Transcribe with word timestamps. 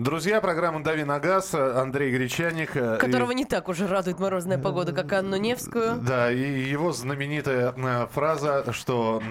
Друзья, 0.00 0.40
программа 0.40 0.82
«Дави 0.82 1.04
на 1.04 1.20
газ», 1.20 1.54
Андрей 1.54 2.10
Гречаник. 2.10 2.74
э, 2.74 2.96
Которого 2.96 3.32
и- 3.32 3.34
не 3.34 3.44
так 3.44 3.68
уже 3.68 3.86
радует 3.86 4.18
морозная 4.18 4.56
погода, 4.56 4.92
как 4.92 5.12
Анну 5.12 5.36
Невскую. 5.36 5.96
Да, 5.96 6.32
и 6.32 6.40
его 6.70 6.90
знаменитая 6.92 7.74
э, 7.76 8.06
фраза, 8.06 8.72
что 8.72 9.22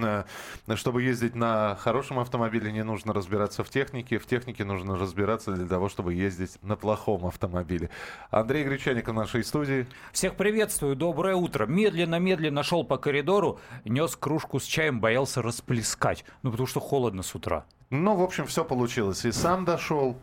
э, 0.67 0.75
чтобы 0.75 1.01
ездить 1.01 1.33
на 1.33 1.75
хорошем 1.79 2.19
автомобиле, 2.19 2.71
не 2.71 2.83
нужно 2.83 3.13
разбираться 3.13 3.63
в 3.63 3.69
технике, 3.71 4.19
в 4.19 4.27
технике 4.27 4.63
нужно 4.63 4.95
разбираться 4.95 5.53
для 5.53 5.65
того, 5.67 5.89
чтобы 5.89 6.13
ездить 6.13 6.59
на 6.61 6.75
плохом 6.75 7.25
автомобиле. 7.25 7.89
Андрей 8.29 8.63
Гречаник 8.63 9.07
в 9.07 9.13
нашей 9.13 9.43
студии. 9.43 9.87
Всех 10.11 10.35
приветствую, 10.35 10.95
доброе 10.95 11.33
утро. 11.33 11.65
Медленно-медленно 11.65 12.61
шел 12.61 12.83
по 12.83 12.97
коридору, 12.97 13.59
нес 13.85 14.15
кружку 14.15 14.59
с 14.59 14.65
чаем, 14.65 14.99
боялся 14.99 15.41
расплескать. 15.41 16.25
Ну, 16.43 16.51
потому 16.51 16.67
что 16.67 16.79
холодно 16.79 17.23
с 17.23 17.33
утра. 17.33 17.65
Ну, 17.89 18.15
в 18.15 18.21
общем, 18.21 18.45
все 18.45 18.63
получилось. 18.63 19.25
И 19.25 19.31
сам 19.31 19.65
дошел, 19.65 20.15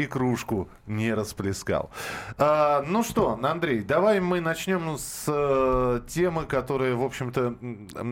и 0.00 0.06
кружку 0.06 0.68
не 0.86 1.12
расплескал. 1.14 1.90
А, 2.38 2.82
ну 2.86 3.02
что, 3.02 3.38
Андрей, 3.42 3.82
давай 3.82 4.20
мы 4.20 4.40
начнем 4.40 4.96
с 4.98 5.24
э, 5.26 6.00
темы, 6.08 6.44
которая, 6.46 6.94
в 6.94 7.02
общем-то, 7.02 7.56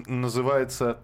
называется 0.06 0.98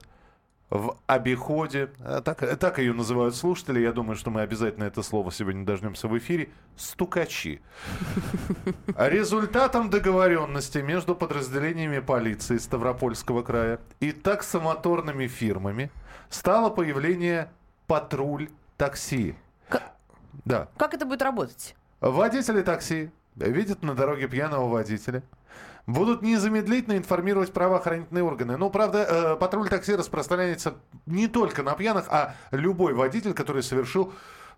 в 0.71 0.97
обиходе. 1.07 1.91
А, 2.01 2.21
Так, 2.21 2.59
так 2.59 2.79
ее 2.79 2.93
называют 2.93 3.37
слушатели. 3.37 3.81
Я 3.81 3.93
думаю, 3.93 4.17
что 4.17 4.31
мы 4.31 4.43
обязательно 4.43 4.85
это 4.85 5.03
слово 5.03 5.31
сегодня 5.33 5.65
дождемся 5.65 6.09
в 6.09 6.19
эфире. 6.19 6.51
Стукачи. 6.77 7.61
Результатом 8.99 9.91
договоренности 9.91 10.79
между 10.79 11.15
подразделениями 11.15 12.01
полиции 12.01 12.59
Ставропольского 12.59 13.43
края 13.43 13.81
и 14.01 14.13
таксомоторными 14.13 15.29
фирмами 15.29 15.91
стало 16.29 16.71
появление 16.71 17.51
патруль 17.87 18.49
такси. 18.77 19.37
Да. 20.45 20.69
Как 20.77 20.95
это 20.95 21.07
будет 21.07 21.23
работать? 21.23 21.75
Водители 22.01 22.63
такси 22.63 23.11
видят 23.37 23.83
на 23.83 23.95
дороге 23.95 24.29
пьяного 24.29 24.69
водителя. 24.69 25.23
Будут 25.87 26.23
незамедлительно 26.23 26.97
информировать 26.97 27.53
правоохранительные 27.53 28.25
органы. 28.25 28.57
Ну, 28.57 28.71
правда, 28.71 29.07
э, 29.09 29.37
патруль 29.37 29.69
такси 29.69 29.95
распространяется 29.95 30.75
не 31.05 31.29
только 31.29 31.63
на 31.63 31.75
пьяных, 31.75 32.07
а 32.09 32.35
любой 32.53 32.95
водитель, 32.95 33.35
который 33.35 33.63
совершил, 33.63 34.13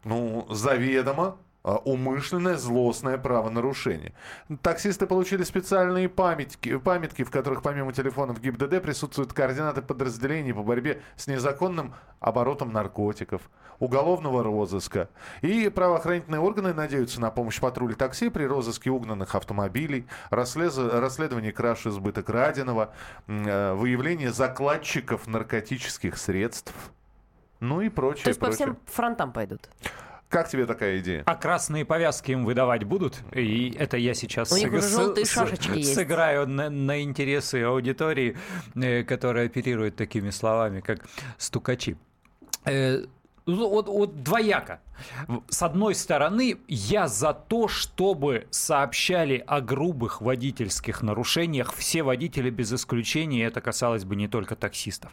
ну, 0.04 0.46
заведомо 0.50 1.36
умышленное 1.74 2.56
злостное 2.56 3.18
правонарушение. 3.18 4.12
Таксисты 4.62 5.06
получили 5.06 5.42
специальные 5.42 6.08
памятки, 6.08 6.76
памятки, 6.78 7.24
в 7.24 7.30
которых 7.30 7.62
помимо 7.62 7.92
телефонов 7.92 8.40
ГИБДД 8.40 8.80
присутствуют 8.82 9.32
координаты 9.32 9.82
подразделений 9.82 10.54
по 10.54 10.62
борьбе 10.62 11.02
с 11.16 11.26
незаконным 11.26 11.94
оборотом 12.20 12.72
наркотиков, 12.72 13.42
уголовного 13.78 14.42
розыска. 14.42 15.08
И 15.42 15.68
правоохранительные 15.68 16.40
органы 16.40 16.72
надеются 16.72 17.20
на 17.20 17.30
помощь 17.30 17.60
патруля 17.60 17.94
такси 17.94 18.30
при 18.30 18.44
розыске 18.44 18.90
угнанных 18.90 19.34
автомобилей, 19.34 20.06
расследовании 20.30 21.50
краж 21.50 21.86
избыта 21.86 22.22
краденого, 22.22 22.94
м, 23.26 23.46
э, 23.46 23.74
выявлении 23.74 24.28
закладчиков 24.28 25.26
наркотических 25.26 26.16
средств. 26.16 26.72
Ну 27.60 27.80
и 27.80 27.88
прочее, 27.88 28.24
То 28.24 28.30
есть 28.30 28.40
по 28.40 28.46
прочее. 28.46 28.66
всем 28.66 28.78
фронтам 28.86 29.32
пойдут. 29.32 29.68
Как 30.28 30.48
тебе 30.48 30.66
такая 30.66 30.98
идея? 30.98 31.22
А 31.26 31.36
красные 31.36 31.84
повязки 31.84 32.32
им 32.32 32.44
выдавать 32.44 32.82
будут? 32.84 33.20
И 33.32 33.72
это 33.78 33.96
я 33.96 34.12
сейчас 34.12 34.50
У 34.52 34.56
них 34.56 34.72
уже 34.72 34.88
желтые 34.88 35.24
с- 35.24 35.30
шашечки 35.30 35.78
есть. 35.78 35.94
сыграю 35.94 36.48
на, 36.48 36.68
на 36.68 37.00
интересы 37.02 37.62
аудитории, 37.62 38.36
э, 38.74 39.04
которая 39.04 39.46
оперирует 39.46 39.94
такими 39.96 40.30
словами, 40.30 40.80
как 40.80 41.06
стукачи. 41.38 41.96
Э, 42.64 43.04
ну, 43.46 43.68
Вот, 43.68 43.86
вот 43.86 44.24
двояко. 44.24 44.80
С 45.48 45.62
одной 45.62 45.94
стороны, 45.94 46.56
я 46.66 47.06
за 47.06 47.32
то, 47.32 47.68
чтобы 47.68 48.48
сообщали 48.50 49.44
о 49.46 49.60
грубых 49.60 50.20
водительских 50.20 51.02
нарушениях 51.02 51.72
все 51.72 52.02
водители 52.02 52.50
без 52.50 52.72
исключения, 52.72 53.38
и 53.42 53.44
это 53.46 53.60
касалось 53.60 54.04
бы 54.04 54.16
не 54.16 54.26
только 54.26 54.56
таксистов. 54.56 55.12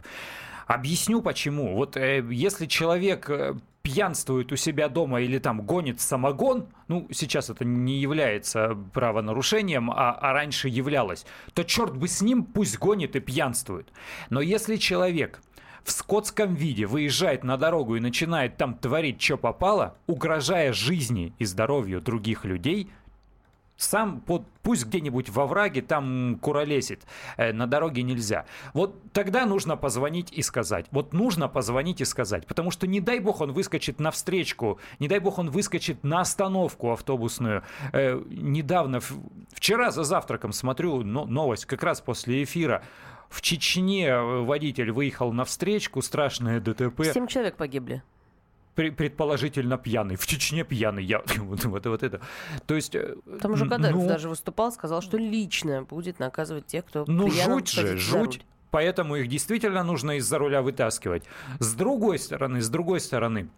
Объясню 0.66 1.22
почему. 1.22 1.76
Вот 1.76 1.96
э, 1.96 2.24
если 2.30 2.66
человек 2.66 3.30
э, 3.30 3.54
пьянствует 3.84 4.50
у 4.50 4.56
себя 4.56 4.88
дома 4.88 5.20
или 5.20 5.38
там 5.38 5.60
гонит 5.60 6.00
самогон, 6.00 6.68
ну, 6.88 7.06
сейчас 7.12 7.50
это 7.50 7.66
не 7.66 8.00
является 8.00 8.74
правонарушением, 8.94 9.90
а, 9.90 10.12
а 10.12 10.32
раньше 10.32 10.70
являлось, 10.70 11.26
то 11.52 11.64
черт 11.64 11.94
бы 11.94 12.08
с 12.08 12.22
ним, 12.22 12.44
пусть 12.44 12.78
гонит 12.78 13.14
и 13.14 13.20
пьянствует. 13.20 13.92
Но 14.30 14.40
если 14.40 14.76
человек 14.76 15.42
в 15.84 15.90
скотском 15.92 16.54
виде 16.54 16.86
выезжает 16.86 17.44
на 17.44 17.58
дорогу 17.58 17.96
и 17.96 18.00
начинает 18.00 18.56
там 18.56 18.74
творить, 18.74 19.20
что 19.20 19.36
попало, 19.36 19.98
угрожая 20.06 20.72
жизни 20.72 21.34
и 21.38 21.44
здоровью 21.44 22.00
других 22.00 22.46
людей, 22.46 22.90
сам 23.76 24.20
под, 24.20 24.46
пусть 24.62 24.86
где-нибудь 24.86 25.28
во 25.30 25.46
враге 25.46 25.82
там 25.82 26.38
куролесит, 26.40 27.02
э, 27.36 27.52
на 27.52 27.66
дороге 27.66 28.02
нельзя. 28.02 28.46
Вот 28.72 29.12
тогда 29.12 29.46
нужно 29.46 29.76
позвонить 29.76 30.32
и 30.32 30.42
сказать. 30.42 30.86
Вот 30.90 31.12
нужно 31.12 31.48
позвонить 31.48 32.00
и 32.00 32.04
сказать. 32.04 32.46
Потому 32.46 32.70
что 32.70 32.86
не 32.86 33.00
дай 33.00 33.18
бог 33.18 33.40
он 33.40 33.52
выскочит 33.52 33.98
на 33.98 34.10
встречку, 34.10 34.78
не 34.98 35.08
дай 35.08 35.18
бог 35.18 35.38
он 35.38 35.50
выскочит 35.50 36.04
на 36.04 36.20
остановку 36.20 36.92
автобусную. 36.92 37.62
Э, 37.92 38.20
недавно, 38.28 39.00
вчера 39.52 39.90
за 39.90 40.04
завтраком 40.04 40.52
смотрю 40.52 41.02
но- 41.02 41.26
новость, 41.26 41.66
как 41.66 41.82
раз 41.82 42.00
после 42.00 42.44
эфира. 42.44 42.82
В 43.28 43.42
Чечне 43.42 44.06
э, 44.06 44.40
водитель 44.42 44.92
выехал 44.92 45.32
на 45.32 45.44
встречку, 45.44 46.02
страшное 46.02 46.60
ДТП. 46.60 47.04
Семь 47.12 47.26
человек 47.26 47.56
погибли. 47.56 48.02
Пре- 48.76 48.90
предположительно 48.92 49.78
пьяный. 49.78 50.16
В 50.16 50.26
Чечне 50.26 50.64
пьяный. 50.64 51.04
Я, 51.04 51.22
вот, 51.38 51.64
вот, 51.64 51.86
вот 51.86 52.02
это. 52.02 52.20
То 52.66 52.74
есть... 52.74 52.94
э, 52.94 53.14
Там 53.40 53.52
уже 53.52 53.68
Кадаев 53.68 53.94
ну, 53.94 54.08
даже 54.08 54.28
выступал, 54.28 54.72
сказал, 54.72 55.00
что 55.02 55.16
лично 55.16 55.82
будет 55.82 56.18
наказывать 56.18 56.66
тех, 56.66 56.84
кто 56.84 57.04
Ну, 57.06 57.30
жуть 57.30 57.70
же, 57.70 57.96
жуть. 57.96 58.42
Поэтому 58.70 59.14
их 59.14 59.28
действительно 59.28 59.84
нужно 59.84 60.16
из-за 60.18 60.38
руля 60.38 60.60
вытаскивать. 60.60 61.22
С 61.60 61.74
другой 61.74 62.18
стороны, 62.18 62.60
с 62.60 62.68
другой 62.68 62.98
стороны, 62.98 63.48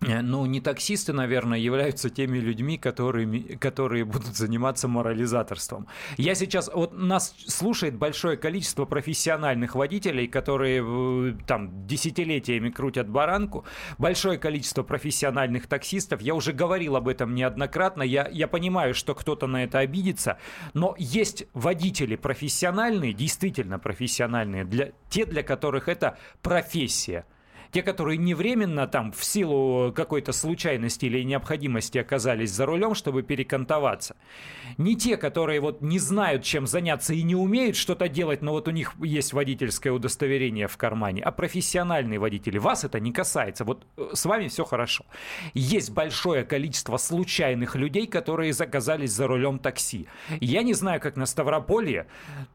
ну, 0.00 0.46
не 0.46 0.60
таксисты, 0.60 1.12
наверное, 1.12 1.58
являются 1.58 2.10
теми 2.10 2.38
людьми, 2.38 2.76
которые, 2.76 3.56
которые 3.58 4.04
будут 4.04 4.36
заниматься 4.36 4.88
морализаторством. 4.88 5.86
Я 6.16 6.34
сейчас... 6.34 6.70
Вот 6.72 6.92
нас 6.92 7.34
слушает 7.46 7.96
большое 7.96 8.36
количество 8.36 8.84
профессиональных 8.84 9.74
водителей, 9.74 10.28
которые 10.28 10.84
э, 10.86 11.34
там 11.46 11.86
десятилетиями 11.86 12.70
крутят 12.70 13.08
баранку. 13.08 13.64
Большое 13.98 14.38
количество 14.38 14.82
профессиональных 14.82 15.66
таксистов. 15.66 16.20
Я 16.20 16.34
уже 16.34 16.52
говорил 16.52 16.96
об 16.96 17.08
этом 17.08 17.34
неоднократно. 17.34 18.02
Я, 18.02 18.28
я 18.30 18.48
понимаю, 18.48 18.94
что 18.94 19.14
кто-то 19.14 19.46
на 19.46 19.64
это 19.64 19.78
обидится. 19.78 20.38
Но 20.74 20.94
есть 20.98 21.46
водители 21.54 22.16
профессиональные, 22.16 23.14
действительно 23.14 23.78
профессиональные, 23.78 24.64
для, 24.64 24.92
те, 25.08 25.24
для 25.24 25.42
которых 25.42 25.88
это 25.88 26.18
профессия. 26.42 27.24
Те, 27.76 27.82
которые 27.82 28.16
не 28.16 28.32
временно 28.32 28.86
там 28.86 29.12
в 29.12 29.22
силу 29.22 29.92
какой-то 29.92 30.32
случайности 30.32 31.04
или 31.04 31.22
необходимости 31.22 31.98
оказались 31.98 32.50
за 32.50 32.64
рулем, 32.64 32.94
чтобы 32.94 33.22
перекантоваться. 33.22 34.16
Не 34.78 34.96
те, 34.96 35.18
которые 35.18 35.60
вот 35.60 35.82
не 35.82 35.98
знают, 35.98 36.42
чем 36.42 36.66
заняться 36.66 37.12
и 37.12 37.22
не 37.22 37.34
умеют 37.34 37.76
что-то 37.76 38.08
делать, 38.08 38.40
но 38.40 38.52
вот 38.52 38.66
у 38.66 38.70
них 38.70 38.94
есть 39.02 39.34
водительское 39.34 39.92
удостоверение 39.92 40.68
в 40.68 40.76
кармане, 40.78 41.20
а 41.22 41.30
профессиональные 41.32 42.18
водители. 42.18 42.56
Вас 42.56 42.84
это 42.84 42.98
не 42.98 43.12
касается. 43.12 43.66
Вот 43.66 43.86
э, 43.98 44.08
с 44.14 44.24
вами 44.24 44.48
все 44.48 44.64
хорошо. 44.64 45.04
Есть 45.52 45.90
большое 45.90 46.44
количество 46.44 46.96
случайных 46.96 47.76
людей, 47.76 48.06
которые 48.06 48.54
оказались 48.58 49.12
за 49.12 49.26
рулем 49.26 49.58
такси. 49.58 50.06
Я 50.40 50.62
не 50.62 50.72
знаю, 50.72 50.98
как 50.98 51.16
на 51.16 51.26
Ставрополье, 51.26 52.06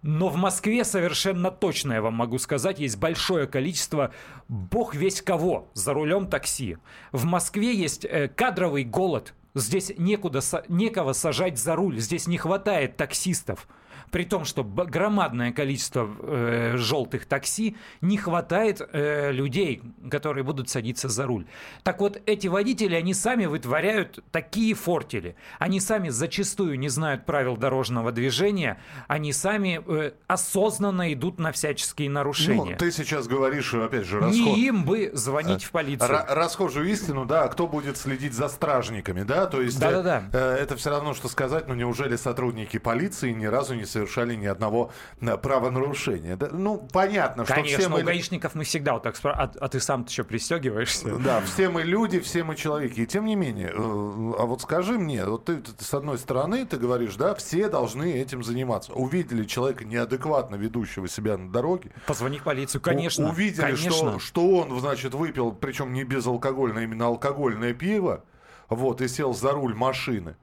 но 0.01 0.29
в 0.29 0.37
Москве 0.37 0.83
совершенно 0.83 1.51
точно, 1.51 1.93
я 1.93 2.01
вам 2.01 2.15
могу 2.15 2.39
сказать, 2.39 2.79
есть 2.79 2.97
большое 2.97 3.45
количество, 3.45 4.11
бог 4.47 4.95
весь 4.95 5.10
кого, 5.19 5.67
за 5.73 5.93
рулем 5.93 6.27
такси. 6.27 6.77
В 7.11 7.25
Москве 7.25 7.75
есть 7.75 8.05
э, 8.05 8.27
кадровый 8.27 8.83
голод. 8.83 9.33
Здесь 9.55 9.91
некуда, 9.97 10.41
некого 10.69 11.13
сажать 11.13 11.57
за 11.57 11.75
руль. 11.75 11.99
Здесь 11.99 12.27
не 12.27 12.37
хватает 12.37 12.97
таксистов. 12.97 13.67
При 14.11 14.25
том, 14.25 14.45
что 14.45 14.63
громадное 14.63 15.51
количество 15.51 16.09
э, 16.19 16.73
желтых 16.77 17.25
такси, 17.25 17.77
не 18.01 18.17
хватает 18.17 18.81
э, 18.91 19.31
людей, 19.31 19.81
которые 20.09 20.43
будут 20.43 20.69
садиться 20.69 21.07
за 21.09 21.25
руль. 21.25 21.45
Так 21.83 22.01
вот, 22.01 22.21
эти 22.25 22.47
водители, 22.47 22.95
они 22.95 23.13
сами 23.13 23.45
вытворяют 23.45 24.19
такие 24.31 24.73
фортели. 24.73 25.35
Они 25.59 25.79
сами 25.79 26.09
зачастую 26.09 26.77
не 26.77 26.89
знают 26.89 27.25
правил 27.25 27.55
дорожного 27.55 28.11
движения. 28.11 28.81
Они 29.07 29.31
сами 29.33 29.81
э, 29.87 30.11
осознанно 30.27 31.13
идут 31.13 31.39
на 31.39 31.51
всяческие 31.51 32.09
нарушения. 32.09 32.71
Ну, 32.71 32.77
ты 32.77 32.91
сейчас 32.91 33.27
говоришь, 33.27 33.73
опять 33.73 34.05
же, 34.05 34.19
расход... 34.19 34.35
Не 34.35 34.65
им 34.65 34.83
бы 34.83 35.11
звонить 35.13 35.63
в 35.63 35.71
полицию. 35.71 36.09
Ра- 36.09 36.25
расхожую 36.33 36.89
истину, 36.89 37.25
да, 37.25 37.47
кто 37.47 37.67
будет 37.67 37.97
следить 37.97 38.33
за 38.33 38.49
стражниками, 38.49 39.23
да, 39.23 39.45
то 39.45 39.61
есть 39.61 39.79
Да-да-да. 39.79 40.23
э, 40.33 40.57
э, 40.57 40.63
это 40.63 40.75
все 40.75 40.89
равно, 40.89 41.13
что 41.13 41.29
сказать, 41.29 41.67
ну 41.67 41.75
неужели 41.75 42.17
сотрудники 42.17 42.77
полиции 42.77 43.31
ни 43.31 43.45
разу 43.45 43.73
не 43.75 43.85
совершали 43.85 44.00
совершали 44.01 44.35
ни 44.35 44.45
одного 44.45 44.91
э, 45.19 45.37
правонарушения. 45.37 46.37
Ну, 46.51 46.87
понятно, 46.91 47.45
что 47.45 47.53
Конечно, 47.53 47.79
все 47.79 47.89
мы... 47.89 48.01
у 48.01 48.03
гаишников 48.03 48.55
мы 48.55 48.63
всегда 48.63 48.93
вот 48.93 49.03
так 49.03 49.15
спрашиваем, 49.15 49.51
а, 49.55 49.65
а 49.65 49.69
ты 49.69 49.79
сам 49.79 50.05
еще 50.05 50.23
пристегиваешься? 50.23 51.15
Да, 51.21 51.41
все 51.41 51.69
мы 51.69 51.83
люди, 51.83 52.19
все 52.19 52.43
мы 52.43 52.55
человеки. 52.55 53.01
И 53.01 53.05
тем 53.05 53.25
не 53.25 53.35
менее, 53.35 53.69
э, 53.69 53.73
а 53.75 54.45
вот 54.45 54.61
скажи 54.61 54.97
мне, 54.97 55.23
вот 55.25 55.45
ты, 55.45 55.57
ты 55.57 55.83
с 55.83 55.93
одной 55.93 56.17
стороны, 56.17 56.65
ты 56.65 56.77
говоришь, 56.77 57.15
да, 57.15 57.35
все 57.35 57.69
должны 57.69 58.11
этим 58.13 58.43
заниматься. 58.43 58.93
Увидели 58.93 59.43
человека 59.45 59.85
неадекватно 59.85 60.55
ведущего 60.55 61.07
себя 61.07 61.37
на 61.37 61.51
дороге. 61.51 61.91
Позвони 62.07 62.39
в 62.39 62.43
полицию, 62.43 62.81
конечно. 62.81 63.27
У- 63.27 63.31
увидели, 63.31 63.61
конечно. 63.61 63.91
Что, 63.91 64.19
что 64.19 64.49
он, 64.57 64.79
значит, 64.79 65.13
выпил, 65.13 65.51
причем 65.51 65.93
не 65.93 66.03
безалкогольное, 66.03 66.81
а 66.81 66.85
именно 66.85 67.05
алкогольное 67.07 67.73
пиво, 67.73 68.23
вот, 68.69 69.01
и 69.01 69.07
сел 69.07 69.33
за 69.33 69.51
руль 69.51 69.75
машины. 69.75 70.35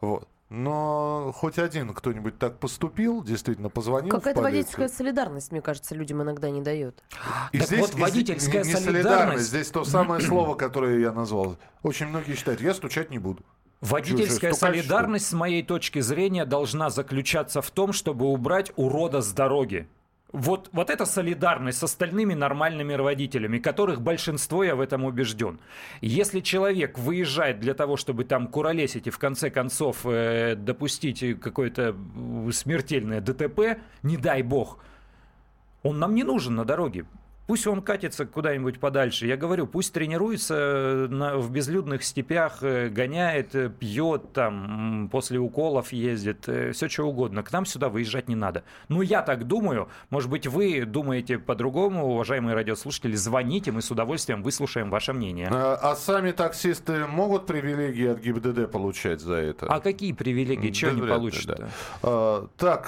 Вот. 0.00 0.28
Но 0.50 1.32
хоть 1.34 1.58
один 1.58 1.94
кто-нибудь 1.94 2.38
так 2.38 2.58
поступил, 2.58 3.22
действительно 3.24 3.70
позвонил 3.70 4.10
Какая-то 4.10 4.42
водительская 4.42 4.88
солидарность, 4.88 5.50
мне 5.52 5.62
кажется, 5.62 5.94
людям 5.94 6.22
иногда 6.22 6.50
не 6.50 6.60
дает. 6.60 7.02
И 7.52 7.58
Так 7.58 7.70
вот, 7.70 7.94
и 7.96 8.00
водительская 8.00 8.62
не, 8.62 8.68
не 8.72 8.76
солидарность- 8.76 9.44
Здесь 9.48 9.70
то 9.70 9.84
самое 9.84 10.20
слово, 10.26 10.54
которое 10.54 11.00
я 11.00 11.12
назвал. 11.12 11.56
Очень 11.82 12.08
многие 12.08 12.34
считают, 12.34 12.60
я 12.60 12.74
стучать 12.74 13.10
не 13.10 13.18
буду. 13.18 13.42
Водительская 13.80 14.52
стукач, 14.52 14.76
солидарность, 14.80 15.26
с 15.26 15.32
моей 15.32 15.62
точки 15.62 16.00
зрения, 16.00 16.44
должна 16.44 16.88
заключаться 16.90 17.60
в 17.60 17.70
том, 17.70 17.92
чтобы 17.92 18.26
убрать 18.26 18.72
урода 18.76 19.20
с 19.20 19.32
дороги. 19.32 19.88
Вот, 20.34 20.68
вот 20.72 20.90
эта 20.90 21.06
солидарность 21.06 21.78
с 21.78 21.84
остальными 21.84 22.34
нормальными 22.34 22.96
водителями, 22.96 23.58
которых 23.58 24.02
большинство, 24.02 24.64
я 24.64 24.74
в 24.74 24.80
этом 24.80 25.04
убежден. 25.04 25.60
Если 26.00 26.40
человек 26.40 26.98
выезжает 26.98 27.60
для 27.60 27.72
того, 27.72 27.96
чтобы 27.96 28.24
там 28.24 28.48
куролесить 28.48 29.06
и 29.06 29.10
в 29.10 29.18
конце 29.20 29.48
концов 29.48 30.04
э, 30.04 30.56
допустить 30.56 31.40
какое-то 31.40 31.94
смертельное 32.50 33.20
ДТП, 33.20 33.78
не 34.02 34.16
дай 34.16 34.42
бог, 34.42 34.78
он 35.84 36.00
нам 36.00 36.16
не 36.16 36.24
нужен 36.24 36.56
на 36.56 36.64
дороге. 36.64 37.06
Пусть 37.46 37.66
он 37.66 37.82
катится 37.82 38.24
куда-нибудь 38.24 38.80
подальше. 38.80 39.26
Я 39.26 39.36
говорю, 39.36 39.66
пусть 39.66 39.92
тренируется 39.92 40.54
э, 40.56 41.06
на- 41.10 41.36
в 41.36 41.50
безлюдных 41.50 42.02
степях, 42.02 42.62
э, 42.62 42.88
гоняет, 42.88 43.54
э, 43.54 43.68
пьет, 43.68 44.32
там, 44.32 45.10
после 45.12 45.38
уколов 45.38 45.92
ездит, 45.92 46.48
все 46.72 46.88
что 46.88 47.04
угодно. 47.04 47.42
К 47.42 47.52
нам 47.52 47.66
сюда 47.66 47.90
выезжать 47.90 48.28
не 48.28 48.34
надо. 48.34 48.64
Ну, 48.88 49.02
я 49.02 49.20
так 49.20 49.46
думаю. 49.46 49.88
Может 50.08 50.30
быть, 50.30 50.46
вы 50.46 50.86
думаете 50.86 51.38
по-другому, 51.38 52.06
уважаемые 52.14 52.54
радиослушатели. 52.54 53.14
Звоните, 53.14 53.72
мы 53.72 53.82
с 53.82 53.90
удовольствием 53.90 54.42
выслушаем 54.42 54.88
ваше 54.88 55.12
мнение. 55.12 55.48
А, 55.52 55.74
а 55.82 55.96
сами 55.96 56.30
таксисты 56.30 57.06
могут 57.06 57.44
привилегии 57.44 58.06
от 58.08 58.20
ГИБДД 58.20 58.70
получать 58.70 59.20
за 59.20 59.34
это? 59.34 59.66
А 59.66 59.80
какие 59.80 60.14
привилегии? 60.14 60.70
Чего 60.70 60.92
Да 60.92 60.96
они 60.96 61.06
получат? 61.06 61.46
да. 61.58 61.68
А, 62.02 62.48
так, 62.56 62.86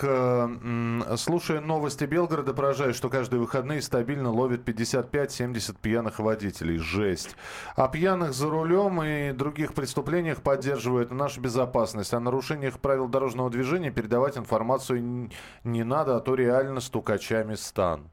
слушая 1.19 1.61
новости 1.61 2.05
Белгорода, 2.05 2.55
поражает, 2.55 2.97
что 2.97 3.11
каждые 3.11 3.41
выходные 3.41 3.83
стабильно 3.83 4.31
ловят 4.31 4.46
55-70 4.55 5.77
пьяных 5.81 6.19
водителей. 6.19 6.79
Жесть. 6.79 7.37
О 7.75 7.89
пьяных 7.89 8.33
за 8.33 8.49
рулем 8.49 9.03
и 9.03 9.33
других 9.33 9.75
преступлениях 9.75 10.43
поддерживают 10.43 11.11
нашу 11.11 11.41
безопасность. 11.41 12.15
О 12.15 12.21
нарушениях 12.21 12.79
правил 12.79 13.09
дорожного 13.09 13.51
движения 13.51 13.91
передавать 13.91 14.39
информацию 14.39 15.31
не 15.65 15.85
надо, 15.85 16.17
а 16.17 16.21
то 16.21 16.35
реально 16.35 16.81
стукачами 16.81 17.55
стан. 17.55 18.09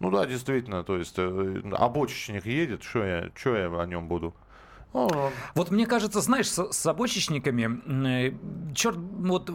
Ну 0.00 0.10
да, 0.10 0.26
действительно, 0.26 0.82
то 0.82 0.98
есть 0.98 1.14
э, 1.18 1.62
обочечник 1.72 2.46
едет, 2.46 2.82
что 2.82 3.04
я, 3.04 3.30
чё 3.34 3.56
я 3.56 3.66
о 3.80 3.86
нем 3.86 4.08
буду? 4.08 4.34
Вот 5.54 5.70
мне 5.70 5.86
кажется, 5.86 6.20
знаешь, 6.20 6.48
с, 6.48 6.72
с 6.72 6.86
обочечниками, 6.86 8.72
черт, 8.74 8.96
вот 8.96 9.50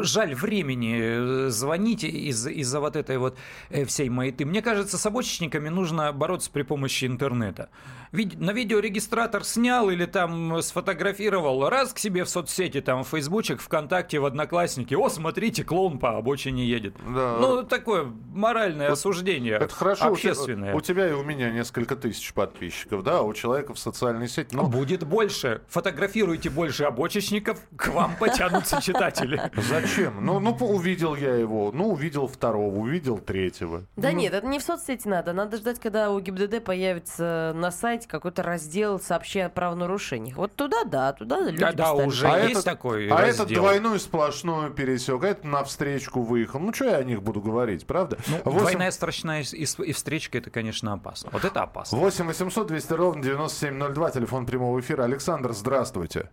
жаль 0.00 0.34
времени 0.34 1.46
э, 1.46 1.48
звонить 1.50 2.04
из- 2.04 2.46
из-за 2.46 2.80
вот 2.80 2.94
этой 2.96 3.16
вот 3.18 3.38
э, 3.70 3.84
всей 3.86 4.08
маяты. 4.10 4.44
Мне 4.44 4.60
кажется, 4.62 4.98
с 4.98 5.06
обочечниками 5.06 5.68
нужно 5.70 6.12
бороться 6.12 6.50
при 6.50 6.62
помощи 6.62 7.06
интернета. 7.06 7.70
Ведь 8.12 8.38
на 8.38 8.52
видеорегистратор 8.52 9.44
снял 9.44 9.90
или 9.90 10.04
там 10.04 10.60
сфотографировал, 10.62 11.68
раз 11.68 11.92
к 11.92 11.98
себе 11.98 12.24
в 12.24 12.28
соцсети, 12.28 12.80
там, 12.80 13.02
в 13.04 13.08
Фейсбучек, 13.08 13.60
ВКонтакте, 13.60 14.18
в 14.20 14.26
Одноклассники, 14.26 14.94
о, 14.94 15.08
смотрите, 15.08 15.64
клоун 15.64 15.98
по 15.98 16.16
обочине 16.16 16.66
едет. 16.66 16.94
Да. 17.06 17.38
Ну, 17.40 17.62
такое 17.62 18.12
моральное 18.32 18.92
осуждение, 18.92 19.54
Это 19.54 19.74
хорошо, 19.74 20.12
у 20.12 20.16
те- 20.16 20.30
общественное. 20.30 20.74
У, 20.74 20.80
тебя 20.80 21.08
и 21.08 21.12
у 21.12 21.22
меня 21.24 21.50
несколько 21.50 21.96
тысяч 21.96 22.32
подписчиков, 22.32 23.02
да, 23.02 23.18
а 23.18 23.22
у 23.22 23.32
человека 23.34 23.74
в 23.74 23.78
социальной 23.78 24.28
сети. 24.28 24.54
Ну, 24.54 24.65
Будет 24.66 25.04
больше. 25.04 25.62
Фотографируйте 25.68 26.50
больше 26.50 26.84
обочечников, 26.84 27.58
к 27.76 27.88
вам 27.88 28.16
потянутся 28.16 28.80
читатели. 28.82 29.50
зачем? 29.56 30.24
Ну, 30.24 30.40
ну, 30.40 30.54
по- 30.54 30.64
увидел 30.64 31.14
я 31.16 31.34
его, 31.34 31.70
ну, 31.72 31.90
увидел 31.92 32.26
второго, 32.26 32.74
увидел 32.76 33.18
третьего. 33.18 33.84
Да 33.96 34.12
нет, 34.12 34.34
это 34.34 34.46
не 34.46 34.58
в 34.58 34.62
соцсети 34.62 35.06
надо. 35.08 35.32
Надо 35.32 35.56
ждать, 35.56 35.78
когда 35.80 36.10
у 36.10 36.20
ГИБДД 36.20 36.62
появится 36.64 37.52
на 37.54 37.70
сайте 37.70 38.08
какой-то 38.08 38.42
раздел, 38.42 38.98
сообщая 39.00 39.46
о 39.46 39.50
правонарушениях. 39.50 40.36
Вот 40.36 40.54
туда, 40.54 40.84
да, 40.84 41.12
туда 41.12 41.40
люди 41.40 41.58
Да, 41.60 41.72
да, 41.72 41.92
уже 41.94 42.26
А 42.28 42.38
есть 42.40 42.52
этот- 42.52 42.64
такой 42.64 43.08
А 43.08 43.16
раздел. 43.18 43.44
этот 43.44 43.54
двойную 43.54 43.98
сплошную 43.98 44.70
пересек, 44.70 45.22
а 45.24 45.28
этот 45.28 45.44
на 45.44 45.64
встречку 45.64 46.22
выехал. 46.22 46.58
Ну, 46.60 46.72
что 46.72 46.86
я 46.86 46.96
о 46.96 47.04
них 47.04 47.22
буду 47.22 47.40
говорить, 47.40 47.86
правда? 47.86 48.18
Ну, 48.26 48.36
Восемь- 48.44 48.58
Двойная 48.60 48.90
страшная 48.90 49.42
и, 49.42 49.62
и 49.64 49.92
встречка, 49.92 50.38
это, 50.38 50.50
конечно, 50.50 50.92
опасно. 50.92 51.30
Вот 51.32 51.44
это 51.44 51.62
опасно. 51.62 51.98
8 51.98 52.26
800 52.26 52.66
200 52.66 52.92
ровно 52.92 53.22
9702, 53.22 54.10
телефон 54.10 54.46
прямого 54.56 54.80
эфира. 54.80 55.02
Александр, 55.04 55.52
здравствуйте. 55.52 56.30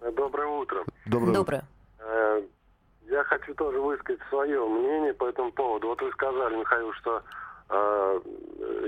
Доброе 0.00 0.46
утро. 0.46 0.82
Доброе. 1.04 1.34
Доброе. 1.34 1.62
Э, 1.98 2.42
Я 3.10 3.22
хочу 3.24 3.54
тоже 3.54 3.78
высказать 3.78 4.20
свое 4.30 4.66
мнение 4.66 5.12
по 5.12 5.28
этому 5.28 5.52
поводу. 5.52 5.88
Вот 5.88 6.00
вы 6.00 6.10
сказали, 6.12 6.56
Михаил, 6.56 6.90
что 6.94 7.22
э, 7.68 8.20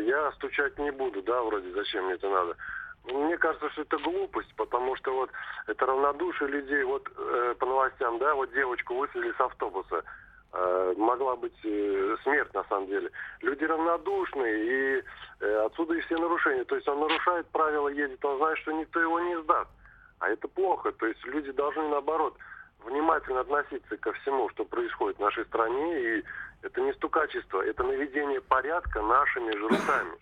я 0.06 0.32
стучать 0.32 0.78
не 0.78 0.90
буду, 0.90 1.22
да, 1.22 1.42
вроде 1.42 1.70
зачем 1.72 2.06
мне 2.06 2.14
это 2.14 2.30
надо. 2.30 2.56
Мне 3.04 3.36
кажется, 3.36 3.68
что 3.70 3.82
это 3.82 3.98
глупость, 3.98 4.54
потому 4.56 4.96
что 4.96 5.14
вот 5.14 5.30
это 5.66 5.84
равнодушие 5.84 6.48
людей, 6.48 6.82
вот 6.84 7.06
э, 7.14 7.54
по 7.58 7.66
новостям, 7.66 8.18
да, 8.20 8.34
вот 8.34 8.52
девочку 8.54 8.94
высадили 8.94 9.34
с 9.36 9.40
автобуса. 9.40 10.02
Э, 10.54 10.92
могла 10.98 11.34
быть 11.36 11.56
э, 11.64 12.16
смерть 12.22 12.52
на 12.52 12.62
самом 12.64 12.86
деле. 12.86 13.10
Люди 13.40 13.64
равнодушные, 13.64 14.98
и 14.98 15.04
э, 15.40 15.64
отсюда 15.64 15.94
и 15.94 16.00
все 16.02 16.18
нарушения. 16.18 16.64
То 16.64 16.76
есть 16.76 16.86
он 16.86 17.00
нарушает 17.00 17.46
правила, 17.48 17.88
едет, 17.88 18.22
он 18.22 18.36
знает, 18.36 18.58
что 18.58 18.72
никто 18.72 19.00
его 19.00 19.18
не 19.20 19.40
сдаст. 19.42 19.70
А 20.18 20.28
это 20.28 20.48
плохо. 20.48 20.92
То 20.92 21.06
есть 21.06 21.24
люди 21.24 21.52
должны, 21.52 21.88
наоборот, 21.88 22.36
внимательно 22.84 23.40
относиться 23.40 23.96
ко 23.96 24.12
всему, 24.12 24.50
что 24.50 24.66
происходит 24.66 25.16
в 25.16 25.22
нашей 25.22 25.46
стране. 25.46 26.18
И 26.18 26.24
это 26.60 26.82
не 26.82 26.92
стукачество, 26.92 27.62
это 27.62 27.82
наведение 27.82 28.42
порядка 28.42 29.00
нашими 29.00 29.52
же 29.52 29.68
руками. 29.68 30.18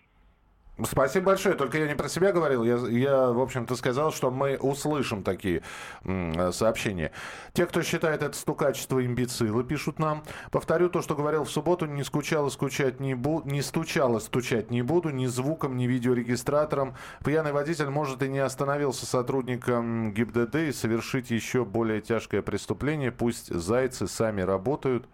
Спасибо 0.85 1.27
большое. 1.27 1.55
Только 1.55 1.77
я 1.77 1.87
не 1.87 1.95
про 1.95 2.09
себя 2.09 2.31
говорил. 2.31 2.63
Я, 2.63 2.77
я, 2.87 3.27
в 3.31 3.39
общем-то, 3.39 3.75
сказал, 3.75 4.11
что 4.11 4.31
мы 4.31 4.57
услышим 4.57 5.23
такие 5.23 5.63
м, 6.03 6.31
э, 6.31 6.51
сообщения. 6.51 7.11
Те, 7.53 7.65
кто 7.65 7.81
считает 7.81 8.21
это 8.23 8.37
стукачество 8.37 9.03
имбецилы, 9.05 9.63
пишут 9.63 9.99
нам. 9.99 10.23
Повторю 10.51 10.89
то, 10.89 11.01
что 11.01 11.15
говорил 11.15 11.43
в 11.43 11.51
субботу. 11.51 11.85
Не 11.85 12.03
скучала, 12.03 12.49
скучать 12.49 12.99
не 12.99 13.13
буду. 13.13 13.49
Не 13.49 13.61
стучала, 13.61 14.19
стучать 14.19 14.71
не 14.71 14.81
буду. 14.81 15.09
Ни 15.09 15.25
звуком, 15.25 15.77
ни 15.77 15.85
видеорегистратором. 15.85 16.95
Пьяный 17.23 17.51
водитель, 17.51 17.89
может, 17.89 18.23
и 18.23 18.29
не 18.29 18.39
остановился 18.39 19.05
сотрудником 19.05 20.13
ГИБДД 20.13 20.55
и 20.55 20.71
совершить 20.71 21.31
еще 21.31 21.65
более 21.65 22.01
тяжкое 22.01 22.41
преступление. 22.41 23.11
Пусть 23.11 23.53
зайцы 23.53 24.07
сами 24.07 24.41
работают. 24.41 25.07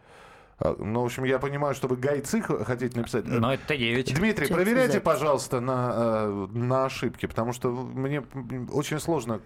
А, 0.60 0.76
Ну, 0.78 1.02
в 1.02 1.06
общем, 1.06 1.24
я 1.24 1.40
понимаю, 1.40 1.76
что 1.76 1.88
вы 1.88 1.98
гайцы 1.98 2.42
хотите 2.42 2.98
написать. 2.98 3.26
Но 3.28 3.54
это 3.54 3.78
9. 3.78 4.16
Дмитрий, 4.16 4.48
проверяйте, 4.48 5.00
пожалуйста, 5.00 5.60
на, 5.60 5.92
э, 5.96 6.48
на 6.54 6.86
ошибки, 6.86 7.26
потому 7.28 7.54
что 7.54 7.70
мне 7.72 8.24
очень 8.72 9.00
сложно 9.00 9.40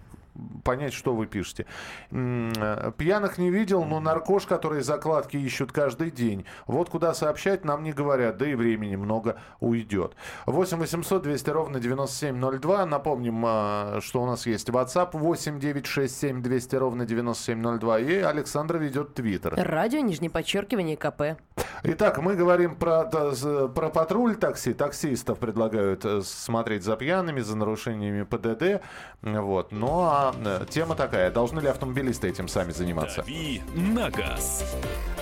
понять, 0.64 0.92
что 0.92 1.14
вы 1.14 1.26
пишете. 1.26 1.66
Э, 2.10 2.92
Пьяных 2.96 3.38
не 3.38 3.50
видел, 3.50 3.84
но 3.84 4.00
наркош, 4.00 4.46
которые 4.46 4.82
закладки 4.82 5.36
ищут 5.36 5.72
каждый 5.72 6.10
день. 6.10 6.44
Вот 6.66 6.88
куда 6.88 7.14
сообщать 7.14 7.64
нам 7.64 7.82
не 7.82 7.92
говорят, 7.92 8.36
да 8.38 8.46
и 8.46 8.54
времени 8.54 8.96
много 8.96 9.38
уйдет. 9.60 10.14
8 10.46 10.78
800 10.78 11.22
200 11.22 11.50
ровно 11.50 11.80
9702. 11.80 12.86
Напомним, 12.86 13.44
э, 13.46 14.00
что 14.00 14.22
у 14.22 14.26
нас 14.26 14.46
есть 14.46 14.68
WhatsApp 14.68 15.10
8 15.12 15.58
967 15.58 16.42
200 16.42 16.76
ровно 16.76 17.06
9702. 17.06 17.98
И 18.00 18.16
Александра 18.16 18.78
ведет 18.78 19.14
Твиттер. 19.14 19.54
Радио, 19.56 20.00
нижнее 20.00 20.30
подчеркивание, 20.30 20.96
КП. 20.96 21.38
Итак, 21.84 22.18
мы 22.18 22.34
говорим 22.34 22.76
про, 22.76 23.04
про 23.04 23.90
патруль 23.90 24.36
такси. 24.36 24.72
Таксистов 24.72 25.38
предлагают 25.38 26.04
э, 26.04 26.22
смотреть 26.22 26.84
за 26.84 26.96
пьяными, 26.96 27.40
за 27.40 27.56
нарушениями 27.56 28.22
ПДД. 28.22 28.82
Вот. 29.22 29.72
Ну 29.72 30.02
а 30.02 30.34
э, 30.44 30.64
тема 30.68 30.94
такая. 30.94 31.30
Должны 31.30 31.60
ли 31.60 31.68
автомобилисты 31.68 32.28
этим 32.28 32.48
сами 32.48 32.72
заниматься? 32.72 33.22
«Дави 33.22 33.62
на 33.74 34.10
газ» 34.10 34.64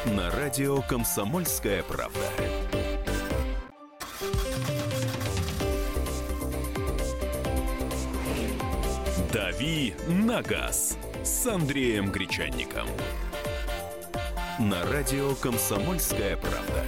на 0.06 0.30
радио 0.30 0.82
«Комсомольская 0.82 1.82
правда». 1.82 2.20
«Дави 9.32 9.94
на 10.08 10.42
газ» 10.42 10.98
с 11.22 11.46
Андреем 11.46 12.10
Гречанником. 12.10 12.86
На 14.60 14.84
радио 14.92 15.34
«Комсомольская 15.36 16.36
правда». 16.36 16.84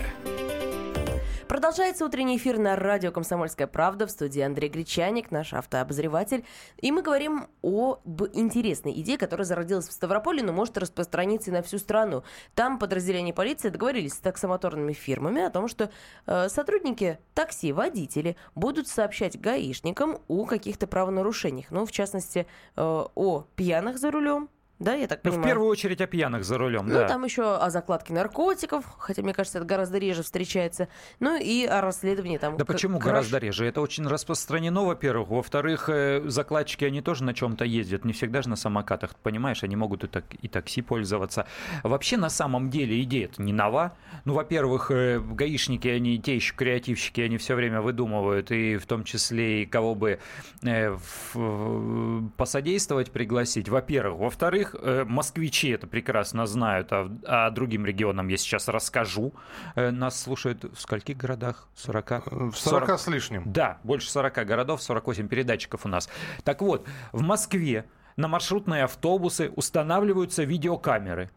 Продолжается 1.49 2.05
утренний 2.05 2.37
эфир 2.37 2.59
на 2.59 2.77
радио 2.77 3.11
«Комсомольская 3.13 3.67
правда» 3.67 4.07
в 4.07 4.11
студии 4.11 4.43
Андрей 4.43 4.69
Гречаник, 4.69 5.31
наш 5.31 5.55
автообозреватель. 5.55 6.45
И 6.77 6.93
мы 6.93 7.01
говорим 7.01 7.47
об 7.63 8.25
интересной 8.35 8.93
идее, 9.01 9.17
которая 9.17 9.47
зародилась 9.47 9.89
в 9.89 9.93
Ставрополе, 9.93 10.43
но 10.43 10.53
может 10.53 10.77
распространиться 10.77 11.51
и 11.51 11.55
на 11.55 11.63
всю 11.63 11.79
страну. 11.79 12.25
Там 12.55 12.79
подразделения 12.79 13.33
полиции 13.33 13.71
договорились 13.71 14.13
с 14.13 14.19
таксомоторными 14.19 14.93
фирмами 14.93 15.41
о 15.41 15.49
том, 15.49 15.67
что 15.67 15.91
э, 16.27 16.51
сотрудники 16.51 17.21
такси, 17.33 17.73
водители 17.73 18.37
будут 18.55 18.87
сообщать 18.87 19.41
гаишникам 19.41 20.19
о 20.29 20.45
каких-то 20.45 20.87
правонарушениях. 20.87 21.71
Ну, 21.71 21.87
в 21.87 21.93
частности, 21.93 22.47
э, 22.77 22.83
о 22.83 23.47
пьяных 23.57 23.99
за 23.99 24.11
рулем, 24.11 24.51
да, 24.83 24.95
я 24.95 25.07
так 25.07 25.21
Ну, 25.25 25.31
понимаю? 25.31 25.43
в 25.43 25.47
первую 25.49 25.69
очередь 25.71 26.01
о 26.01 26.07
пьяных 26.07 26.45
за 26.45 26.59
рулем, 26.59 26.87
Ну, 26.87 26.95
да. 26.95 27.09
там 27.09 27.25
еще 27.25 27.57
о 27.57 27.71
закладке 27.71 28.13
наркотиков, 28.13 28.85
хотя, 28.99 29.23
мне 29.23 29.33
кажется, 29.33 29.59
это 29.59 29.67
гораздо 29.67 29.99
реже 29.99 30.23
встречается. 30.23 30.89
Ну, 31.21 31.39
и 31.41 31.65
о 31.65 31.81
расследовании 31.81 32.39
там... 32.39 32.57
Да 32.57 32.65
почему 32.65 32.99
краж- 32.99 33.05
гораздо 33.05 33.39
реже? 33.39 33.67
Это 33.67 33.81
очень 33.81 34.07
распространено, 34.07 34.85
во-первых. 34.85 35.29
Во-вторых, 35.29 35.89
э, 35.89 36.23
закладчики, 36.27 36.85
они 36.85 37.01
тоже 37.03 37.25
на 37.25 37.35
чем-то 37.35 37.65
ездят. 37.65 38.05
Не 38.05 38.13
всегда 38.13 38.43
же 38.43 38.49
на 38.49 38.57
самокатах, 38.57 39.15
понимаешь? 39.17 39.63
Они 39.63 39.77
могут 39.77 40.05
и, 40.05 40.07
так, 40.09 40.25
и 40.41 40.49
такси 40.49 40.83
пользоваться. 40.83 41.47
Вообще, 41.83 42.17
на 42.17 42.29
самом 42.31 42.71
деле, 42.71 43.01
идея 43.03 43.27
это 43.27 43.43
не 43.43 43.53
нова. 43.53 43.93
Ну, 44.25 44.35
во-первых, 44.35 44.91
э, 44.91 45.21
гаишники, 45.21 45.89
они 45.89 46.19
те 46.19 46.35
еще 46.35 46.55
креативщики, 46.55 47.21
они 47.21 47.37
все 47.39 47.55
время 47.55 47.81
выдумывают, 47.81 48.51
и 48.51 48.77
в 48.77 48.87
том 48.87 49.05
числе 49.05 49.63
и 49.63 49.67
кого 49.67 49.95
бы 49.95 50.19
э, 50.63 50.91
в- 50.91 51.35
в- 51.35 52.29
посодействовать, 52.37 53.11
пригласить. 53.11 53.69
Во-первых. 53.69 54.19
Во-вторых, 54.19 54.72
э, 54.81 55.05
москвичи 55.05 55.69
это 55.71 55.87
прекрасно 55.87 56.47
знают, 56.47 56.89
а, 56.93 57.11
а 57.25 57.51
другим 57.51 57.87
регионам 57.87 58.29
я 58.29 58.37
сейчас 58.37 58.69
расскажу. 58.69 59.33
Э, 59.75 59.91
Нас 59.91 60.21
слушают 60.21 60.65
в 60.65 60.81
скольких 60.81 61.17
городах? 61.17 61.69
40? 61.77 62.53
В 62.53 62.55
40 62.57 62.99
с 63.01 63.07
лишним. 63.09 63.43
Да, 63.47 63.79
больше 63.85 64.11
40 64.11 64.47
городов, 64.47 64.83
48 64.83 65.29
передатчиков 65.29 65.85
у 65.85 65.89
нас. 65.89 66.09
Так 66.45 66.63
вот, 66.63 66.87
в 67.13 67.23
Москве 67.23 67.85
на 68.17 68.29
маршрутные 68.29 68.85
автобусы 68.85 69.51
устанавливаются 69.55 70.45
видеокамеры. 70.45 71.31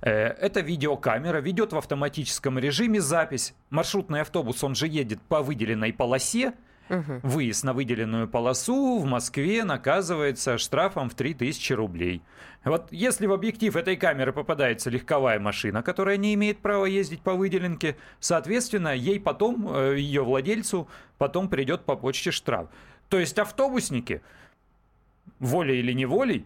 Э, 0.00 0.10
Эта 0.10 0.60
видеокамера 0.60 1.38
ведет 1.38 1.72
в 1.72 1.76
автоматическом 1.76 2.58
режиме 2.58 3.00
запись. 3.00 3.54
Маршрутный 3.70 4.20
автобус, 4.20 4.62
он 4.64 4.74
же 4.74 4.86
едет 4.86 5.20
по 5.22 5.42
выделенной 5.42 5.92
полосе. 5.92 6.54
Мгм. 6.88 7.20
Выезд 7.22 7.64
на 7.64 7.72
выделенную 7.72 8.28
полосу 8.28 8.98
в 8.98 9.06
Москве 9.06 9.64
наказывается 9.64 10.58
штрафом 10.58 11.08
в 11.08 11.14
3000 11.14 11.72
рублей. 11.72 12.22
Вот 12.64 12.88
если 12.90 13.26
в 13.26 13.32
объектив 13.32 13.74
этой 13.76 13.96
камеры 13.96 14.32
попадается 14.32 14.90
легковая 14.90 15.38
машина, 15.38 15.82
которая 15.82 16.16
не 16.16 16.34
имеет 16.34 16.58
права 16.58 16.86
ездить 16.86 17.20
по 17.20 17.34
выделенке, 17.34 17.96
соответственно, 18.20 18.94
ей 18.94 19.18
потом, 19.18 19.68
э, 19.74 19.96
ее 19.98 20.22
владельцу, 20.22 20.88
потом 21.18 21.48
придет 21.48 21.84
по 21.84 21.96
почте 21.96 22.30
штраф. 22.30 22.68
То 23.08 23.18
есть 23.18 23.38
автобусники, 23.38 24.22
волей 25.40 25.78
или 25.78 25.92
неволей, 25.92 26.44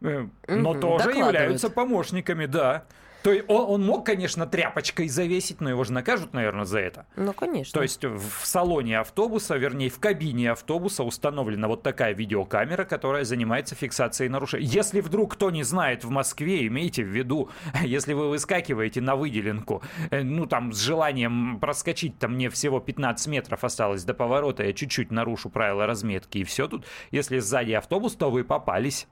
э, 0.00 0.26
но 0.48 0.74
тоже 0.74 1.10
являются 1.10 1.70
помощниками, 1.70 2.46
да. 2.46 2.84
То 3.26 3.32
есть 3.32 3.46
он, 3.48 3.64
он 3.68 3.84
мог, 3.84 4.06
конечно, 4.06 4.46
тряпочкой 4.46 5.08
завесить, 5.08 5.60
но 5.60 5.68
его 5.68 5.82
же 5.82 5.92
накажут, 5.92 6.32
наверное, 6.32 6.64
за 6.64 6.78
это. 6.78 7.06
Ну, 7.16 7.32
конечно. 7.32 7.72
То 7.72 7.82
есть 7.82 8.04
в 8.04 8.46
салоне 8.46 9.00
автобуса, 9.00 9.56
вернее, 9.56 9.90
в 9.90 9.98
кабине 9.98 10.52
автобуса 10.52 11.02
установлена 11.02 11.66
вот 11.66 11.82
такая 11.82 12.14
видеокамера, 12.14 12.84
которая 12.84 13.24
занимается 13.24 13.74
фиксацией 13.74 14.30
нарушений. 14.30 14.66
Если 14.66 15.00
вдруг 15.00 15.32
кто 15.32 15.50
не 15.50 15.64
знает 15.64 16.04
в 16.04 16.10
Москве, 16.10 16.68
имейте 16.68 17.02
в 17.02 17.08
виду, 17.08 17.50
если 17.82 18.12
вы 18.12 18.28
выскакиваете 18.28 19.00
на 19.00 19.16
выделенку, 19.16 19.82
э, 20.12 20.22
ну 20.22 20.46
там 20.46 20.72
с 20.72 20.78
желанием 20.78 21.58
проскочить, 21.58 22.20
там 22.20 22.34
мне 22.34 22.48
всего 22.48 22.78
15 22.78 23.26
метров 23.26 23.64
осталось 23.64 24.04
до 24.04 24.14
поворота, 24.14 24.62
я 24.62 24.72
чуть-чуть 24.72 25.10
нарушу 25.10 25.50
правила 25.50 25.84
разметки 25.84 26.38
и 26.38 26.44
все 26.44 26.68
тут. 26.68 26.86
Если 27.10 27.40
сзади 27.40 27.72
автобус, 27.72 28.14
то 28.14 28.30
вы 28.30 28.44
попались. 28.44 29.08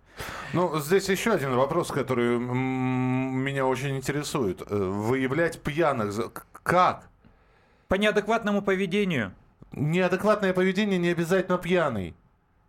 Ну, 0.53 0.79
здесь 0.79 1.09
еще 1.09 1.33
один 1.33 1.55
вопрос, 1.55 1.91
который 1.91 2.39
меня 2.39 3.67
очень 3.67 3.97
интересует. 3.97 4.63
Э, 4.69 4.77
Выявлять 4.77 5.61
пьяных... 5.61 6.33
Как? 6.63 7.09
По 7.89 7.97
неадекватному 7.97 8.63
поведению. 8.63 9.33
Неадекватное 9.73 10.53
поведение 10.53 10.99
не 10.99 11.09
обязательно 11.09 11.59
пьяный. 11.59 12.15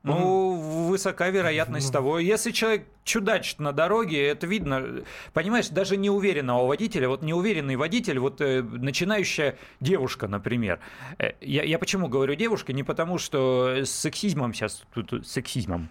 Ну, 0.04 0.88
высока 0.88 1.30
вероятность 1.30 1.92
того. 1.92 2.20
Если 2.20 2.52
человек 2.52 2.86
чудачит 3.04 3.58
на 3.60 3.72
дороге, 3.72 4.28
это 4.28 4.46
видно. 4.46 5.04
Понимаешь, 5.34 5.70
даже 5.70 5.98
неуверенного 5.98 6.68
водителя, 6.68 7.10
вот 7.10 7.24
неуверенный 7.24 7.76
водитель, 7.76 8.20
вот 8.20 8.40
э, 8.40 8.62
начинающая 8.62 9.58
девушка, 9.80 10.28
например. 10.28 10.80
Э, 11.18 11.32
я, 11.42 11.64
я 11.64 11.80
почему 11.80 12.08
говорю 12.08 12.36
девушка? 12.36 12.72
Не 12.72 12.84
потому, 12.84 13.18
что 13.18 13.78
с 13.84 13.90
сексизмом 13.90 14.54
сейчас 14.54 14.84
тут- 14.94 15.28
сексизмом. 15.28 15.90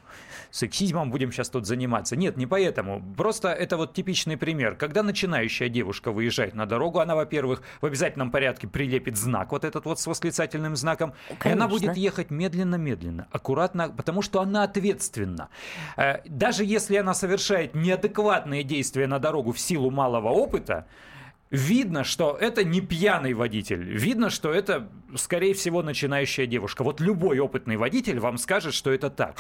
Сексизмом 0.55 1.11
будем 1.11 1.33
сейчас 1.33 1.49
тут 1.49 1.67
заниматься. 1.67 2.15
Нет, 2.15 2.37
не 2.37 2.47
поэтому. 2.47 3.03
Просто 3.17 3.49
это 3.49 3.77
вот 3.77 3.93
типичный 3.93 4.37
пример. 4.37 4.77
Когда 4.77 5.03
начинающая 5.03 5.69
девушка 5.69 6.13
выезжает 6.13 6.55
на 6.55 6.65
дорогу, 6.65 7.01
она, 7.01 7.17
во-первых, 7.17 7.61
в 7.81 7.87
обязательном 7.87 8.31
порядке 8.31 8.69
прилепит 8.69 9.17
знак, 9.17 9.51
вот 9.51 9.65
этот 9.65 9.85
вот 9.85 9.99
с 9.99 10.07
восклицательным 10.07 10.77
знаком, 10.77 11.13
и 11.29 11.33
она 11.49 11.67
Конечно. 11.67 11.69
будет 11.69 11.97
ехать 11.97 12.31
медленно-медленно, 12.31 13.27
аккуратно, 13.33 13.89
потому 13.89 14.23
что 14.23 14.41
она 14.41 14.63
ответственна. 14.63 15.49
Э, 15.97 16.19
Даже 16.29 16.65
если 16.65 16.99
она 16.99 17.15
совершает 17.15 17.75
неадекватные 17.75 18.63
действия 18.63 19.09
на 19.09 19.19
дорогу 19.19 19.51
в 19.51 19.59
силу 19.59 19.91
малого 19.91 20.29
опыта, 20.29 20.87
видно, 21.55 22.05
что 22.05 22.37
это 22.41 22.65
не 22.65 22.81
пьяный 22.81 23.35
водитель. 23.35 23.83
Видно, 23.83 24.31
что 24.31 24.53
это, 24.53 24.89
скорее 25.17 25.55
всего, 25.55 25.83
начинающая 25.83 26.47
девушка. 26.47 26.83
Вот 26.85 27.01
любой 27.01 27.39
опытный 27.39 27.77
водитель 27.77 28.19
вам 28.19 28.39
скажет, 28.39 28.75
что 28.75 28.93
это 28.93 29.11
так. 29.11 29.37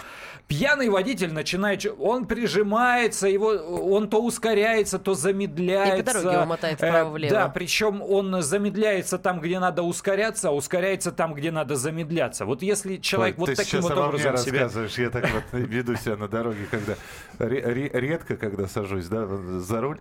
Пьяный 0.46 0.88
водитель 0.88 1.32
начинает... 1.32 1.84
Он 1.98 2.26
прижимается, 2.26 3.28
его, 3.28 3.48
он 3.48 4.08
то 4.08 4.22
ускоряется, 4.22 4.98
то 4.98 5.14
замедляется. 5.14 5.96
И 5.96 6.02
по 6.02 6.12
дороге 6.12 6.36
его 6.36 6.46
мотает 6.46 6.74
Э, 6.80 6.88
вправо-влево. 6.88 7.32
Да, 7.32 7.48
причем 7.48 8.02
он 8.02 8.42
замедляется 8.42 9.18
там, 9.18 9.40
где 9.40 9.58
надо 9.58 9.82
ускоряться, 9.82 10.48
а 10.48 10.52
ускоряется 10.52 11.12
там, 11.12 11.34
где 11.34 11.50
надо 11.50 11.76
замедляться. 11.76 12.44
Вот 12.44 12.62
если 12.62 12.96
человек 12.96 13.36
Ой, 13.36 13.40
вот 13.40 13.46
ты 13.46 13.56
таким 13.56 13.80
вот 13.80 13.92
образом 13.92 14.36
себя... 14.36 14.62
рассказываешь. 14.62 14.98
Я 14.98 15.10
так 15.10 15.28
вот 15.30 15.44
веду 15.52 15.96
себя 15.96 16.16
на 16.16 16.28
дороге, 16.28 16.66
когда 16.70 16.94
ре- 17.38 17.60
ре- 17.62 17.90
редко, 17.92 18.36
когда 18.36 18.66
сажусь 18.66 19.06
да, 19.06 19.26
за 19.26 19.80
руль. 19.80 20.00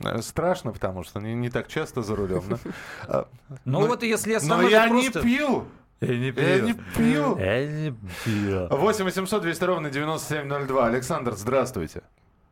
Э, 0.00 0.20
Страшно, 0.22 0.72
потому 0.72 1.04
что 1.04 1.20
не, 1.20 1.34
не 1.34 1.50
так 1.50 1.68
часто 1.68 2.02
за 2.02 2.16
рулем. 2.16 2.42
Но, 2.48 2.58
а, 3.08 3.28
Ну 3.64 3.86
вот 3.86 4.02
если 4.02 4.32
я 4.32 4.40
но 4.40 4.46
сам 4.46 4.68
я 4.68 4.84
уже 4.84 4.94
не 4.94 5.10
пью. 5.10 5.64
Я 6.00 6.16
не 6.16 6.30
Я 6.30 6.60
не 6.60 6.74
пью. 6.74 7.36
Я 7.38 7.66
не 7.66 7.94
пью. 8.24 8.66
8 8.68 9.04
800 9.04 9.42
200 9.42 9.64
ровно 9.64 9.90
9702. 9.90 10.86
Александр, 10.86 11.32
здравствуйте. 11.32 12.02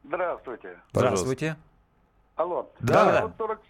Здравствуйте. 0.05 0.79
Здравствуйте. 0.93 1.57
Алло. 2.37 2.71
Да. 2.81 3.15
Я 3.17 3.23
вот 3.23 3.33
40 3.39 3.61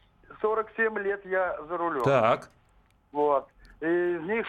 47 0.41 0.99
лет 0.99 1.25
я 1.25 1.57
за 1.69 1.77
рулем. 1.77 2.03
Так. 2.03 2.51
Вот. 3.13 3.49
И 3.81 3.87
из 3.87 4.23
них 4.23 4.47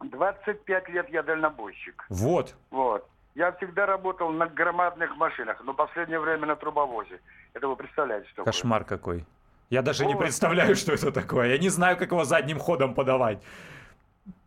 25 0.00 0.88
лет 0.88 1.08
я 1.10 1.22
дальнобойщик. 1.22 2.04
Вот. 2.08 2.54
Вот. 2.70 3.06
Я 3.34 3.52
всегда 3.52 3.86
работал 3.86 4.30
на 4.30 4.46
громадных 4.46 5.16
машинах, 5.16 5.60
но 5.64 5.74
последнее 5.74 6.20
время 6.20 6.46
на 6.46 6.56
трубовозе. 6.56 7.20
Это 7.54 7.68
вы 7.68 7.76
представляете, 7.76 8.28
что? 8.30 8.44
Кошмар 8.44 8.84
какой. 8.84 9.24
Я 9.70 9.82
даже 9.82 10.04
не 10.06 10.14
Вот. 10.14 10.20
представляю, 10.22 10.76
что 10.76 10.92
это 10.92 11.12
такое. 11.12 11.48
Я 11.48 11.58
не 11.58 11.68
знаю, 11.68 11.96
как 11.96 12.10
его 12.10 12.24
задним 12.24 12.58
ходом 12.58 12.94
подавать. 12.94 13.42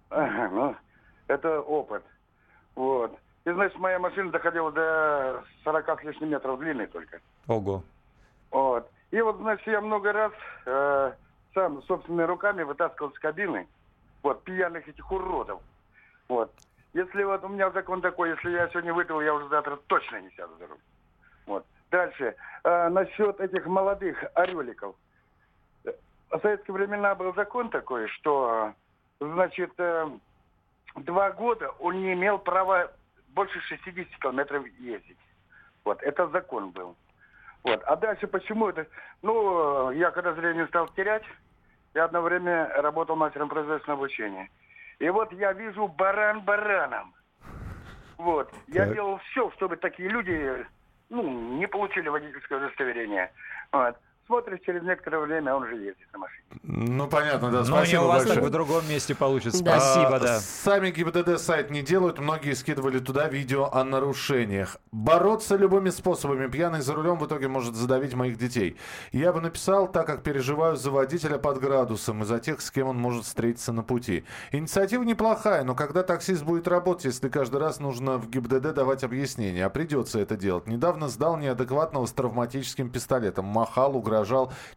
Ага, 0.09 0.49
ну, 0.49 0.75
это 1.27 1.61
опыт. 1.61 2.03
Вот. 2.75 3.17
И, 3.45 3.51
значит, 3.51 3.77
моя 3.79 3.99
машина 3.99 4.31
доходила 4.31 4.71
до 4.71 5.43
40 5.63 6.01
с 6.01 6.03
лишним 6.03 6.29
метров 6.29 6.59
длины 6.59 6.87
только. 6.87 7.19
Ого. 7.47 7.83
Вот. 8.51 8.89
И 9.11 9.21
вот, 9.21 9.37
значит, 9.37 9.65
я 9.67 9.81
много 9.81 10.11
раз 10.13 10.31
э, 10.65 11.13
сам 11.53 11.81
собственными 11.83 12.23
руками 12.25 12.63
вытаскивал 12.63 13.11
с 13.11 13.19
кабины 13.19 13.67
вот, 14.23 14.43
пьяных 14.43 14.87
этих 14.87 15.11
уродов. 15.11 15.61
Вот. 16.27 16.51
Если 16.93 17.23
вот 17.23 17.43
у 17.43 17.49
меня 17.49 17.69
закон 17.71 18.01
такой, 18.01 18.29
если 18.29 18.51
я 18.51 18.67
сегодня 18.69 18.93
выпил, 18.93 19.21
я 19.21 19.33
уже 19.33 19.47
завтра 19.49 19.77
точно 19.87 20.21
не 20.21 20.29
сяду 20.31 20.53
за 20.57 20.67
руль. 20.67 20.77
Вот. 21.45 21.65
Дальше. 21.91 22.35
Э, 22.63 22.89
насчет 22.89 23.39
этих 23.39 23.65
молодых 23.65 24.23
ореликов. 24.33 24.95
В 25.83 26.39
советские 26.41 26.73
времена 26.73 27.15
был 27.15 27.33
закон 27.33 27.69
такой, 27.69 28.07
что, 28.09 28.73
значит, 29.19 29.71
э, 29.77 30.09
два 30.95 31.31
года 31.31 31.69
он 31.79 32.01
не 32.01 32.13
имел 32.13 32.39
права 32.39 32.91
больше 33.29 33.59
60 33.61 34.07
километров 34.19 34.65
ездить. 34.79 35.17
Вот, 35.83 36.01
это 36.01 36.27
закон 36.29 36.71
был. 36.71 36.95
Вот. 37.63 37.81
А 37.83 37.95
дальше 37.95 38.27
почему 38.27 38.69
это? 38.69 38.87
Ну, 39.21 39.91
я 39.91 40.11
когда 40.11 40.33
зрение 40.33 40.67
стал 40.67 40.87
терять, 40.89 41.23
я 41.93 42.05
одно 42.05 42.21
время 42.21 42.67
работал 42.81 43.15
мастером 43.15 43.49
производственного 43.49 43.99
обучения. 43.99 44.49
И 44.99 45.09
вот 45.09 45.31
я 45.31 45.53
вижу 45.53 45.87
баран 45.87 46.41
бараном. 46.41 47.13
Вот. 48.17 48.51
Я 48.67 48.85
Так. 48.85 48.93
делал 48.93 49.17
все, 49.29 49.51
чтобы 49.51 49.77
такие 49.77 50.09
люди 50.09 50.65
ну, 51.09 51.57
не 51.57 51.67
получили 51.67 52.09
водительское 52.09 52.59
удостоверение. 52.59 53.31
Вот. 53.71 53.97
Смотришь 54.27 54.59
через 54.65 54.81
некоторое 54.83 55.19
время, 55.19 55.55
он 55.55 55.63
уже 55.63 55.75
ездит 55.75 56.07
на 56.13 56.19
машине. 56.19 56.41
Ну, 56.63 57.07
понятно, 57.07 57.51
да, 57.51 57.59
Но 57.59 57.65
спасибо 57.65 58.01
у 58.01 58.07
вас 58.07 58.17
большое. 58.23 58.35
так 58.39 58.45
в 58.49 58.51
другом 58.51 58.89
месте 58.89 59.13
получится. 59.15 59.63
Да. 59.63 59.79
Спасибо, 59.79 60.15
А, 60.15 60.19
да. 60.19 60.39
Сами 60.39 60.89
ГИБДД 60.89 61.39
сайт 61.39 61.69
не 61.69 61.81
делают, 61.81 62.19
многие 62.19 62.53
скидывали 62.53 62.99
туда 62.99 63.27
видео 63.27 63.69
о 63.71 63.83
нарушениях. 63.83 64.77
Бороться 64.91 65.55
любыми 65.55 65.89
способами. 65.89 66.47
Пьяный 66.47 66.81
за 66.81 66.93
рулем 66.95 67.17
в 67.19 67.25
итоге 67.27 67.47
может 67.47 67.75
задавить 67.75 68.13
моих 68.15 68.37
детей. 68.37 68.77
Я 69.11 69.31
бы 69.31 69.41
написал, 69.41 69.87
так 69.91 70.07
как 70.07 70.23
переживаю 70.23 70.75
за 70.75 70.89
водителя 70.89 71.37
под 71.37 71.59
градусом 71.59 72.23
и 72.23 72.25
за 72.25 72.39
тех, 72.39 72.61
с 72.61 72.71
кем 72.71 72.87
он 72.87 72.97
может 72.97 73.25
встретиться 73.25 73.73
на 73.73 73.83
пути. 73.83 74.23
Инициатива 74.51 75.03
неплохая, 75.03 75.63
но 75.63 75.75
когда 75.75 76.01
таксист 76.03 76.43
будет 76.43 76.67
работать, 76.67 77.05
если 77.05 77.29
каждый 77.29 77.59
раз 77.59 77.79
нужно 77.79 78.17
в 78.17 78.29
ГИБДД 78.29 78.73
давать 78.73 79.03
объяснения, 79.03 79.65
а 79.65 79.69
придется 79.69 80.19
это 80.19 80.35
делать. 80.35 80.65
Недавно 80.67 81.09
сдал 81.09 81.37
неадекватного 81.37 82.05
с 82.05 82.11
травматическим 82.11 82.89
пистолетом. 82.89 83.45
Махал, 83.45 83.95
угрожал. 83.95 84.14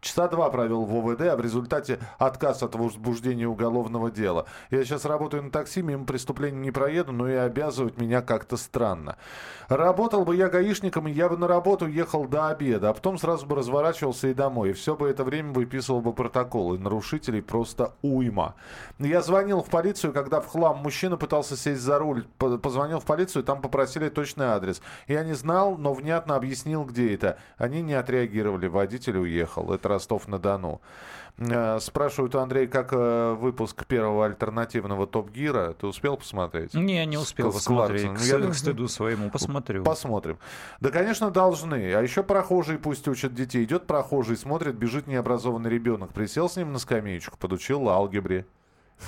Часа 0.01 0.27
два 0.27 0.49
провел 0.49 0.85
в 0.85 0.95
ОВД, 0.95 1.21
а 1.21 1.37
в 1.37 1.41
результате 1.41 1.99
отказ 2.17 2.63
от 2.63 2.75
возбуждения 2.75 3.47
уголовного 3.47 4.11
дела. 4.11 4.45
Я 4.71 4.83
сейчас 4.83 5.05
работаю 5.05 5.43
на 5.43 5.51
такси, 5.51 5.81
мимо 5.81 6.05
преступления 6.05 6.59
не 6.59 6.71
проеду, 6.71 7.11
но 7.11 7.29
и 7.29 7.33
обязывать 7.33 7.97
меня 7.97 8.21
как-то 8.21 8.57
странно. 8.57 9.17
Работал 9.67 10.25
бы 10.25 10.35
я 10.35 10.49
гаишником, 10.49 11.07
и 11.07 11.11
я 11.11 11.29
бы 11.29 11.37
на 11.37 11.47
работу 11.47 11.87
ехал 11.87 12.25
до 12.27 12.47
обеда, 12.47 12.89
а 12.89 12.93
потом 12.93 13.17
сразу 13.17 13.45
бы 13.45 13.55
разворачивался 13.55 14.27
и 14.27 14.33
домой. 14.33 14.71
И 14.71 14.73
все 14.73 14.95
бы 14.95 15.07
это 15.07 15.23
время 15.23 15.51
выписывал 15.53 16.01
бы 16.01 16.11
протоколы. 16.11 16.79
Нарушителей 16.79 17.41
просто 17.41 17.93
уйма. 18.01 18.55
Я 18.97 19.21
звонил 19.21 19.61
в 19.61 19.69
полицию, 19.69 20.11
когда 20.11 20.41
в 20.41 20.47
хлам 20.47 20.77
мужчина 20.79 21.17
пытался 21.17 21.55
сесть 21.55 21.81
за 21.81 21.99
руль. 21.99 22.25
По- 22.37 22.57
Позвонил 22.57 22.99
в 22.99 23.05
полицию, 23.05 23.43
там 23.43 23.61
попросили 23.61 24.09
точный 24.09 24.47
адрес. 24.47 24.81
Я 25.07 25.23
не 25.23 25.33
знал, 25.33 25.77
но 25.77 25.93
внятно 25.93 26.35
объяснил, 26.35 26.83
где 26.83 27.13
это. 27.13 27.37
Они 27.57 27.81
не 27.81 27.93
отреагировали, 27.93 28.67
водитель 28.67 29.17
уехал. 29.17 29.28
Это 29.73 29.89
Ростов-на-Дону. 29.89 30.81
Э, 31.39 31.79
Спрашивают 31.79 32.35
у 32.35 32.39
Андрея, 32.39 32.67
как 32.67 32.89
э, 32.91 33.33
выпуск 33.39 33.85
первого 33.85 34.25
альтернативного 34.25 35.07
Топ-Гира. 35.07 35.73
Ты 35.79 35.87
успел 35.87 36.17
посмотреть? 36.17 36.73
Не, 36.73 37.05
не 37.05 37.17
успел 37.17 37.51
С 37.51 37.55
посмотреть. 37.55 38.13
К, 38.13 38.21
Я 38.21 38.39
к 38.39 38.53
стыду 38.53 38.87
своему 38.87 39.29
посмотрю. 39.29 39.83
Посмотрим. 39.83 40.37
Да, 40.81 40.89
конечно, 40.89 41.31
должны. 41.31 41.93
А 41.93 42.01
еще 42.01 42.23
прохожие 42.23 42.77
пусть 42.77 43.07
учат 43.07 43.33
детей. 43.33 43.63
Идет 43.63 43.87
прохожий, 43.87 44.35
смотрит, 44.35 44.75
бежит 44.75 45.07
необразованный 45.07 45.69
ребенок. 45.69 46.11
Присел 46.11 46.49
с 46.49 46.57
ним 46.57 46.73
на 46.73 46.79
скамеечку, 46.79 47.37
подучил 47.37 47.87
алгебре. 47.87 48.45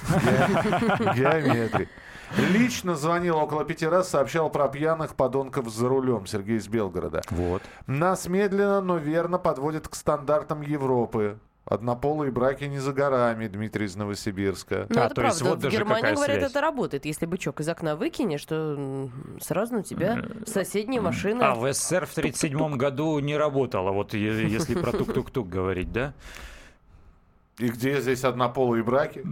Ге- 0.10 1.14
Геометрии. 1.16 1.90
Лично 2.38 2.96
звонил 2.96 3.38
около 3.38 3.66
пяти 3.66 3.86
раз, 3.86 4.10
сообщал 4.10 4.50
про 4.50 4.70
пьяных 4.70 5.16
подонков 5.16 5.70
за 5.70 5.90
рулем. 5.90 6.26
Сергей 6.26 6.58
из 6.58 6.68
Белгорода. 6.68 7.22
Вот. 7.30 7.62
Нас 7.88 8.28
медленно, 8.28 8.80
но 8.82 8.98
верно 8.98 9.38
подводят 9.38 9.88
к 9.90 9.96
стандартам 9.96 10.62
Европы. 10.62 11.38
Однополые 11.66 12.32
браки 12.32 12.64
не 12.64 12.80
за 12.80 12.92
горами, 12.92 13.48
Дмитрий 13.48 13.86
из 13.86 13.96
Новосибирска. 13.96 14.88
Ну, 14.90 15.00
А, 15.02 15.06
это 15.06 15.16
то 15.16 15.24
есть 15.24 15.40
правда. 15.40 15.50
вот 15.50 15.60
в 15.60 15.62
даже 15.62 15.78
Германии, 15.78 16.02
какая 16.02 16.16
говорят, 16.16 16.38
связь. 16.38 16.52
это 16.52 16.62
работает. 16.62 17.06
Если 17.06 17.26
бычок 17.26 17.60
из 17.60 17.70
окна 17.70 17.96
выкинешь, 17.96 18.44
то 18.46 19.10
сразу 19.42 19.76
на 19.76 19.84
тебя 19.84 20.24
соседняя 20.48 21.02
машина. 21.02 21.52
А 21.52 21.56
в 21.56 21.72
СССР 21.72 22.06
в 22.08 22.12
1937 22.18 22.78
году 22.78 23.20
не 23.20 23.38
работало, 23.38 23.92
вот 23.92 24.14
если 24.14 24.74
про 24.74 24.92
тук-тук-тук 24.92 25.48
говорить, 25.50 25.92
да? 25.92 26.14
И 27.60 27.68
где 27.68 28.02
здесь 28.02 28.24
однополые 28.24 28.84
браки? 28.84 29.24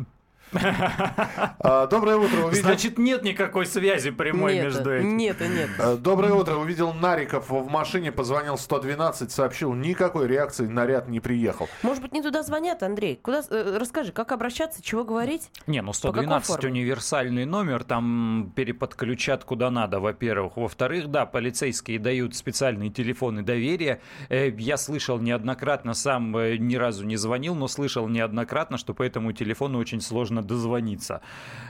А, 0.52 1.88
Доброе 1.88 2.18
утро. 2.18 2.46
Увидел... 2.46 2.64
Значит, 2.64 2.98
нет 2.98 3.24
никакой 3.24 3.66
связи 3.66 4.12
прямой 4.12 4.56
нет, 4.56 4.64
между 4.66 4.94
этим. 4.94 5.18
нет, 5.18 5.40
нет. 5.42 5.70
Э, 5.78 5.96
Доброе 5.98 6.34
утро. 6.34 6.56
Увидел 6.56 6.94
Нариков 6.94 7.50
в 7.50 7.68
машине, 7.70 8.12
позвонил 8.12 8.58
112, 8.58 9.32
сообщил, 9.32 9.74
никакой 9.74 10.28
реакции, 10.28 10.68
наряд 10.68 11.08
не 11.08 11.20
приехал. 11.20 11.70
Может 11.84 12.02
быть, 12.02 12.14
не 12.14 12.22
туда 12.22 12.44
звонят, 12.44 12.84
Андрей? 12.84 13.20
Куда? 13.22 13.44
э, 13.50 13.78
Расскажи, 13.80 14.12
как 14.12 14.32
обращаться, 14.32 14.82
чего 14.82 15.04
говорить? 15.04 15.50
Не, 15.68 15.82
ну 15.82 15.92
какой 15.92 16.12
112 16.24 16.48
форме? 16.48 16.70
универсальный 16.72 17.46
номер, 17.46 17.84
там 17.84 18.52
переподключат 18.56 19.44
куда 19.44 19.70
надо, 19.72 20.00
во-первых. 20.00 20.58
Во-вторых, 20.58 21.10
да, 21.10 21.26
полицейские 21.26 22.00
дают 22.00 22.36
специальные 22.36 22.90
телефоны 22.90 23.42
доверия. 23.44 24.02
Э, 24.30 24.50
Я 24.50 24.78
слышал 24.78 25.20
неоднократно, 25.20 25.94
сам 25.94 26.36
э, 26.38 26.58
ни 26.58 26.76
разу 26.76 27.06
не 27.06 27.16
звонил, 27.18 27.56
но 27.56 27.68
слышал 27.68 28.08
неоднократно, 28.08 28.78
что 28.78 28.94
по 28.94 29.04
этому 29.04 29.32
телефону 29.34 29.80
очень 29.80 30.02
сложно 30.02 30.39
дозвониться. 30.42 31.22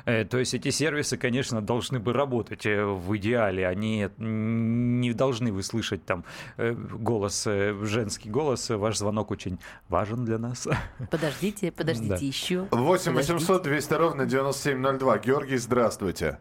Э, 0.05 0.25
То 0.25 0.38
есть 0.38 0.53
эти 0.53 0.69
сервисы, 0.71 1.17
конечно, 1.17 1.62
должны 1.62 1.99
бы 1.99 2.13
работать 2.13 2.65
э, 2.65 2.84
в 2.86 3.15
идеале. 3.17 3.67
Они 3.67 4.08
не 4.17 5.13
должны 5.13 5.51
вы 5.51 5.63
слышать 5.63 6.05
там 6.05 6.23
э, 6.58 6.71
голос, 6.73 7.45
женский 7.45 8.29
голос. 8.29 8.69
Ваш 8.69 8.97
звонок 8.97 9.32
очень 9.32 9.60
важен 9.89 10.25
для 10.25 10.38
нас. 10.38 10.67
Подождите, 11.12 11.71
подождите, 11.77 12.10
Да. 12.15 12.25
еще. 12.25 12.67
8 12.71 13.12
Подождите. 13.13 13.34
800 13.34 13.63
200 13.63 13.93
ровно 13.93 14.25
9702. 14.25 15.17
Георгий, 15.19 15.58
здравствуйте. 15.58 16.39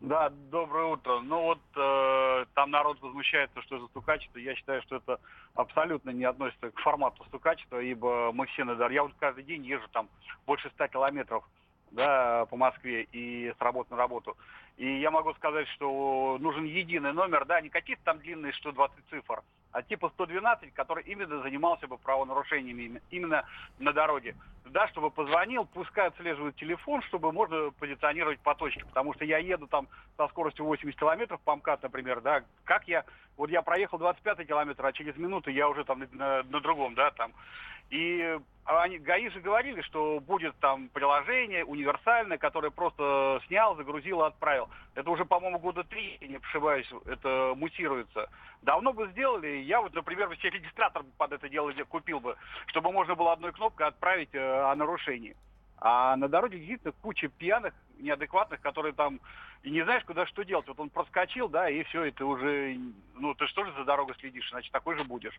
Да, 0.00 0.30
доброе 0.52 0.92
утро. 0.92 1.18
Ну 1.24 1.42
вот 1.42 1.58
э, 1.76 2.44
там 2.54 2.70
народ 2.70 3.00
возмущается, 3.00 3.60
что 3.62 3.76
это 3.78 3.86
стукачество. 3.88 4.38
Я 4.38 4.54
считаю, 4.54 4.80
что 4.82 4.96
это 4.96 5.18
абсолютно 5.54 6.10
не 6.10 6.24
относится 6.24 6.70
к 6.70 6.78
формату 6.78 7.24
стукачества, 7.24 7.80
ибо 7.82 8.30
мы 8.32 8.46
все 8.46 8.62
на 8.62 8.72
дор- 8.76 8.92
Я 8.92 9.02
вот 9.02 9.12
каждый 9.18 9.42
день 9.42 9.64
езжу 9.66 9.88
там 9.92 10.08
больше 10.46 10.70
100 10.76 10.86
километров 10.88 11.42
да, 11.90 12.46
по 12.46 12.56
Москве 12.56 13.04
и 13.12 13.52
с 13.56 13.60
работы 13.60 13.92
на 13.92 13.98
работу. 13.98 14.36
И 14.76 15.00
я 15.00 15.10
могу 15.10 15.34
сказать, 15.34 15.66
что 15.68 16.38
нужен 16.40 16.64
единый 16.64 17.12
номер, 17.12 17.44
да, 17.44 17.60
не 17.60 17.68
какие-то 17.68 18.02
там 18.04 18.18
длинные 18.18 18.52
120 18.52 18.96
цифр, 19.10 19.42
а 19.72 19.82
типа 19.82 20.10
112, 20.10 20.72
который 20.72 21.04
именно 21.04 21.42
занимался 21.42 21.88
бы 21.88 21.98
правонарушениями 21.98 23.00
именно- 23.10 23.44
на 23.78 23.92
дороге. 23.92 24.36
Да, 24.64 24.86
чтобы 24.88 25.10
позвонил, 25.10 25.64
пускай 25.64 26.08
отслеживают 26.08 26.56
телефон, 26.56 27.02
чтобы 27.02 27.32
можно 27.32 27.70
позиционировать 27.70 28.38
по 28.40 28.54
точке. 28.54 28.84
Потому 28.84 29.14
что 29.14 29.24
я 29.24 29.38
еду 29.38 29.66
там 29.66 29.88
со 30.16 30.28
скоростью 30.28 30.66
80 30.66 30.98
километров 30.98 31.40
по 31.42 31.56
МКАД, 31.56 31.84
например, 31.84 32.20
да, 32.20 32.44
как 32.64 32.86
я, 32.86 33.04
вот 33.38 33.50
я 33.50 33.62
проехал 33.62 33.98
25 33.98 34.46
километр, 34.46 34.84
а 34.84 34.92
через 34.92 35.16
минуту 35.16 35.50
я 35.50 35.68
уже 35.68 35.84
там 35.84 36.00
на, 36.12 36.42
на- 36.42 36.60
другом, 36.60 36.94
да, 36.94 37.10
там. 37.12 37.32
И 37.88 38.38
они, 38.64 38.98
ГАИ 38.98 39.30
же 39.30 39.40
говорили, 39.40 39.80
что 39.80 40.20
будет 40.20 40.54
там 40.56 40.88
приложение 40.90 41.64
универсальное, 41.64 42.36
которое 42.36 42.70
просто 42.70 43.40
снял, 43.46 43.76
загрузил 43.76 44.20
и 44.22 44.26
отправил. 44.26 44.68
Это 44.94 45.08
уже, 45.10 45.24
по-моему, 45.24 45.58
года 45.58 45.84
три, 45.84 46.18
не 46.20 46.36
ошибаюсь, 46.36 46.90
это 47.06 47.54
мутируется. 47.56 48.28
Давно 48.60 48.92
бы 48.92 49.08
сделали. 49.12 49.62
Я 49.62 49.80
вот, 49.80 49.94
например, 49.94 50.28
себе 50.36 50.50
регистратор 50.50 51.04
под 51.16 51.32
это 51.32 51.48
дело 51.48 51.72
купил 51.88 52.20
бы, 52.20 52.36
чтобы 52.66 52.92
можно 52.92 53.14
было 53.14 53.32
одной 53.32 53.52
кнопкой 53.52 53.86
отправить 53.86 54.34
э, 54.34 54.38
о 54.38 54.74
нарушении. 54.74 55.34
А 55.80 56.16
на 56.16 56.28
дороге 56.28 56.58
действительно 56.58 56.92
куча 57.00 57.28
пьяных, 57.28 57.72
неадекватных, 57.98 58.60
которые 58.60 58.92
там 58.92 59.20
и 59.62 59.70
не 59.70 59.82
знаешь, 59.82 60.04
куда 60.04 60.26
что 60.26 60.44
делать. 60.44 60.66
Вот 60.68 60.78
он 60.78 60.88
проскочил, 60.88 61.48
да, 61.48 61.68
и 61.68 61.82
все, 61.84 62.04
и 62.04 62.10
ты 62.10 62.24
уже, 62.24 62.78
ну, 63.14 63.34
ты 63.34 63.46
что 63.48 63.64
же 63.64 63.72
за 63.72 63.84
дорогой 63.84 64.14
следишь, 64.18 64.48
значит, 64.50 64.72
такой 64.72 64.96
же 64.96 65.04
будешь. 65.04 65.38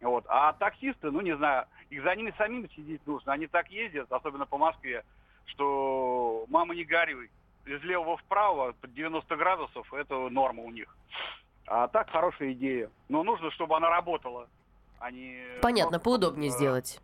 Вот. 0.00 0.24
А 0.28 0.52
таксисты, 0.52 1.10
ну, 1.10 1.20
не 1.20 1.36
знаю, 1.36 1.66
их 1.90 2.02
за 2.02 2.14
ними 2.14 2.34
самим 2.36 2.68
сидеть 2.70 3.06
нужно. 3.06 3.32
Они 3.32 3.46
так 3.46 3.70
ездят, 3.70 4.10
особенно 4.12 4.46
по 4.46 4.58
Москве, 4.58 5.04
что 5.46 6.44
мама 6.48 6.74
не 6.74 6.84
горюй. 6.84 7.30
Из 7.64 7.80
левого 7.82 8.16
вправо 8.16 8.72
под 8.80 8.92
90 8.92 9.36
градусов 9.36 9.92
это 9.94 10.28
норма 10.28 10.64
у 10.64 10.70
них. 10.70 10.96
А 11.66 11.86
так 11.86 12.10
хорошая 12.10 12.52
идея. 12.52 12.90
Но 13.08 13.22
нужно, 13.22 13.52
чтобы 13.52 13.76
она 13.76 13.88
работала. 13.88 14.48
а 14.98 15.10
не 15.12 15.36
Понятно, 15.62 16.00
просто, 16.00 16.04
поудобнее 16.04 16.50
э, 16.50 16.52
сделать. 16.52 17.00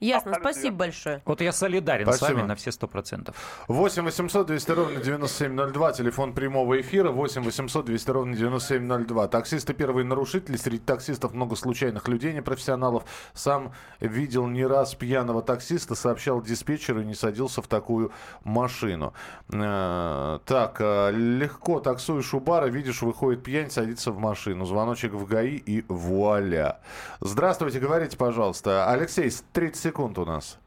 Ясно, 0.00 0.30
абсолютно 0.32 0.50
спасибо 0.52 0.64
верно. 0.64 0.78
большое. 0.78 1.22
Вот 1.24 1.40
я 1.40 1.52
солидарен 1.52 2.06
с 2.12 2.16
Спасибо. 2.16 2.36
вами 2.38 2.48
на 2.48 2.54
все 2.54 2.70
сто 2.72 2.86
процентов. 2.86 3.34
8 3.68 4.04
800 4.04 4.46
200 4.46 4.70
ровно 4.70 5.00
9702. 5.00 5.92
Телефон 5.92 6.32
прямого 6.34 6.80
эфира 6.80 7.10
8 7.10 7.42
800 7.42 7.84
200 7.86 8.10
ровно 8.10 8.36
9702. 8.36 9.28
Таксисты 9.28 9.74
первые 9.74 10.04
нарушители. 10.04 10.56
Среди 10.56 10.78
таксистов 10.78 11.34
много 11.34 11.56
случайных 11.56 12.06
людей, 12.08 12.32
непрофессионалов. 12.32 13.04
Сам 13.34 13.72
видел 14.00 14.46
не 14.46 14.64
раз 14.64 14.94
пьяного 14.94 15.42
таксиста, 15.42 15.94
сообщал 15.94 16.40
диспетчеру 16.42 17.00
и 17.00 17.04
не 17.04 17.14
садился 17.14 17.60
в 17.60 17.66
такую 17.66 18.12
машину. 18.44 19.14
Э, 19.52 20.38
Так, 20.44 20.76
э, 20.80 21.10
легко 21.12 21.80
таксуешь 21.80 22.32
у 22.34 22.40
бара, 22.40 22.66
видишь, 22.66 23.02
выходит 23.02 23.42
пьянь, 23.42 23.70
садится 23.70 24.12
в 24.12 24.18
машину. 24.18 24.64
Звоночек 24.64 25.12
в 25.12 25.26
ГАИ 25.26 25.56
и 25.56 25.84
вуаля. 25.88 26.78
Здравствуйте, 27.20 27.80
говорите, 27.80 28.16
пожалуйста. 28.16 28.88
Алексей, 28.90 29.30
30 29.52 29.87
секунд 29.88 30.18
у 30.18 30.24
нас. 30.24 30.58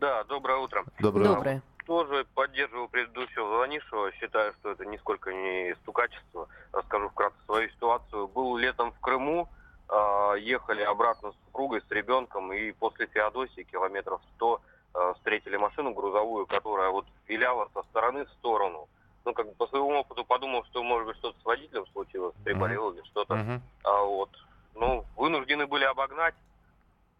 Да, 0.00 0.22
доброе 0.24 0.58
утро. 0.58 0.84
Доброе 1.00 1.30
утро. 1.30 1.34
Доброе. 1.34 1.62
Тоже 1.86 2.26
поддерживаю 2.34 2.88
предыдущего 2.88 3.56
звонившего. 3.56 4.12
Считаю, 4.12 4.52
что 4.54 4.70
это 4.72 4.84
нисколько 4.84 5.32
не 5.32 5.74
стукачество. 5.82 6.48
Расскажу 6.72 7.08
вкратце 7.08 7.36
свою 7.46 7.68
ситуацию. 7.70 8.28
Был 8.28 8.56
летом 8.56 8.92
в 8.92 9.00
Крыму, 9.00 9.48
а, 9.88 10.34
ехали 10.34 10.82
обратно 10.82 11.32
с 11.32 11.34
супругой, 11.46 11.80
с 11.80 11.90
ребенком, 11.90 12.52
и 12.52 12.70
после 12.72 13.06
Феодосии 13.06 13.62
километров 13.62 14.20
100 14.36 14.60
а, 14.94 15.14
встретили 15.14 15.56
машину 15.56 15.92
грузовую, 15.92 16.46
которая 16.46 16.90
вот 16.90 17.06
виляла 17.26 17.68
со 17.74 17.82
стороны 17.84 18.26
в 18.26 18.30
сторону. 18.38 18.88
Ну, 19.24 19.32
как 19.32 19.46
бы 19.46 19.54
по 19.54 19.66
своему 19.66 20.00
опыту 20.00 20.24
подумал, 20.24 20.64
что, 20.66 20.84
может 20.84 21.08
быть, 21.08 21.16
что-то 21.16 21.40
с 21.40 21.44
водителем 21.44 21.86
случилось, 21.92 22.34
приболел 22.44 22.92
или 22.92 23.02
что-то. 23.06 23.34
Мгм. 23.34 23.62
А 23.82 24.02
вот, 24.04 24.30
ну, 24.74 25.04
вынуждены 25.16 25.66
были 25.66 25.84
обогнать. 25.84 26.34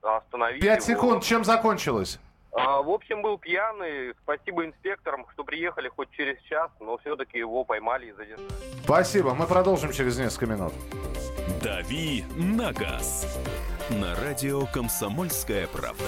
Остановить 0.02 0.62
Пять 0.62 0.86
его. 0.88 0.98
секунд. 1.00 1.24
Чем 1.24 1.44
закончилось? 1.44 2.18
А, 2.52 2.82
в 2.82 2.90
общем, 2.90 3.22
был 3.22 3.38
пьяный. 3.38 4.14
Спасибо 4.22 4.64
инспекторам, 4.64 5.26
что 5.32 5.44
приехали 5.44 5.88
хоть 5.88 6.10
через 6.12 6.40
час, 6.42 6.70
но 6.80 6.96
все-таки 6.98 7.38
его 7.38 7.64
поймали 7.64 8.06
и 8.06 8.12
задержали. 8.12 8.48
Спасибо. 8.84 9.34
Мы 9.34 9.46
продолжим 9.46 9.92
через 9.92 10.18
несколько 10.18 10.46
минут. 10.46 10.72
«Дави 11.62 12.24
на 12.36 12.72
газ» 12.72 13.26
на 13.90 14.14
радио 14.16 14.64
«Комсомольская 14.66 15.66
правда». 15.66 16.04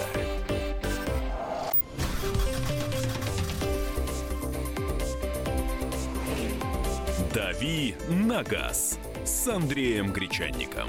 «Дави 7.35 7.94
на 8.09 8.42
газ» 8.42 8.98
с 9.24 9.48
Андреем 9.48 10.12
Гречанником. 10.12 10.88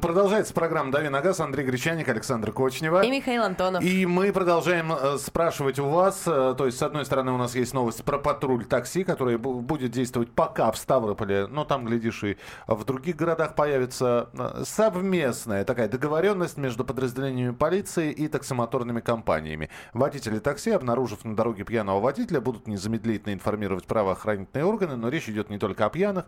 Продолжается 0.00 0.54
программа 0.54 0.92
«Дави 0.92 1.08
на 1.08 1.20
газ». 1.20 1.40
Андрей 1.40 1.64
Гречаник, 1.66 2.08
Александр 2.08 2.52
Кочнева. 2.52 3.02
И 3.02 3.10
Михаил 3.10 3.42
Антонов. 3.42 3.82
И 3.82 4.06
мы 4.06 4.32
продолжаем 4.32 4.92
э, 4.92 5.18
спрашивать 5.18 5.78
у 5.78 5.88
вас, 5.88 6.22
э, 6.26 6.54
то 6.56 6.66
есть, 6.66 6.78
с 6.78 6.82
одной 6.82 7.04
стороны, 7.04 7.32
у 7.32 7.36
нас 7.38 7.54
есть 7.54 7.74
новость 7.74 8.04
про 8.04 8.18
патруль 8.18 8.64
такси, 8.66 9.02
который 9.04 9.36
бу- 9.36 9.60
будет 9.60 9.90
действовать 9.90 10.30
пока 10.30 10.70
в 10.70 10.76
Ставрополе, 10.76 11.46
но 11.48 11.64
там, 11.64 11.86
глядишь, 11.86 12.22
и 12.22 12.36
в 12.68 12.84
других 12.84 13.16
городах 13.16 13.54
появится 13.56 14.28
э, 14.32 14.62
совместная 14.64 15.64
такая 15.64 15.88
договоренность 15.88 16.56
между 16.56 16.84
подразделениями 16.84 17.52
полиции 17.52 18.12
и 18.12 18.28
таксомоторными 18.28 19.00
компаниями. 19.00 19.70
Водители 19.92 20.38
такси, 20.38 20.70
обнаружив 20.70 21.24
на 21.24 21.34
дороге 21.34 21.64
пьяного 21.64 22.00
водителя, 22.00 22.40
будут 22.40 22.68
незамедлительно 22.68 23.32
информировать 23.32 23.86
правоохранительные 23.86 24.66
органы, 24.66 24.96
но 24.96 25.08
речь 25.08 25.28
идет 25.28 25.50
не 25.50 25.58
только 25.58 25.86
о 25.86 25.90
пьяных, 25.90 26.26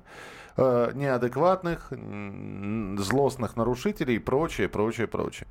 э, 0.56 0.90
неадекватных, 0.94 1.92
м, 1.92 2.96
злостных 3.36 3.56
нарушителей 3.56 4.16
и 4.16 4.18
прочее, 4.18 4.68
прочее, 4.68 5.06
прочее. 5.06 5.46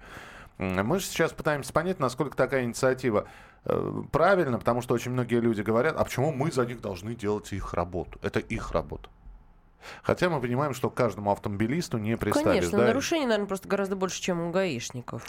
Мы 0.58 1.00
же 1.00 1.06
сейчас 1.06 1.34
пытаемся 1.34 1.74
понять, 1.74 2.00
насколько 2.00 2.38
такая 2.38 2.64
инициатива 2.64 3.28
э, 3.66 4.04
правильна, 4.12 4.58
потому 4.58 4.82
что 4.82 4.94
очень 4.94 5.12
многие 5.12 5.42
люди 5.42 5.62
говорят, 5.62 5.96
а 5.98 6.04
почему 6.06 6.32
мы 6.32 6.52
за 6.52 6.66
них 6.66 6.82
должны 6.82 7.14
делать 7.14 7.52
их 7.52 7.74
работу? 7.74 8.20
Это 8.22 8.40
их 8.40 8.72
работа. 8.72 9.10
Хотя 10.04 10.30
мы 10.30 10.42
понимаем, 10.42 10.74
что 10.74 10.90
каждому 10.90 11.32
автомобилисту 11.32 11.98
не 11.98 12.18
представишь. 12.18 12.62
Конечно, 12.62 12.80
да? 12.80 12.88
нарушений, 12.88 13.26
наверное, 13.26 13.48
просто 13.48 13.68
гораздо 13.68 13.96
больше, 13.96 14.22
чем 14.22 14.42
у 14.42 14.52
гаишников. 14.52 15.26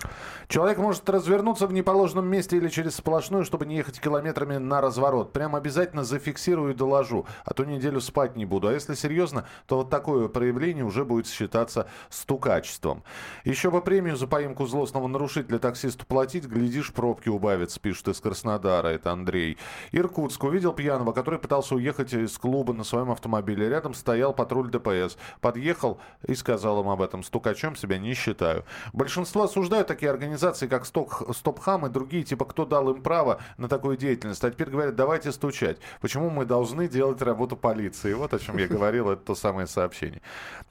Человек 0.49 0.79
может 0.79 1.09
развернуться 1.09 1.67
в 1.67 1.73
неположенном 1.73 2.27
месте 2.27 2.57
или 2.57 2.69
через 2.69 2.97
сплошную, 2.97 3.45
чтобы 3.45 3.67
не 3.67 3.77
ехать 3.77 4.01
километрами 4.01 4.57
на 4.57 4.81
разворот. 4.81 5.33
Прям 5.33 5.57
обязательно 5.57 6.05
зафиксирую 6.05 6.73
и 6.73 6.77
доложу, 6.77 7.27
а 7.45 7.55
то 7.55 7.65
неделю 7.65 8.01
спать 8.01 8.37
не 8.37 8.45
буду. 8.45 8.69
А 8.69 8.73
если 8.73 8.95
серьезно, 8.95 9.47
то 9.67 9.77
вот 9.77 9.91
такое 9.91 10.29
проявление 10.29 10.85
уже 10.85 11.05
будет 11.05 11.27
считаться 11.29 11.89
стукачеством. 12.09 13.03
Еще 13.45 13.71
бы 13.71 13.81
премию 13.81 14.17
за 14.17 14.27
поимку 14.27 14.67
злостного 14.67 15.07
нарушителя 15.07 15.59
таксисту 15.59 16.07
платить, 16.07 16.45
глядишь, 16.47 16.93
пробки 16.93 17.29
убавятся, 17.29 17.81
пишет 17.81 18.09
из 18.09 18.21
Краснодара, 18.21 18.89
это 18.89 19.13
Андрей. 19.13 19.59
Иркутск 19.93 20.45
увидел 20.45 20.73
пьяного, 20.73 21.13
который 21.13 21.39
пытался 21.39 21.75
уехать 21.75 22.13
из 22.13 22.37
клуба 22.39 22.73
на 22.73 22.85
своем 22.85 23.11
автомобиле. 23.11 23.69
Рядом 23.69 23.95
стоял 23.95 24.33
патруль 24.47 24.71
ДПС. 24.71 25.19
Подъехал 25.41 25.99
и 26.27 26.35
сказал 26.35 26.81
им 26.81 26.89
об 26.89 27.03
этом. 27.03 27.25
Стукачом 27.25 27.75
себя 27.75 27.99
не 27.99 28.15
считаю. 28.15 28.65
Большинство 28.93 29.43
осуждают 29.43 29.89
такие 29.89 30.11
организации, 30.11 30.69
как 30.69 30.87
Стопхам 30.87 31.87
и 31.87 31.91
другие, 31.91 32.23
типа, 32.23 32.45
кто 32.45 32.65
дал 32.65 32.91
им 32.91 33.03
право 33.03 33.41
на 33.59 33.69
такую 33.69 33.97
деятельность. 33.97 34.45
А 34.45 34.51
теперь 34.51 34.71
говорят, 34.71 34.95
давайте 34.95 35.33
стучать. 35.33 35.79
Почему 36.01 36.31
мы 36.31 36.45
должны 36.45 36.89
делать 36.89 37.21
работу 37.23 37.57
полиции? 37.57 38.13
Вот 38.13 38.35
о 38.35 38.39
чем 38.39 38.57
я 38.59 38.69
говорил, 38.69 39.11
это 39.11 39.23
то 39.23 39.35
самое 39.35 39.67
сообщение. 39.67 40.23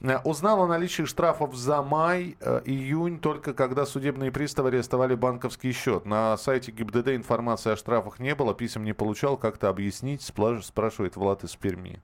Э, 0.01 0.19
Узнал 0.23 0.61
о 0.61 0.67
наличии 0.67 1.03
штрафов 1.03 1.53
за 1.55 1.81
май, 1.81 2.37
э, 2.39 2.61
июнь, 2.65 3.19
только 3.19 3.53
когда 3.53 3.85
судебные 3.85 4.31
приставы 4.31 4.69
арестовали 4.69 5.15
банковский 5.15 5.73
счет. 5.73 6.05
На 6.05 6.37
сайте 6.37 6.71
ГИБДД 6.71 7.09
информации 7.09 7.73
о 7.73 7.75
штрафах 7.75 8.19
не 8.19 8.35
было, 8.35 8.53
писем 8.53 8.85
не 8.85 8.93
получал. 8.93 9.37
Как-то 9.37 9.67
объяснить, 9.67 10.21
спрашивает 10.21 11.17
Влад 11.17 11.43
из 11.43 11.55
Перми. 11.55 12.01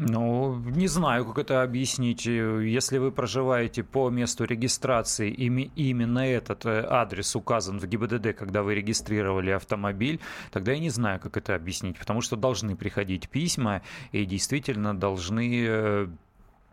Ну, 0.00 0.54
не 0.54 0.86
знаю, 0.86 1.24
как 1.26 1.38
это 1.38 1.62
объяснить. 1.62 2.24
Если 2.24 2.98
вы 2.98 3.10
проживаете 3.10 3.82
по 3.82 4.10
месту 4.10 4.44
регистрации, 4.44 5.28
ими- 5.28 5.72
именно 5.74 6.20
этот 6.20 6.66
э, 6.66 6.86
адрес 6.88 7.34
указан 7.34 7.80
в 7.80 7.86
ГИБДД, 7.86 8.32
когда 8.32 8.62
вы 8.62 8.76
регистрировали 8.76 9.50
автомобиль, 9.50 10.20
тогда 10.52 10.70
я 10.70 10.78
не 10.78 10.90
знаю, 10.90 11.18
как 11.18 11.36
это 11.36 11.56
объяснить, 11.56 11.98
потому 11.98 12.20
что 12.20 12.36
должны 12.36 12.76
приходить 12.76 13.28
письма 13.28 13.82
и 14.12 14.24
действительно 14.24 14.96
должны 14.96 15.64
э, 15.66 16.06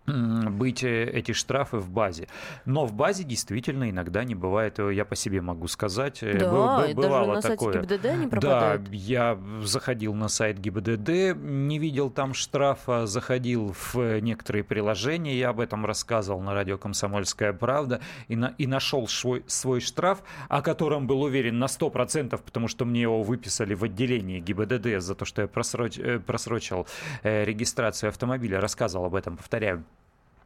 быть 0.08 0.84
э, 0.84 1.06
эти 1.06 1.32
штрафы 1.32 1.78
в 1.78 1.90
базе. 1.90 2.28
Но 2.66 2.86
в 2.86 2.94
базе 2.94 3.24
действительно 3.24 3.90
иногда 3.90 4.24
не 4.24 4.36
бывает, 4.36 4.78
э, 4.80 4.94
я 4.94 5.04
по 5.06 5.16
себе 5.16 5.42
могу 5.42 5.68
сказать, 5.68 6.22
э, 6.22 6.38
Да, 6.38 6.52
бы- 6.52 6.84
бы- 6.84 6.92
и 6.92 6.94
даже 6.94 7.08
бывало 7.08 7.34
на 7.36 7.42
сайте 7.42 7.58
такое. 7.58 7.74
ГИБДД 7.82 8.06
они 8.06 8.24
Да, 8.26 8.30
пропадают. 8.30 8.90
я 8.92 9.40
заходил 9.62 10.14
на 10.14 10.28
сайт 10.28 10.60
ГИБДД, 10.60 11.36
не 11.36 11.80
видел 11.80 12.10
там 12.10 12.34
штрафа, 12.34 13.08
заходил 13.08 13.74
в 13.74 14.20
некоторые 14.22 14.64
приложения, 14.64 15.36
я 15.38 15.50
об 15.50 15.60
этом 15.60 15.86
рассказывал 15.86 16.42
на 16.42 16.54
радио 16.54 16.78
«Комсомольская 16.78 17.54
правда», 17.54 18.00
и, 18.28 18.36
на, 18.36 18.54
и 18.58 18.68
нашел 18.68 19.08
свой, 19.08 19.44
свой 19.48 19.80
штраф, 19.82 20.22
о 20.50 20.62
котором 20.62 21.08
был 21.08 21.24
уверен 21.24 21.58
на 21.58 21.66
100%, 21.68 22.42
потому 22.44 22.68
что 22.68 22.86
мне 22.86 23.02
его 23.02 23.24
выписали 23.24 23.74
в 23.74 23.84
отделении 23.84 24.40
ГИБДД 24.40 25.00
за 25.02 25.16
то, 25.16 25.26
что 25.26 25.42
я 25.42 25.48
просроч, 25.48 26.00
просрочил 26.26 26.86
регистрацию 27.24 28.10
автомобиля, 28.10 28.60
рассказывал 28.62 29.06
об 29.06 29.16
этом, 29.16 29.38
повторяю 29.38 29.84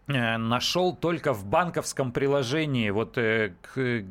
нашел 0.10 0.96
только 0.96 1.34
в 1.34 1.46
банковском 1.46 2.12
приложении, 2.12 2.90
вот 2.90 3.18
э, 3.18 3.54
к- 3.62 4.04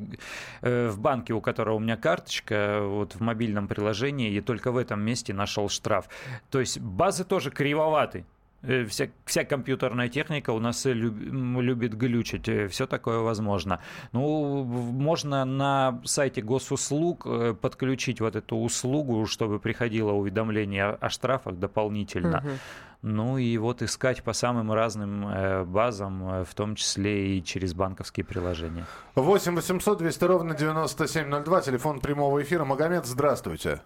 э, 0.63 0.89
в 0.89 0.99
банке, 1.01 1.35
у 1.35 1.41
которого 1.41 1.75
у 1.75 1.79
меня 1.81 1.97
карточка, 1.97 2.81
вот 2.83 3.15
в 3.15 3.21
мобильном 3.21 3.67
приложении, 3.69 4.33
и 4.33 4.41
только 4.41 4.71
в 4.71 4.77
этом 4.77 5.01
месте 5.01 5.35
нашел 5.35 5.69
штраф. 5.69 6.09
То 6.51 6.61
есть 6.61 6.79
базы 6.81 7.25
тоже 7.25 7.51
кривоваты. 7.51 8.25
Э, 8.63 8.85
Вся, 8.87 9.09
вся 9.25 9.45
компьютерная 9.45 10.09
техника 10.09 10.51
у 10.51 10.59
нас 10.61 10.85
э, 10.87 10.93
люб- 10.93 11.61
любит 11.63 11.95
глючить, 11.95 12.49
все 12.71 12.87
такое 12.87 13.19
возможно. 13.21 13.79
Ну, 14.13 14.65
можно 14.65 15.45
на 15.45 16.01
сайте 16.05 16.43
госуслуг 16.43 17.27
э, 17.27 17.55
подключить 17.55 18.21
вот 18.21 18.35
эту 18.37 18.57
услугу, 18.57 19.27
чтобы 19.27 19.61
приходило 19.61 20.13
уведомление 20.13 20.87
о- 21.01 21.09
штрафах 21.09 21.55
дополнительно. 21.57 22.41
Мгм. 22.45 22.59
Ну 23.03 23.39
и 23.39 23.57
вот 23.59 23.81
искать 23.83 24.25
по 24.25 24.33
самым 24.33 24.73
разным 24.73 25.29
э, 25.29 25.65
базам, 25.65 26.29
э, 26.29 26.45
в 26.45 26.53
том 26.55 26.75
числе 26.75 27.39
и 27.39 27.45
через 27.45 27.73
банковские 27.75 28.25
приложения. 28.27 28.87
8 29.15 29.55
800 29.55 29.99
200 29.99 30.25
ровно 30.25 30.55
9702, 30.57 31.61
телефон 31.61 32.01
прямого 32.01 32.43
эфира. 32.43 32.65
Магомед, 32.65 33.07
здравствуйте. 33.07 33.83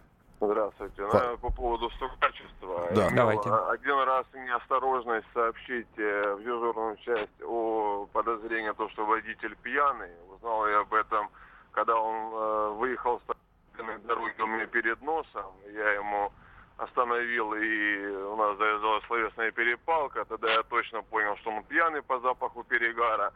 Здравствуйте. 0.47 1.07
По- 1.07 1.19
Ну, 1.31 1.39
По 1.39 1.51
поводу 1.51 1.89
стукачества. 1.91 2.89
Да. 2.91 3.09
Имел 3.09 3.17
Давайте. 3.17 3.49
Один 3.71 3.99
раз 4.01 4.27
неосторожность 4.35 5.27
сообщить 5.33 5.87
э, 5.97 6.35
в 6.35 6.41
дежурную 6.43 6.97
часть 6.97 7.43
о 7.45 8.07
подозрении, 8.13 8.73
то, 8.73 8.89
что 8.91 9.05
водитель 9.07 9.55
пьяный. 9.63 10.11
Узнал 10.35 10.67
я 10.67 10.81
об 10.81 10.93
этом, 10.95 11.29
когда 11.71 11.95
он 11.97 12.33
э, 12.35 12.69
выехал 12.79 13.21
с 13.21 13.23
транспортной 13.23 13.99
дороги 14.09 14.41
у 14.43 14.47
меня 14.49 14.67
перед 14.67 15.01
носом. 15.03 15.53
Я 15.73 15.93
ему 15.93 16.33
остановил, 16.77 17.55
и 17.55 18.07
у 18.07 18.35
нас 18.37 18.59
завязалась 18.59 19.05
словесная 19.07 19.53
перепалка. 19.53 20.25
Тогда 20.25 20.53
я 20.53 20.63
точно 20.65 21.03
понял, 21.03 21.37
что 21.37 21.51
он 21.51 21.63
пьяный 21.65 22.03
по 22.03 22.19
запаху 22.19 22.65
перегара. 22.65 23.33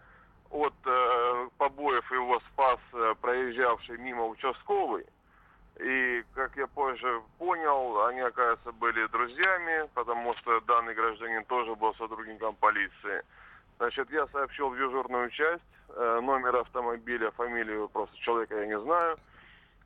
От 0.51 0.75
э, 0.85 1.49
побоев 1.59 2.11
его 2.11 2.40
спас 2.53 2.81
э, 2.95 3.14
проезжавший 3.21 3.99
мимо 3.99 4.27
участковый. 4.27 5.07
И, 5.79 6.25
как 6.35 6.57
я 6.57 6.67
позже 6.67 7.23
понял, 7.39 8.07
они, 8.07 8.21
оказывается, 8.21 8.73
были 8.73 9.07
друзьями, 9.09 9.89
потому 9.95 10.35
что 10.37 10.61
данный 10.61 10.95
гражданин 10.95 11.45
тоже 11.45 11.75
был 11.75 11.95
сотрудником 11.97 12.55
полиции. 12.57 13.23
Значит, 13.77 14.11
я 14.11 14.27
сообщил 14.29 14.71
в 14.71 14.77
дежурную 14.77 15.29
часть, 15.31 15.62
э, 15.91 16.21
номер 16.23 16.57
автомобиля, 16.57 17.31
фамилию 17.33 17.89
просто 17.91 18.17
человека 18.19 18.59
я 18.59 18.67
не 18.67 18.81
знаю. 18.81 19.19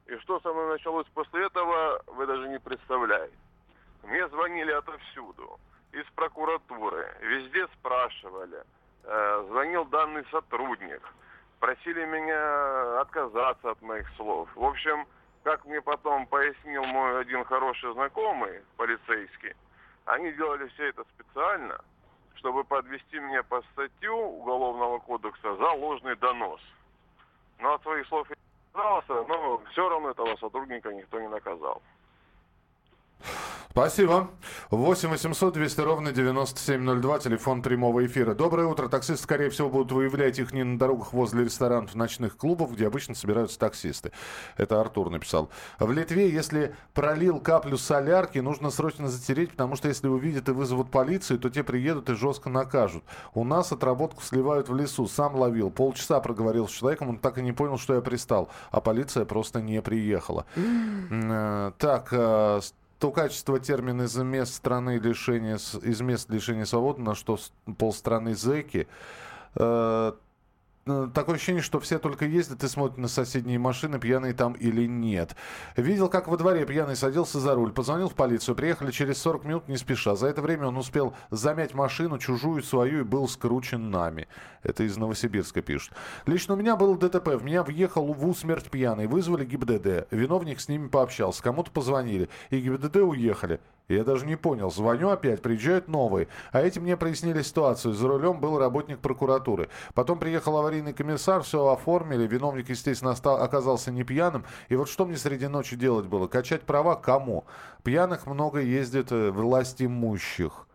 И 0.06 0.16
что 0.18 0.38
со 0.40 0.52
мной 0.52 0.68
началось 0.68 1.06
после 1.12 1.46
этого, 1.46 2.00
вы 2.06 2.26
даже 2.26 2.48
не 2.48 2.60
представляете. 2.60 3.34
Мне 4.04 4.28
звонили 4.28 4.70
отовсюду, 4.70 5.58
из 5.90 6.04
прокуратуры, 6.14 7.08
везде 7.20 7.66
спрашивали. 7.78 8.62
Э, 9.02 9.44
звонил 9.48 9.84
данный 9.86 10.24
сотрудник, 10.30 11.02
просили 11.58 12.04
меня 12.04 13.00
отказаться 13.00 13.72
от 13.72 13.82
моих 13.82 14.08
слов. 14.16 14.48
В 14.54 14.64
общем, 14.64 15.04
как 15.42 15.64
мне 15.64 15.80
потом 15.80 16.26
пояснил 16.26 16.84
мой 16.84 17.20
один 17.20 17.44
хороший 17.44 17.92
знакомый, 17.94 18.60
полицейский, 18.76 19.54
они 20.04 20.32
делали 20.32 20.68
все 20.68 20.88
это 20.88 21.04
специально, 21.14 21.78
чтобы 22.34 22.64
подвести 22.64 23.18
меня 23.18 23.42
по 23.42 23.62
статью 23.72 24.16
Уголовного 24.16 24.98
кодекса 24.98 25.56
за 25.56 25.70
ложный 25.72 26.16
донос. 26.16 26.60
Но 27.58 27.74
от 27.74 27.82
своих 27.82 28.06
слов 28.08 28.28
я 28.30 28.36
отказался, 28.72 29.28
но 29.28 29.62
все 29.70 29.88
равно 29.88 30.10
этого 30.10 30.36
сотрудника 30.36 30.92
никто 30.92 31.20
не 31.20 31.28
наказал. 31.28 31.82
Спасибо. 33.72 34.30
8 34.72 35.10
800 35.10 35.54
200 35.54 35.80
ровно 35.82 36.10
9702, 36.10 37.20
телефон 37.20 37.62
прямого 37.62 38.04
эфира. 38.04 38.34
Доброе 38.34 38.66
утро. 38.66 38.88
Таксисты, 38.88 39.22
скорее 39.22 39.48
всего, 39.48 39.68
будут 39.70 39.92
выявлять 39.92 40.40
их 40.40 40.52
не 40.52 40.64
на 40.64 40.76
дорогах 40.76 41.12
возле 41.12 41.44
ресторанов, 41.44 41.94
ночных 41.94 42.36
клубов, 42.36 42.72
где 42.72 42.88
обычно 42.88 43.14
собираются 43.14 43.60
таксисты. 43.60 44.10
Это 44.56 44.80
Артур 44.80 45.10
написал. 45.10 45.50
В 45.78 45.92
Литве, 45.92 46.28
если 46.30 46.74
пролил 46.94 47.38
каплю 47.38 47.76
солярки, 47.76 48.40
нужно 48.40 48.70
срочно 48.70 49.08
затереть, 49.08 49.52
потому 49.52 49.76
что 49.76 49.86
если 49.86 50.08
увидят 50.08 50.48
и 50.48 50.52
вызовут 50.52 50.90
полицию, 50.90 51.38
то 51.38 51.48
те 51.48 51.62
приедут 51.62 52.10
и 52.10 52.14
жестко 52.14 52.50
накажут. 52.50 53.04
У 53.34 53.44
нас 53.44 53.70
отработку 53.70 54.20
сливают 54.22 54.68
в 54.68 54.74
лесу. 54.74 55.06
Сам 55.06 55.36
ловил. 55.36 55.70
Полчаса 55.70 56.18
проговорил 56.18 56.66
с 56.66 56.72
человеком, 56.72 57.10
он 57.10 57.18
так 57.18 57.38
и 57.38 57.42
не 57.42 57.52
понял, 57.52 57.78
что 57.78 57.94
я 57.94 58.00
пристал. 58.00 58.48
А 58.72 58.80
полиция 58.80 59.24
просто 59.24 59.60
не 59.60 59.80
приехала. 59.80 60.44
Э, 60.56 61.70
Так, 61.78 62.08
э, 62.10 62.60
то 63.00 63.10
качество 63.10 63.58
термин 63.58 64.02
из 64.02 64.14
мест 64.16 64.54
страны 64.54 64.98
лишения, 64.98 65.56
из 65.56 66.00
мест 66.02 66.28
лишения 66.28 66.66
свободы, 66.66 67.00
на 67.00 67.14
что 67.14 67.38
полстраны 67.78 68.34
зэки. 68.34 68.88
Э, 69.54 70.12
Такое 71.14 71.36
ощущение, 71.36 71.62
что 71.62 71.80
все 71.80 71.98
только 71.98 72.24
ездят 72.24 72.64
и 72.64 72.68
смотрят 72.68 72.98
на 72.98 73.08
соседние 73.08 73.58
машины, 73.58 73.98
пьяные 73.98 74.32
там 74.32 74.54
или 74.54 74.86
нет. 74.86 75.36
Видел, 75.76 76.08
как 76.08 76.28
во 76.28 76.36
дворе 76.36 76.64
пьяный 76.66 76.96
садился 76.96 77.40
за 77.40 77.54
руль, 77.54 77.72
позвонил 77.72 78.08
в 78.08 78.14
полицию, 78.14 78.54
приехали 78.54 78.90
через 78.90 79.18
40 79.18 79.44
минут 79.44 79.68
не 79.68 79.76
спеша. 79.76 80.16
За 80.16 80.26
это 80.26 80.42
время 80.42 80.68
он 80.68 80.76
успел 80.76 81.14
замять 81.30 81.74
машину, 81.74 82.18
чужую, 82.18 82.62
свою, 82.62 83.00
и 83.00 83.04
был 83.04 83.28
скручен 83.28 83.90
нами. 83.90 84.28
Это 84.62 84.84
из 84.84 84.96
Новосибирска 84.96 85.62
пишут. 85.62 85.94
Лично 86.26 86.54
у 86.54 86.56
меня 86.56 86.76
был 86.76 86.94
ДТП, 86.96 87.28
в 87.28 87.44
меня 87.44 87.62
въехал 87.62 88.12
в 88.12 88.26
усмерть 88.26 88.70
пьяный, 88.70 89.06
вызвали 89.06 89.44
ГИБДД. 89.44 90.08
Виновник 90.10 90.60
с 90.60 90.68
ними 90.68 90.88
пообщался, 90.88 91.42
кому-то 91.42 91.70
позвонили, 91.70 92.28
и 92.50 92.60
ГИБДД 92.60 92.96
уехали. 92.96 93.60
Я 93.90 94.04
даже 94.04 94.24
не 94.24 94.36
понял. 94.36 94.70
Звоню 94.70 95.10
опять, 95.10 95.42
приезжают 95.42 95.88
новые. 95.88 96.28
А 96.52 96.60
эти 96.60 96.78
мне 96.78 96.96
прояснили 96.96 97.42
ситуацию. 97.42 97.92
За 97.94 98.06
рулем 98.06 98.40
был 98.40 98.58
работник 98.58 99.00
прокуратуры. 99.00 99.68
Потом 99.94 100.18
приехал 100.18 100.56
аварийный 100.56 100.92
комиссар, 100.92 101.42
все 101.42 101.66
оформили. 101.66 102.26
Виновник, 102.26 102.68
естественно, 102.68 103.12
оказался 103.12 103.90
не 103.90 104.04
пьяным. 104.04 104.44
И 104.68 104.76
вот 104.76 104.88
что 104.88 105.06
мне 105.06 105.16
среди 105.16 105.48
ночи 105.48 105.76
делать 105.76 106.06
было? 106.06 106.28
Качать 106.28 106.62
права 106.62 106.94
кому? 106.94 107.44
Пьяных 107.82 108.26
много 108.26 108.60
ездит 108.60 109.10
э, 109.10 109.30
власть 109.30 109.82
имущих. 109.82 110.66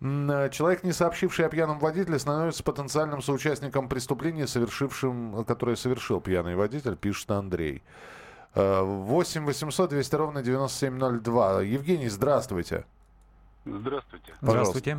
Э, 0.00 0.48
Человек, 0.50 0.82
не 0.82 0.92
сообщивший 0.92 1.44
о 1.44 1.50
пьяном 1.50 1.78
водителе, 1.78 2.18
становится 2.18 2.64
потенциальным 2.64 3.20
соучастником 3.20 3.88
преступления, 3.88 4.46
совершившим, 4.46 5.44
которое 5.44 5.76
совершил 5.76 6.20
пьяный 6.20 6.56
водитель, 6.56 6.96
пишет 6.96 7.30
Андрей. 7.30 7.82
Э, 8.54 8.82
8 8.82 9.44
800 9.44 9.90
200 9.90 10.14
ровно 10.16 10.42
9702. 10.42 11.62
Евгений, 11.62 12.08
здравствуйте. 12.08 12.84
Здравствуйте. 13.64 14.34
Здравствуйте. 14.40 14.98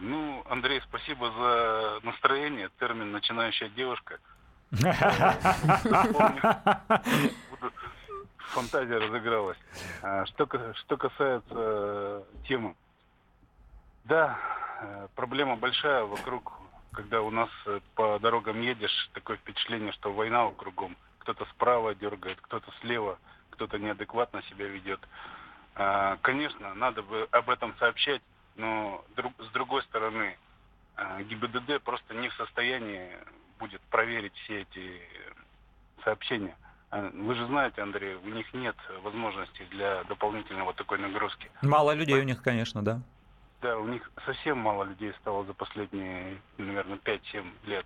Ну, 0.00 0.44
Андрей, 0.48 0.80
спасибо 0.82 1.30
за 1.32 2.06
настроение. 2.06 2.70
Термин 2.78 3.10
«начинающая 3.10 3.68
девушка». 3.70 4.18
Фантазия 8.38 8.98
разыгралась. 8.98 9.58
А, 10.02 10.24
Что, 10.26 10.48
что 10.74 10.96
касается 10.96 11.54
э, 11.54 12.22
темы. 12.46 12.74
Да, 14.04 14.38
э, 14.80 15.08
проблема 15.14 15.56
большая 15.56 16.04
вокруг, 16.04 16.52
когда 16.92 17.20
у 17.20 17.30
нас 17.30 17.50
э, 17.66 17.80
по 17.94 18.18
дорогам 18.20 18.60
едешь, 18.60 19.10
такое 19.12 19.36
впечатление, 19.36 19.92
что 19.92 20.12
война 20.12 20.48
кругом. 20.56 20.96
Кто-то 21.18 21.44
справа 21.46 21.94
дергает, 21.94 22.40
кто-то 22.40 22.70
слева, 22.80 23.18
кто-то 23.50 23.78
неадекватно 23.78 24.42
себя 24.42 24.66
ведет. 24.66 25.00
А, 25.74 26.18
Конечно, 26.22 26.74
надо 26.74 27.02
бы 27.02 27.28
об 27.30 27.50
этом 27.50 27.74
сообщать, 27.78 28.22
но 28.56 29.04
с 29.38 29.48
другой 29.52 29.82
стороны, 29.84 30.36
а, 30.96 31.22
ГИБДД 31.22 31.82
просто 31.82 32.14
не 32.14 32.28
в 32.28 32.34
состоянии 32.34 33.10
будет 33.58 33.80
проверить 33.82 34.34
все 34.44 34.62
эти 34.62 35.02
сообщения. 36.04 36.56
А, 36.90 37.10
Вы 37.12 37.34
же 37.34 37.46
знаете, 37.46 37.82
Андрей, 37.82 38.16
у 38.16 38.28
них 38.28 38.52
нет 38.54 38.76
возможности 39.02 39.64
для 39.70 40.04
дополнительного 40.04 40.72
такой 40.74 40.98
нагрузки. 40.98 41.50
Мало 41.62 41.92
людей 41.92 42.18
у 42.18 42.24
них, 42.24 42.42
конечно, 42.42 42.82
да. 42.82 43.00
Да, 43.60 43.76
у 43.76 43.86
них 43.86 44.08
совсем 44.24 44.58
мало 44.58 44.84
людей 44.84 45.12
стало 45.20 45.44
за 45.44 45.52
последние, 45.52 46.40
наверное, 46.58 46.98
5-7 46.98 47.44
лет. 47.66 47.84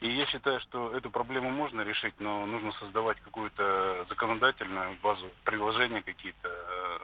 И 0.00 0.10
я 0.10 0.26
считаю, 0.26 0.60
что 0.60 0.92
эту 0.96 1.10
проблему 1.10 1.50
можно 1.50 1.80
решить, 1.80 2.14
но 2.20 2.46
нужно 2.46 2.72
создавать 2.72 3.18
какую-то 3.20 4.06
законодательную 4.08 4.96
базу, 5.02 5.28
приложения 5.42 6.02
какие-то 6.02 6.48
э, 6.48 6.98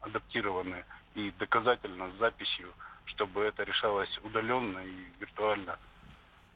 адаптированные 0.00 0.84
и 1.14 1.32
доказательно 1.38 2.10
с 2.10 2.18
записью, 2.18 2.72
чтобы 3.04 3.42
это 3.42 3.62
решалось 3.62 4.18
удаленно 4.24 4.80
и 4.80 5.06
виртуально. 5.20 5.78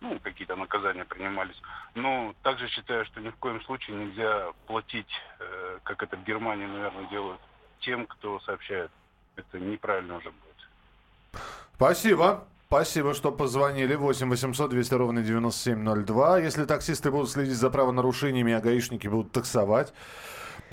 Ну, 0.00 0.18
какие-то 0.18 0.56
наказания 0.56 1.04
принимались. 1.04 1.56
Но 1.94 2.34
также 2.42 2.68
считаю, 2.68 3.04
что 3.06 3.20
ни 3.20 3.30
в 3.30 3.36
коем 3.36 3.62
случае 3.62 3.96
нельзя 3.96 4.52
платить, 4.66 5.10
э, 5.38 5.78
как 5.84 6.02
это 6.02 6.16
в 6.16 6.24
Германии, 6.24 6.66
наверное, 6.66 7.08
делают, 7.08 7.40
тем, 7.80 8.06
кто 8.06 8.40
сообщает. 8.40 8.90
Это 9.36 9.60
неправильно 9.60 10.16
уже 10.16 10.30
будет. 10.30 11.40
Спасибо. 11.76 12.44
Спасибо, 12.68 13.14
что 13.14 13.30
позвонили. 13.32 13.94
8 13.94 14.28
800 14.28 14.70
200 14.70 14.94
ровно 14.94 15.22
9702. 15.22 16.40
Если 16.40 16.64
таксисты 16.64 17.10
будут 17.10 17.30
следить 17.30 17.56
за 17.56 17.70
правонарушениями, 17.70 18.52
а 18.52 18.60
гаишники 18.60 19.06
будут 19.06 19.32
таксовать. 19.32 19.92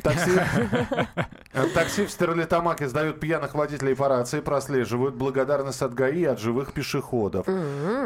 Такси... 0.01 0.31
Такси 1.75 2.05
в 2.07 2.11
Стерлитамаке 2.11 2.87
сдают 2.87 3.19
пьяных 3.19 3.53
водителей 3.53 3.95
по 3.95 4.07
рации, 4.07 4.39
прослеживают 4.41 5.13
благодарность 5.13 5.83
от 5.83 5.93
ГАИ 5.93 6.21
и 6.21 6.25
от 6.25 6.39
живых 6.39 6.73
пешеходов. 6.73 7.45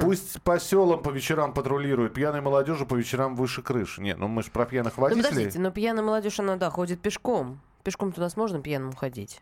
Пусть 0.01 0.41
по 0.41 0.59
селам 0.59 1.01
по 1.01 1.09
вечерам 1.09 1.53
патрулируют, 1.53 2.13
пьяной 2.13 2.41
молодежи 2.41 2.85
по 2.85 2.95
вечерам 2.95 3.35
выше 3.37 3.61
крыши. 3.61 4.01
Не, 4.01 4.15
ну 4.15 4.27
мы 4.27 4.43
же 4.43 4.51
про 4.51 4.65
пьяных 4.65 4.97
Ну, 4.97 5.03
водителей. 5.03 5.29
подождите, 5.29 5.59
но 5.59 5.71
пьяная 5.71 6.03
молодежь, 6.03 6.39
она, 6.41 6.57
да, 6.57 6.69
ходит 6.69 6.99
пешком. 6.99 7.61
Пешком-то 7.83 8.19
у 8.19 8.23
нас 8.23 8.35
можно 8.35 8.61
пьяным 8.61 8.91
ходить? 8.93 9.39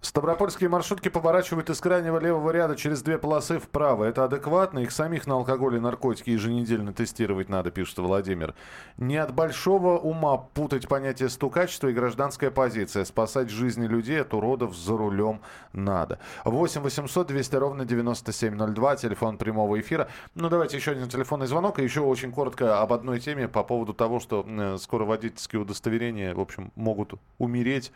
Ставропольские 0.00 0.68
маршрутки 0.68 1.08
поворачивают 1.08 1.70
из 1.70 1.80
крайнего 1.80 2.20
левого 2.20 2.52
ряда 2.52 2.76
через 2.76 3.02
две 3.02 3.18
полосы 3.18 3.58
вправо. 3.58 4.04
Это 4.04 4.24
адекватно? 4.24 4.78
Их 4.78 4.92
самих 4.92 5.26
на 5.26 5.34
алкоголь 5.34 5.74
и 5.74 5.80
наркотики 5.80 6.30
еженедельно 6.30 6.92
тестировать 6.92 7.48
надо, 7.48 7.72
пишет 7.72 7.98
Владимир. 7.98 8.54
Не 8.96 9.16
от 9.16 9.34
большого 9.34 9.98
ума 9.98 10.36
путать 10.36 10.86
понятие 10.86 11.28
стукачества 11.28 11.88
и 11.88 11.92
гражданская 11.92 12.52
позиция. 12.52 13.04
Спасать 13.04 13.50
жизни 13.50 13.88
людей 13.88 14.22
от 14.22 14.32
уродов 14.34 14.76
за 14.76 14.96
рулем 14.96 15.40
надо. 15.72 16.20
8 16.44 16.80
800 16.80 17.26
200 17.26 17.56
ровно 17.56 17.84
9702, 17.84 18.96
телефон 18.96 19.36
прямого 19.36 19.80
эфира. 19.80 20.08
Ну, 20.36 20.48
давайте 20.48 20.76
еще 20.76 20.92
один 20.92 21.08
телефонный 21.08 21.48
звонок. 21.48 21.80
И 21.80 21.82
еще 21.82 22.02
очень 22.02 22.30
коротко 22.30 22.80
об 22.80 22.92
одной 22.92 23.18
теме 23.18 23.48
по 23.48 23.64
поводу 23.64 23.94
того, 23.94 24.20
что 24.20 24.46
э, 24.46 24.76
скоро 24.78 25.04
водительские 25.04 25.60
удостоверения, 25.60 26.36
в 26.36 26.40
общем, 26.40 26.70
могут 26.76 27.14
умереть 27.38 27.90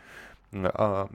а, 0.53 1.07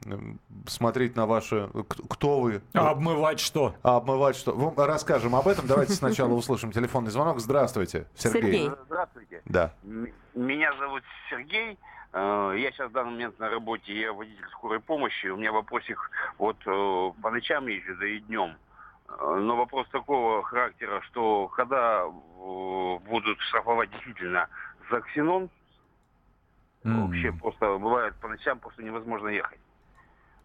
смотреть 0.67 1.17
на 1.17 1.27
ваши... 1.27 1.69
Кто 2.11 2.41
вы? 2.41 2.63
А 2.75 2.91
обмывать 2.91 3.41
что? 3.41 3.75
А 3.83 3.97
обмывать 3.97 4.37
что? 4.37 4.53
Вам 4.53 4.75
Расскажем 4.77 5.35
об 5.35 5.47
этом. 5.49 5.67
Давайте 5.67 5.93
сначала 5.93 6.33
услышим 6.35 6.73
телефонный 6.73 7.11
звонок. 7.11 7.41
Здравствуйте, 7.41 8.07
Сергей. 8.15 8.43
Сергей. 8.43 8.71
Здравствуйте. 8.87 9.43
Да. 9.45 9.73
Меня 10.35 10.75
зовут 10.79 11.03
Сергей. 11.31 11.79
Э, 12.13 12.55
Я 12.57 12.71
сейчас 12.73 12.91
в 12.91 12.93
данный 12.93 13.13
момент 13.13 13.39
на 13.39 13.49
работе, 13.51 13.99
я 13.99 14.13
водитель 14.13 14.47
скорой 14.53 14.81
помощи. 14.81 15.27
У 15.27 15.37
меня 15.37 15.53
вопросик, 15.53 16.11
вот 16.39 16.57
э, 16.67 17.11
по 17.23 17.31
ночам 17.31 17.67
езжу, 17.67 17.97
да 17.99 18.07
и 18.07 18.19
днем. 18.21 18.57
Э, 19.09 19.37
Но 19.41 19.57
вопрос 19.57 19.87
такого 19.89 20.43
характера, 20.43 21.01
что 21.03 21.49
когда 21.49 22.07
будут 22.07 23.41
штрафовать 23.49 23.91
действительно 23.91 24.49
за 24.91 25.01
ксенон, 25.03 25.51
М. 26.85 27.07
вообще 27.07 27.33
просто 27.33 27.79
бывает 27.79 28.15
по 28.17 28.29
ночам 28.29 28.61
просто 28.61 28.83
невозможно 28.83 29.29
ехать. 29.29 29.61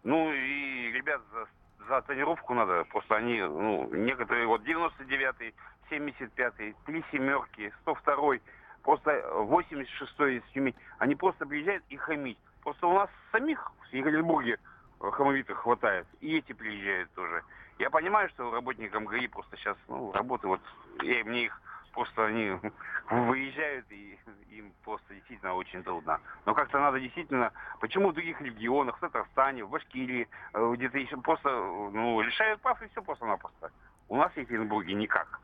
Ну 0.03 0.31
и 0.33 0.91
ребят 0.91 1.21
за, 1.31 1.47
за 1.87 2.01
тренировку 2.01 2.53
надо, 2.53 2.83
просто 2.85 3.15
они, 3.15 3.41
ну, 3.41 3.87
некоторые, 3.93 4.47
вот 4.47 4.61
99-й, 4.61 5.53
75-й, 5.89 6.75
три 6.85 7.03
семерки, 7.11 7.73
102-й, 7.85 8.41
просто 8.81 9.11
86-й, 9.11 10.41
Тюмень, 10.53 10.75
они 10.97 11.15
просто 11.15 11.45
приезжают 11.45 11.85
и 11.89 11.95
хамить. 11.97 12.39
Просто 12.63 12.87
у 12.87 12.93
нас 12.93 13.09
самих 13.31 13.71
в 13.89 13.93
Екатеринбурге 13.93 14.57
хамовитых 14.99 15.57
хватает, 15.59 16.07
и 16.19 16.37
эти 16.37 16.53
приезжают 16.53 17.11
тоже. 17.13 17.43
Я 17.79 17.89
понимаю, 17.89 18.29
что 18.29 18.51
работникам 18.51 19.05
ГАИ 19.05 19.27
просто 19.27 19.55
сейчас, 19.57 19.77
ну, 19.87 20.11
работы 20.11 20.47
вот, 20.47 20.61
я, 21.01 21.23
мне 21.23 21.45
их 21.45 21.61
просто 21.93 22.25
они 22.25 22.59
выезжают, 23.09 23.85
и 23.91 24.19
им 24.49 24.73
просто 24.83 25.13
действительно 25.13 25.53
очень 25.53 25.83
трудно. 25.83 26.19
Но 26.45 26.53
как-то 26.53 26.79
надо 26.79 26.99
действительно, 26.99 27.51
почему 27.79 28.09
в 28.09 28.13
других 28.13 28.41
регионах, 28.41 28.97
в 28.97 28.99
Татарстане, 28.99 29.63
в 29.63 29.69
Башкирии, 29.69 30.27
э, 30.53 30.73
где-то 30.75 30.97
еще 30.97 31.17
просто, 31.17 31.49
э, 31.49 31.89
ну, 31.93 32.21
лишают 32.21 32.61
прав 32.61 32.81
и 32.81 32.87
все 32.89 33.01
просто-напросто. 33.01 33.71
У 34.09 34.17
нас 34.17 34.31
в 34.33 34.37
Екатеринбурге 34.37 34.93
никак. 34.93 35.39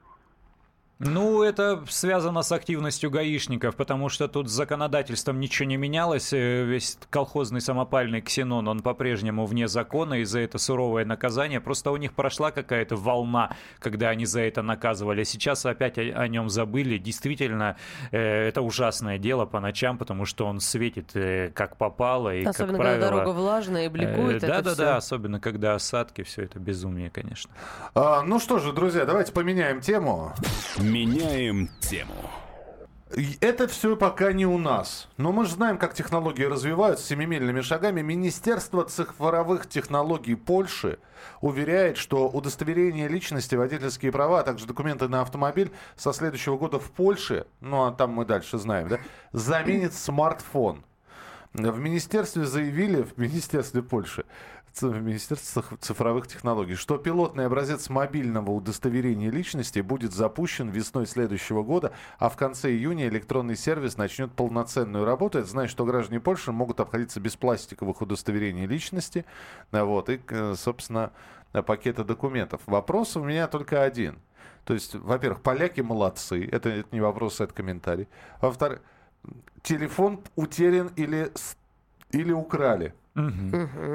Ну, 0.99 1.43
это 1.43 1.81
связано 1.87 2.41
с 2.41 2.51
активностью 2.51 3.09
гаишников, 3.09 3.77
потому 3.77 4.09
что 4.09 4.27
тут 4.27 4.49
с 4.49 4.51
законодательством 4.51 5.39
ничего 5.39 5.65
не 5.69 5.77
менялось. 5.77 6.33
Э, 6.33 6.65
Весь 6.65 6.97
колхозный 7.09 7.61
самопальный 7.61 8.21
ксенон, 8.21 8.67
он 8.67 8.81
по-прежнему 8.81 9.45
вне 9.45 9.69
закона, 9.69 10.15
и 10.15 10.25
за 10.25 10.39
это 10.39 10.57
суровое 10.57 11.05
наказание. 11.05 11.61
Просто 11.61 11.91
у 11.91 11.97
них 11.97 12.11
прошла 12.13 12.51
какая-то 12.51 12.97
волна, 12.97 13.55
когда 13.79 14.09
они 14.09 14.25
за 14.25 14.41
это 14.41 14.61
наказывали. 14.61 15.23
Сейчас 15.23 15.65
опять 15.65 15.97
о, 15.97 16.01
о 16.01 16.27
нем 16.27 16.49
забыли. 16.49 16.97
Действительно, 16.97 17.77
э, 18.11 18.19
это 18.49 18.61
ужасное 18.61 19.17
дело 19.17 19.45
по 19.45 19.61
ночам, 19.61 19.97
потому 19.97 20.25
что 20.25 20.45
он 20.47 20.59
светит 20.59 21.15
э, 21.15 21.49
как 21.55 21.77
попало. 21.77 22.35
И, 22.35 22.43
Особенно, 22.43 22.73
как 22.73 22.81
правило, 22.81 23.01
когда 23.01 23.09
дорога 23.21 23.29
влажная 23.37 23.85
и 23.85 23.87
бликует. 23.87 24.43
это 24.43 24.47
Да-да-да, 24.47 24.73
всё. 24.73 24.97
особенно 24.97 25.39
когда 25.39 25.75
осадки, 25.75 26.23
все 26.23 26.41
это 26.43 26.59
безумие, 26.59 27.09
конечно. 27.09 27.49
А, 27.95 28.21
ну 28.21 28.37
что 28.37 28.59
же, 28.59 28.73
друзья, 28.73 29.05
давайте 29.05 29.31
поменяем 29.31 29.79
тему. 29.79 30.33
Меняем 30.89 31.69
тему. 31.81 32.15
Это 33.41 33.67
все 33.67 33.95
пока 33.95 34.33
не 34.33 34.47
у 34.47 34.57
нас. 34.57 35.07
Но 35.17 35.31
мы 35.31 35.45
же 35.45 35.51
знаем, 35.51 35.77
как 35.77 35.93
технологии 35.93 36.43
развиваются 36.43 37.05
семимильными 37.05 37.61
шагами. 37.61 38.01
Министерство 38.01 38.83
цифровых 38.85 39.69
технологий 39.69 40.33
Польши 40.33 40.97
уверяет, 41.41 41.97
что 41.97 42.27
удостоверение 42.27 43.07
личности, 43.07 43.53
водительские 43.53 44.11
права, 44.11 44.39
а 44.39 44.43
также 44.43 44.65
документы 44.65 45.07
на 45.07 45.21
автомобиль 45.21 45.71
со 45.95 46.11
следующего 46.11 46.57
года 46.57 46.79
в 46.79 46.89
Польше, 46.91 47.45
ну 47.61 47.85
а 47.85 47.91
там 47.91 48.11
мы 48.11 48.25
дальше 48.25 48.57
знаем, 48.57 48.87
да, 48.87 48.99
заменит 49.31 49.93
смартфон. 49.93 50.83
В 51.53 51.79
министерстве 51.79 52.45
заявили, 52.45 53.01
в 53.01 53.17
министерстве 53.17 53.81
Польши, 53.81 54.23
в 54.87 55.01
министерстве 55.01 55.61
циф- 55.61 55.79
цифровых 55.79 56.27
технологий, 56.27 56.75
что 56.75 56.97
пилотный 56.97 57.45
образец 57.45 57.89
мобильного 57.89 58.51
удостоверения 58.51 59.29
личности 59.29 59.79
будет 59.79 60.13
запущен 60.13 60.69
весной 60.69 61.05
следующего 61.07 61.63
года, 61.63 61.91
а 62.17 62.29
в 62.29 62.37
конце 62.37 62.71
июня 62.71 63.07
электронный 63.07 63.55
сервис 63.55 63.97
начнет 63.97 64.31
полноценную 64.31 65.05
работу. 65.05 65.39
Это 65.39 65.47
значит, 65.47 65.71
что 65.71 65.85
граждане 65.85 66.19
Польши 66.19 66.51
могут 66.51 66.79
обходиться 66.79 67.19
без 67.19 67.35
пластиковых 67.35 68.01
удостоверений 68.01 68.65
личности, 68.65 69.25
вот, 69.71 70.09
и, 70.09 70.19
собственно, 70.55 71.11
пакета 71.51 72.03
документов. 72.03 72.61
Вопрос 72.65 73.17
у 73.17 73.23
меня 73.23 73.47
только 73.47 73.83
один. 73.83 74.19
То 74.65 74.73
есть, 74.73 74.93
во-первых, 74.95 75.41
поляки 75.41 75.81
молодцы, 75.81 76.47
это, 76.51 76.69
это 76.69 76.87
не 76.91 77.01
вопрос, 77.01 77.41
это 77.41 77.53
комментарий. 77.53 78.07
Во-вторых, 78.39 78.81
телефон 79.63 80.21
утерян 80.35 80.91
или, 80.95 81.31
или 82.11 82.31
украли. 82.31 82.93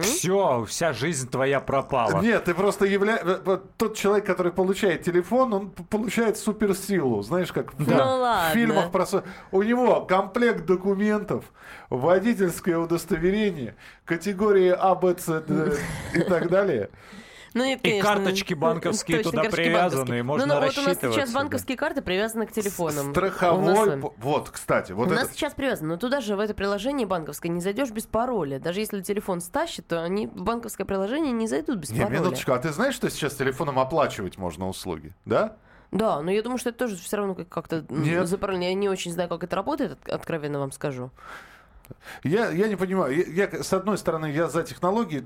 Все, 0.02 0.64
вся 0.64 0.92
жизнь 0.92 1.30
твоя 1.30 1.60
пропала. 1.60 2.20
Нет, 2.20 2.44
ты 2.44 2.54
просто 2.54 2.84
являешься... 2.84 3.60
Тот 3.76 3.96
человек, 3.96 4.26
который 4.26 4.52
получает 4.52 5.02
телефон, 5.02 5.54
он 5.54 5.70
получает 5.70 6.36
суперсилу. 6.36 7.22
Знаешь, 7.22 7.52
как 7.52 7.74
в, 7.74 7.88
Ну 7.88 7.96
ладно. 7.96 8.50
в 8.50 8.52
фильмах 8.54 8.90
про... 8.90 9.06
У 9.52 9.62
него 9.62 10.02
комплект 10.02 10.66
документов, 10.66 11.44
водительское 11.90 12.76
удостоверение, 12.76 13.76
категории 14.04 14.74
А, 14.76 14.94
Б, 14.94 15.14
С, 15.16 15.26
Д 15.40 15.76
и 16.14 16.20
так 16.20 16.50
далее. 16.50 16.90
Ну, 17.54 17.64
И 17.64 17.76
конечно, 17.76 18.02
карточки 18.02 18.54
ну, 18.54 18.60
банковские 18.60 19.18
точно, 19.18 19.30
туда 19.30 19.42
карточки 19.42 19.64
привязаны, 19.64 20.22
можно 20.24 20.46
ну, 20.46 20.54
ну, 20.54 20.60
вот 20.60 20.76
у 20.76 20.82
нас 20.82 20.98
сейчас 21.00 21.32
банковские 21.32 21.76
карты 21.76 22.02
привязаны 22.02 22.46
к 22.46 22.52
телефонам. 22.52 23.12
Страховой... 23.12 24.00
Вот, 24.18 24.50
кстати, 24.50 24.90
вот 24.90 25.08
у 25.08 25.12
это... 25.12 25.22
нас 25.22 25.30
сейчас 25.32 25.54
привязано, 25.54 25.90
но 25.90 25.96
туда 25.96 26.20
же 26.20 26.34
в 26.34 26.40
это 26.40 26.52
приложение 26.52 27.06
банковское 27.06 27.50
не 27.52 27.60
зайдешь 27.60 27.90
без 27.92 28.06
пароля. 28.06 28.58
Даже 28.58 28.80
если 28.80 29.00
телефон 29.02 29.40
стащит, 29.40 29.86
то 29.86 30.02
они 30.02 30.26
в 30.26 30.42
банковское 30.42 30.84
приложение 30.84 31.30
не 31.32 31.46
зайдут 31.46 31.78
без 31.78 31.90
Не, 31.90 32.00
пароля. 32.00 32.18
минуточку, 32.18 32.52
а 32.52 32.58
ты 32.58 32.70
знаешь, 32.72 32.94
что 32.94 33.08
сейчас 33.08 33.34
телефоном 33.34 33.78
оплачивать 33.78 34.36
можно 34.36 34.68
услуги? 34.68 35.14
Да? 35.24 35.56
Да, 35.92 36.20
но 36.22 36.32
я 36.32 36.42
думаю, 36.42 36.58
что 36.58 36.70
это 36.70 36.78
тоже 36.80 36.96
все 36.96 37.16
равно 37.18 37.36
как- 37.36 37.48
как-то 37.48 37.84
м, 37.88 38.02
Нет. 38.02 38.26
за 38.26 38.36
пароль. 38.36 38.58
Я 38.64 38.74
не 38.74 38.88
очень 38.88 39.12
знаю, 39.12 39.28
как 39.28 39.44
это 39.44 39.54
работает, 39.54 39.92
от- 39.92 40.08
откровенно 40.08 40.58
вам 40.58 40.72
скажу. 40.72 41.12
Я, 42.22 42.50
я 42.50 42.68
не 42.68 42.76
понимаю. 42.76 43.16
Я, 43.16 43.48
я, 43.52 43.62
с 43.62 43.72
одной 43.72 43.98
стороны, 43.98 44.26
я 44.26 44.48
за 44.48 44.62
технологии. 44.62 45.24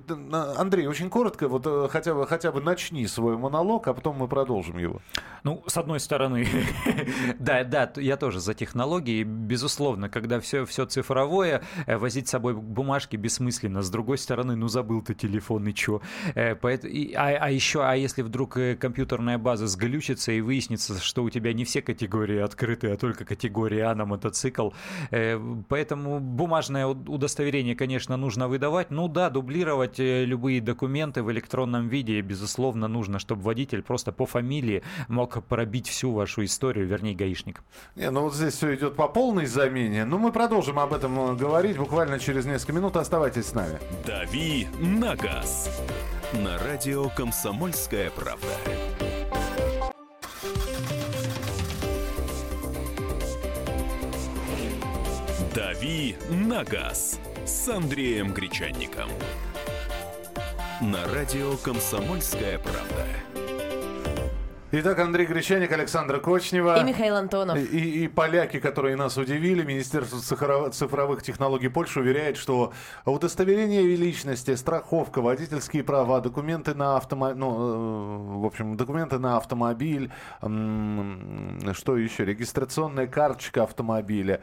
Андрей, 0.58 0.86
очень 0.86 1.10
коротко, 1.10 1.48
вот 1.48 1.66
э, 1.66 1.88
хотя 1.90 2.14
бы, 2.14 2.26
хотя 2.26 2.52
бы 2.52 2.60
начни 2.60 3.06
свой 3.06 3.36
монолог, 3.36 3.86
а 3.88 3.94
потом 3.94 4.16
мы 4.16 4.28
продолжим 4.28 4.78
его. 4.78 5.00
Ну, 5.44 5.62
с 5.66 5.76
одной 5.76 6.00
стороны, 6.00 6.46
да, 7.38 7.64
да, 7.64 7.90
я 7.96 8.16
тоже 8.16 8.40
за 8.40 8.54
технологии. 8.54 9.22
Безусловно, 9.22 10.08
когда 10.08 10.40
все, 10.40 10.64
все 10.64 10.86
цифровое, 10.86 11.62
э, 11.86 11.96
возить 11.96 12.28
с 12.28 12.30
собой 12.30 12.54
бумажки 12.54 13.16
бессмысленно. 13.16 13.82
С 13.82 13.90
другой 13.90 14.18
стороны, 14.18 14.56
ну 14.56 14.68
забыл 14.68 15.02
ты 15.02 15.14
телефон 15.14 15.68
и 15.68 15.74
чё. 15.74 16.00
Э, 16.34 16.54
а, 16.54 17.28
а 17.40 17.50
еще, 17.50 17.84
а 17.84 17.94
если 17.94 18.22
вдруг 18.22 18.58
компьютерная 18.80 19.38
база 19.38 19.66
сглючится 19.66 20.32
и 20.32 20.40
выяснится, 20.40 21.00
что 21.00 21.22
у 21.22 21.30
тебя 21.30 21.52
не 21.52 21.64
все 21.64 21.82
категории 21.82 22.38
открыты, 22.38 22.90
а 22.90 22.96
только 22.96 23.24
категория 23.24 23.84
А 23.84 23.94
на 23.94 24.04
мотоцикл, 24.04 24.70
поэтому 25.68 26.20
бумажное 26.48 26.86
удостоверение, 26.86 27.76
конечно, 27.76 28.16
нужно 28.16 28.48
выдавать. 28.48 28.90
Ну 28.90 29.06
да, 29.06 29.28
дублировать 29.28 30.00
э, 30.00 30.24
любые 30.24 30.62
документы 30.62 31.22
в 31.22 31.30
электронном 31.30 31.88
виде, 31.88 32.22
безусловно, 32.22 32.88
нужно, 32.88 33.18
чтобы 33.18 33.42
водитель 33.42 33.82
просто 33.82 34.12
по 34.12 34.24
фамилии 34.24 34.82
мог 35.08 35.44
пробить 35.44 35.88
всю 35.88 36.10
вашу 36.12 36.42
историю, 36.44 36.86
вернее, 36.86 37.14
гаишник. 37.14 37.62
Не, 37.96 38.10
ну 38.10 38.22
вот 38.22 38.34
здесь 38.34 38.54
все 38.54 38.74
идет 38.74 38.96
по 38.96 39.08
полной 39.08 39.44
замене. 39.44 40.06
Но 40.06 40.16
мы 40.16 40.32
продолжим 40.32 40.78
об 40.78 40.94
этом 40.94 41.18
э, 41.18 41.36
говорить 41.36 41.76
буквально 41.76 42.18
через 42.18 42.46
несколько 42.46 42.72
минут. 42.72 42.96
Оставайтесь 42.96 43.48
с 43.48 43.54
нами. 43.54 43.78
«Дави 44.06 44.68
на 44.80 45.16
газ» 45.16 45.82
на 46.32 46.56
радио 46.58 47.10
«Комсомольская 47.10 48.10
правда». 48.10 48.48
«Дави 56.08 56.16
на 56.30 56.64
газ» 56.64 57.18
с 57.44 57.68
Андреем 57.68 58.32
Гречанником. 58.32 59.08
На 60.80 61.04
радио 61.12 61.56
«Комсомольская 61.56 62.58
правда». 62.58 63.06
Итак, 64.70 64.98
Андрей 64.98 65.24
Гречаник, 65.26 65.72
Александра 65.72 66.18
Кочнева. 66.18 66.78
И 66.80 66.84
Михаил 66.84 67.16
Антонов. 67.16 67.56
И, 67.56 68.04
и- 68.04 68.08
поляки, 68.08 68.60
которые 68.60 68.96
нас 68.96 69.16
удивили, 69.16 69.62
Министерство 69.64 70.20
цифровых 70.70 71.22
технологий 71.22 71.68
Польши 71.68 72.00
уверяет, 72.00 72.36
что 72.36 72.74
удостоверение 73.06 73.82
личности, 73.96 74.54
страховка, 74.56 75.22
водительские 75.22 75.84
права, 75.84 76.20
документы 76.20 76.74
на 76.74 76.98
автомобиль, 76.98 77.38
ну, 77.38 77.50
э, 77.50 78.40
в 78.40 78.44
общем, 78.44 78.76
документы 78.76 79.18
на 79.18 79.38
автомобиль, 79.38 80.10
что 80.42 81.96
еще, 81.96 82.26
регистрационная 82.26 83.06
карточка 83.06 83.62
автомобиля, 83.62 84.42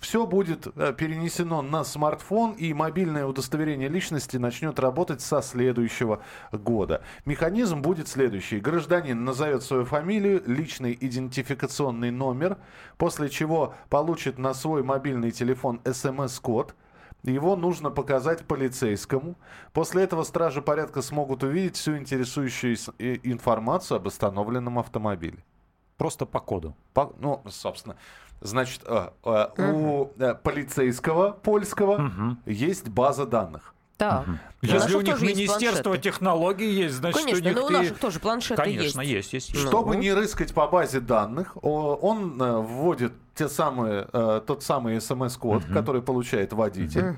все 0.00 0.26
будет 0.26 0.66
э, 0.76 0.92
перенесено 0.96 1.62
на 1.62 1.84
смартфон, 1.84 2.52
и 2.52 2.72
мобильное 2.74 3.26
удостоверение 3.26 3.88
личности 3.88 4.36
начнет 4.36 4.78
работать 4.78 5.20
со 5.20 5.42
следующего 5.42 6.20
года. 6.52 7.02
Механизм 7.24 7.82
будет 7.82 8.08
следующий. 8.08 8.60
Гражданин 8.60 9.24
назовет 9.24 9.62
свою 9.62 9.84
фамилию, 9.84 10.42
личный 10.46 10.96
идентификационный 11.00 12.10
номер, 12.10 12.58
после 12.98 13.28
чего 13.28 13.74
получит 13.88 14.38
на 14.38 14.54
свой 14.54 14.82
мобильный 14.82 15.30
телефон 15.30 15.80
смс-код, 15.90 16.74
его 17.22 17.54
нужно 17.56 17.90
показать 17.90 18.46
полицейскому. 18.46 19.36
После 19.72 20.04
этого 20.04 20.22
стражи 20.22 20.62
порядка 20.62 21.02
смогут 21.02 21.42
увидеть 21.42 21.76
всю 21.76 21.96
интересующую 21.96 22.76
и- 22.98 23.20
информацию 23.24 23.96
об 23.96 24.06
остановленном 24.06 24.78
автомобиле. 24.78 25.44
Просто 25.98 26.24
по 26.24 26.40
коду. 26.40 26.74
По- 26.94 27.12
ну, 27.18 27.42
собственно, 27.48 27.96
значит, 28.40 28.80
э, 28.86 29.08
э, 29.24 29.72
у 29.72 30.10
э, 30.18 30.34
полицейского 30.34 31.32
польского 31.32 32.36
есть 32.46 32.88
база 32.88 33.26
данных. 33.26 33.74
Так. 33.96 34.24
У 34.62 34.66
Если 34.66 34.78
наших 34.78 34.96
у 34.96 35.00
них 35.02 35.18
есть 35.20 35.36
Министерство 35.36 35.98
технологий 35.98 36.70
есть, 36.70 36.94
значит, 36.94 37.20
Конечно, 37.20 37.40
у 37.42 37.44
них 37.52 37.54
но 37.54 37.64
у 37.64 37.68
ты- 37.68 37.72
наших 37.74 37.98
тоже 37.98 38.18
планшеты 38.18 38.62
Конечно, 38.62 39.00
есть. 39.02 39.32
есть, 39.34 39.50
есть. 39.50 39.66
Чтобы 39.68 39.94
Ну. 39.96 40.00
не 40.00 40.12
рыскать 40.14 40.54
по 40.54 40.66
базе 40.68 41.00
данных, 41.00 41.62
он 41.62 42.40
э, 42.40 42.60
вводит 42.60 43.12
те 43.40 43.48
самые, 43.48 44.06
э, 44.12 44.42
тот 44.46 44.62
самый 44.62 45.00
смс-код, 45.00 45.64
который 45.72 46.02
получает 46.02 46.52
водитель. 46.52 47.16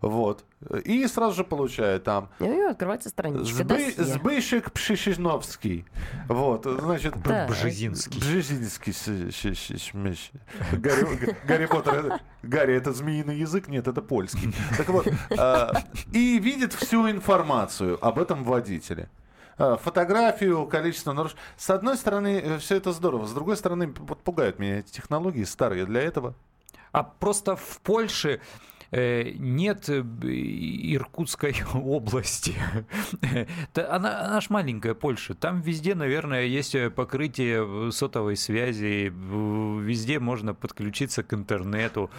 Вот. 0.00 0.42
И 0.84 1.06
сразу 1.06 1.36
же 1.36 1.44
получает 1.44 2.04
там 2.04 2.30
И 2.40 2.44
у 2.44 2.54
него 2.54 2.70
открывается 2.70 3.10
страничка. 3.10 3.62
Сбы- 3.62 3.64
досье. 3.64 4.04
Сбышек 4.04 4.72
Пшишиновский. 4.72 5.84
Вот, 6.28 6.64
значит... 6.64 7.14
Так. 7.22 7.50
Бжезинский. 7.50 8.18
Бжезинский. 8.20 8.94
Гарри, 11.46 11.66
Поттер. 11.66 11.94
это- 11.94 12.20
Гарри, 12.42 12.74
это 12.74 12.92
змеиный 12.92 13.36
язык? 13.36 13.68
Нет, 13.68 13.86
это 13.86 14.00
польский. 14.00 14.54
Так 14.78 14.88
вот, 14.88 15.06
э, 15.06 15.70
и 16.12 16.38
видит 16.38 16.72
всю 16.72 17.10
информацию 17.10 17.98
об 18.02 18.18
этом 18.18 18.44
водителе. 18.44 19.08
Э, 19.58 19.76
Фотографию, 19.80 20.66
количество 20.66 21.12
нарушений. 21.12 21.40
С 21.56 21.70
одной 21.70 21.96
стороны, 21.96 22.58
все 22.58 22.76
это 22.76 22.92
здорово. 22.92 23.26
С 23.26 23.32
другой 23.32 23.56
стороны, 23.56 23.92
вот 23.98 24.22
пугают 24.22 24.58
меня 24.58 24.78
эти 24.80 24.92
технологии 24.92 25.44
старые 25.44 25.86
для 25.86 26.02
этого. 26.02 26.34
А 26.92 27.02
просто 27.02 27.56
в 27.56 27.80
Польше 27.82 28.40
э, 28.40 28.73
нет 29.38 29.88
э, 29.88 30.02
Иркутской 30.22 31.56
области. 31.74 32.54
Она, 33.74 34.26
она 34.26 34.40
ж 34.40 34.50
маленькая 34.50 34.94
Польша. 34.94 35.34
Там 35.34 35.60
везде, 35.60 35.94
наверное, 35.94 36.44
есть 36.44 36.76
покрытие 36.94 37.90
сотовой 37.92 38.36
связи, 38.36 39.12
везде 39.14 40.18
можно 40.18 40.54
подключиться 40.54 41.22
к 41.22 41.32
интернету. 41.34 42.10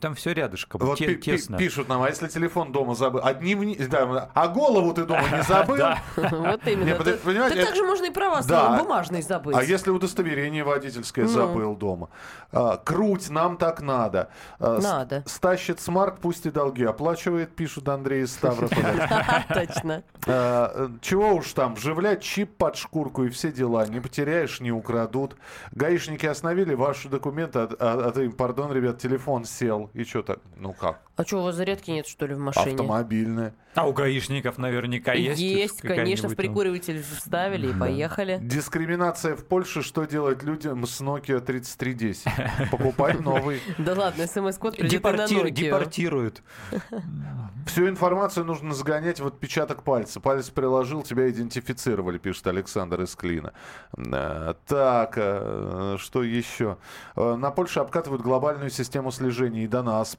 Там 0.00 0.14
все 0.14 0.32
рядышком, 0.32 0.80
вот 0.80 0.98
тесно. 0.98 1.58
Пишут 1.58 1.88
нам, 1.88 2.02
а 2.02 2.08
если 2.08 2.28
телефон 2.28 2.72
дома 2.72 2.94
забыл? 2.94 3.20
Одни, 3.22 3.54
да, 3.88 4.30
а 4.34 4.48
голову 4.48 4.92
ты 4.94 5.04
дома 5.04 5.28
не 5.30 5.42
забыл? 5.48 5.76
Вот 6.16 6.66
именно. 6.66 6.96
Так 6.96 7.54
также 7.54 7.84
можно 7.84 8.06
и 8.06 8.10
права 8.10 8.42
бумажные 8.78 9.22
забыть. 9.22 9.56
А 9.56 9.62
если 9.62 9.90
удостоверение 9.90 10.64
водительское 10.64 11.24
ну. 11.24 11.30
забыл 11.30 11.76
дома? 11.76 12.08
А, 12.52 12.76
круть, 12.76 13.30
нам 13.30 13.56
так 13.56 13.82
надо. 13.82 14.30
А, 14.58 14.78
надо. 14.80 15.22
Стащит 15.26 15.80
смарт, 16.06 16.20
пусть 16.20 16.46
и 16.46 16.50
долги 16.50 16.84
оплачивает, 16.84 17.54
пишут 17.54 17.88
Андрей 17.88 18.22
из 18.22 18.32
Ставрополя. 18.32 19.44
Точно. 19.54 20.02
А, 20.26 20.90
чего 21.00 21.34
уж 21.34 21.52
там, 21.52 21.74
вживлять 21.74 22.22
чип 22.22 22.56
под 22.56 22.76
шкурку 22.76 23.24
и 23.24 23.28
все 23.28 23.52
дела. 23.52 23.86
Не 23.86 24.00
потеряешь, 24.00 24.60
не 24.60 24.72
украдут. 24.72 25.36
Гаишники 25.72 26.26
остановили 26.26 26.74
ваши 26.74 27.08
документы, 27.08 27.60
а 27.60 28.10
ты, 28.12 28.30
пардон, 28.30 28.72
ребят, 28.72 28.98
телефон 28.98 29.44
сел. 29.44 29.90
И 29.94 30.04
что 30.04 30.22
так? 30.22 30.38
Ну 30.56 30.72
как? 30.72 31.00
А 31.16 31.24
что, 31.24 31.38
у 31.38 31.42
вас 31.44 31.54
зарядки 31.54 31.90
нет, 31.90 32.06
что 32.06 32.26
ли, 32.26 32.34
в 32.34 32.38
машине? 32.38 32.72
Автомобильная. 32.72 33.54
А 33.74 33.86
у 33.86 33.92
гаишников 33.92 34.56
наверняка 34.58 35.12
есть. 35.12 35.40
Есть, 35.40 35.80
конечно, 35.82 36.28
в 36.28 36.34
прикуриватель 36.34 37.02
вставили 37.02 37.70
и 37.70 37.74
поехали. 37.74 38.38
Дискриминация 38.42 39.34
в 39.36 39.44
Польше. 39.44 39.82
Что 39.82 40.04
делать 40.04 40.42
людям 40.42 40.86
с 40.86 41.00
Nokia 41.00 41.40
3310? 41.40 42.70
Покупать 42.70 43.20
новый. 43.24 43.60
Да 43.78 43.94
ладно, 43.94 44.26
смс-код 44.26 44.76
придет 44.76 45.02
на 45.02 45.08
Nokia. 45.08 45.50
Депортируют. 45.50 46.42
Всю 47.66 47.88
информацию 47.88 48.46
нужно 48.46 48.72
загонять 48.74 49.20
в 49.20 49.26
отпечаток 49.26 49.82
пальца. 49.82 50.20
Палец 50.20 50.50
приложил, 50.50 51.02
тебя 51.02 51.28
идентифицировали, 51.28 52.16
пишет 52.16 52.46
Александр 52.46 53.02
из 53.02 53.14
Клина. 53.16 53.52
Э, 53.96 54.54
так, 54.66 55.14
э, 55.16 55.96
что 55.98 56.22
еще? 56.22 56.78
Э, 57.16 57.34
на 57.34 57.50
Польше 57.50 57.80
обкатывают 57.80 58.22
глобальную 58.22 58.70
систему 58.70 59.10
слежения 59.10 59.64
и 59.64 59.66
до 59.66 59.82
нас 59.82 60.16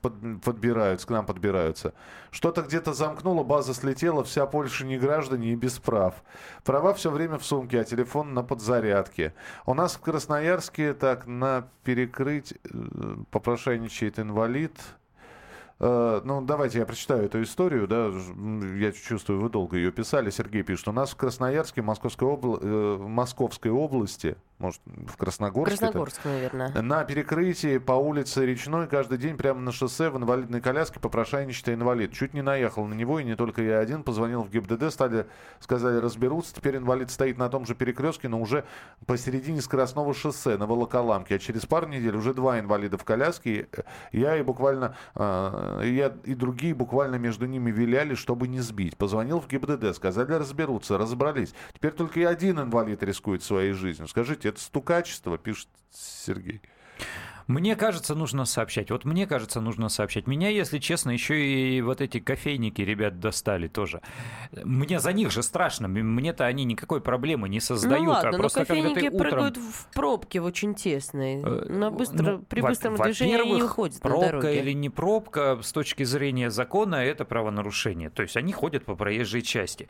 подбираются, 0.88 1.07
к 1.07 1.09
нам 1.09 1.25
подбираются. 1.25 1.93
Что-то 2.31 2.61
где-то 2.61 2.93
замкнуло, 2.93 3.43
база 3.43 3.73
слетела, 3.73 4.23
вся 4.23 4.45
Польша 4.45 4.85
не 4.85 4.97
граждане 4.97 5.53
и 5.53 5.55
без 5.55 5.79
прав. 5.79 6.15
Права 6.63 6.93
все 6.93 7.09
время 7.09 7.38
в 7.38 7.45
сумке, 7.45 7.81
а 7.81 7.83
телефон 7.83 8.33
на 8.33 8.43
подзарядке. 8.43 9.33
У 9.65 9.73
нас 9.73 9.95
в 9.95 9.99
Красноярске 9.99 10.93
так 10.93 11.27
на 11.27 11.67
перекрыть 11.83 12.53
попрошайничает 13.31 14.19
инвалид– 14.19 14.73
Э, 15.79 16.21
ну, 16.23 16.41
давайте 16.41 16.79
я 16.79 16.85
прочитаю 16.85 17.25
эту 17.25 17.41
историю, 17.43 17.88
да, 17.88 18.11
я 18.77 18.91
чувствую, 18.91 19.41
вы 19.41 19.49
долго 19.49 19.77
ее 19.77 19.91
писали. 19.91 20.29
Сергей 20.29 20.63
пишет, 20.63 20.88
у 20.88 20.91
нас 20.91 21.11
в 21.11 21.15
Красноярске, 21.15 21.81
Московской, 21.81 22.33
обла... 22.33 22.57
э, 22.61 22.97
Московской 22.99 23.71
области, 23.71 24.38
может, 24.59 24.81
в 24.85 25.17
Красногорске. 25.17 25.77
Красногорск, 25.77 26.25
наверное. 26.25 26.81
На 26.81 27.03
перекрытии 27.03 27.77
по 27.77 27.91
улице 27.91 28.45
Речной 28.45 28.87
каждый 28.87 29.19
день 29.19 29.37
прямо 29.37 29.59
на 29.61 29.71
шоссе 29.71 30.09
в 30.09 30.17
инвалидной 30.17 30.61
коляске 30.61 30.99
попрошайничает 30.99 31.69
инвалид. 31.69 32.11
Чуть 32.13 32.33
не 32.33 32.41
наехал 32.41 32.85
на 32.85 32.95
него, 32.95 33.19
и 33.19 33.23
не 33.23 33.35
только 33.35 33.61
я 33.61 33.79
один. 33.79 34.03
Позвонил 34.03 34.41
в 34.43 34.49
ГИБДД, 34.49 34.91
стали, 34.91 35.27
сказали, 35.59 35.97
разберутся. 35.97 36.55
Теперь 36.55 36.77
инвалид 36.77 37.11
стоит 37.11 37.37
на 37.37 37.49
том 37.49 37.67
же 37.67 37.75
перекрестке, 37.75 38.29
но 38.29 38.41
уже 38.41 38.65
посередине 39.05 39.61
скоростного 39.61 40.13
шоссе 40.15 40.57
на 40.57 40.65
Волоколамке. 40.65 41.35
А 41.35 41.39
через 41.39 41.67
пару 41.67 41.87
недель 41.87 42.15
уже 42.15 42.33
два 42.33 42.59
инвалида 42.59 42.97
в 42.97 43.03
коляске. 43.03 43.69
Я 44.11 44.37
и 44.37 44.41
буквально 44.41 44.95
э, 45.13 45.81
я 45.83 46.13
и 46.23 46.33
другие 46.33 46.73
буквально 46.73 47.17
между 47.17 47.45
ними 47.45 47.69
виляли, 47.69 48.15
чтобы 48.15 48.47
не 48.47 48.61
сбить. 48.61 48.97
Позвонил 48.97 49.39
в 49.39 49.47
ГИБДД, 49.47 49.95
сказали 49.95 50.33
разберутся, 50.33 50.97
разобрались. 50.97 51.53
Теперь 51.73 51.91
только 51.91 52.21
и 52.21 52.23
один 52.23 52.59
инвалид 52.59 53.03
рискует 53.03 53.43
своей 53.43 53.73
жизнью. 53.73 54.07
Скажите, 54.07 54.46
это 54.47 54.59
стукачество, 54.59 55.37
пишет 55.37 55.69
Сергей. 55.91 56.61
Мне 57.47 57.77
кажется, 57.77 58.13
нужно 58.13 58.43
сообщать. 58.43 58.91
Вот 58.91 59.05
мне 59.05 59.25
кажется, 59.25 59.61
нужно 59.61 59.87
сообщать. 59.87 60.27
Меня, 60.27 60.49
если 60.49 60.79
честно, 60.79 61.11
еще 61.11 61.39
и 61.39 61.81
вот 61.81 62.01
эти 62.01 62.19
кофейники 62.19 62.81
ребят 62.81 63.21
достали 63.21 63.69
тоже. 63.69 64.01
Мне 64.51 64.99
за 64.99 65.13
них 65.13 65.31
же 65.31 65.41
страшно. 65.41 65.87
Мне-то 65.87 66.45
они 66.45 66.65
никакой 66.65 66.99
проблемы 66.99 67.47
не 67.47 67.61
создают. 67.61 68.03
Ну 68.03 68.11
ладно, 68.11 68.29
а 68.31 68.33
просто 68.33 68.59
но 68.59 68.65
кофейники 68.65 69.07
утром... 69.07 69.17
прыгают 69.17 69.57
в 69.57 69.87
пробке 69.93 70.41
очень 70.41 70.75
тесные. 70.75 71.41
Э, 71.41 71.65
На 71.69 71.89
быстро, 71.89 72.23
ну, 72.23 72.39
при 72.39 72.59
быстром 72.59 72.95
движении 72.95 73.39
они 73.39 73.51
не 73.53 73.63
уходят 73.63 74.01
пробка 74.01 74.25
на 74.25 74.41
дороге. 74.41 74.59
или 74.59 74.73
не 74.73 74.89
пробка, 74.89 75.57
с 75.61 75.71
точки 75.71 76.03
зрения 76.03 76.49
закона, 76.49 76.95
это 76.95 77.23
правонарушение. 77.23 78.09
То 78.09 78.23
есть 78.23 78.35
они 78.35 78.51
ходят 78.51 78.83
по 78.83 78.95
проезжей 78.95 79.41
части. 79.41 79.87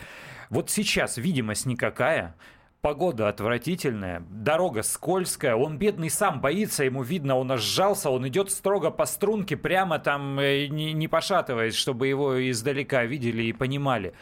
Вот 0.51 0.69
сейчас 0.69 1.17
видимость 1.17 1.65
никакая 1.65 2.35
погода 2.87 3.27
отвратительная, 3.27 4.23
дорога 4.29 4.81
скользкая, 4.81 5.55
он 5.55 5.77
бедный 5.77 6.09
сам 6.09 6.39
боится, 6.39 6.85
ему 6.85 7.03
видно, 7.03 7.35
он 7.35 7.51
аж 7.51 7.61
сжался, 7.61 8.09
он 8.09 8.25
идет 8.29 8.49
строго 8.49 8.91
по 8.91 9.05
струнке, 9.05 9.57
прямо 9.57 9.99
там 9.99 10.39
э, 10.39 10.67
не, 10.67 10.93
не 10.93 11.09
пошатываясь, 11.09 11.75
чтобы 11.75 12.07
его 12.07 12.49
издалека 12.49 13.03
видели 13.03 13.43
и 13.43 13.51
понимали 13.51 14.13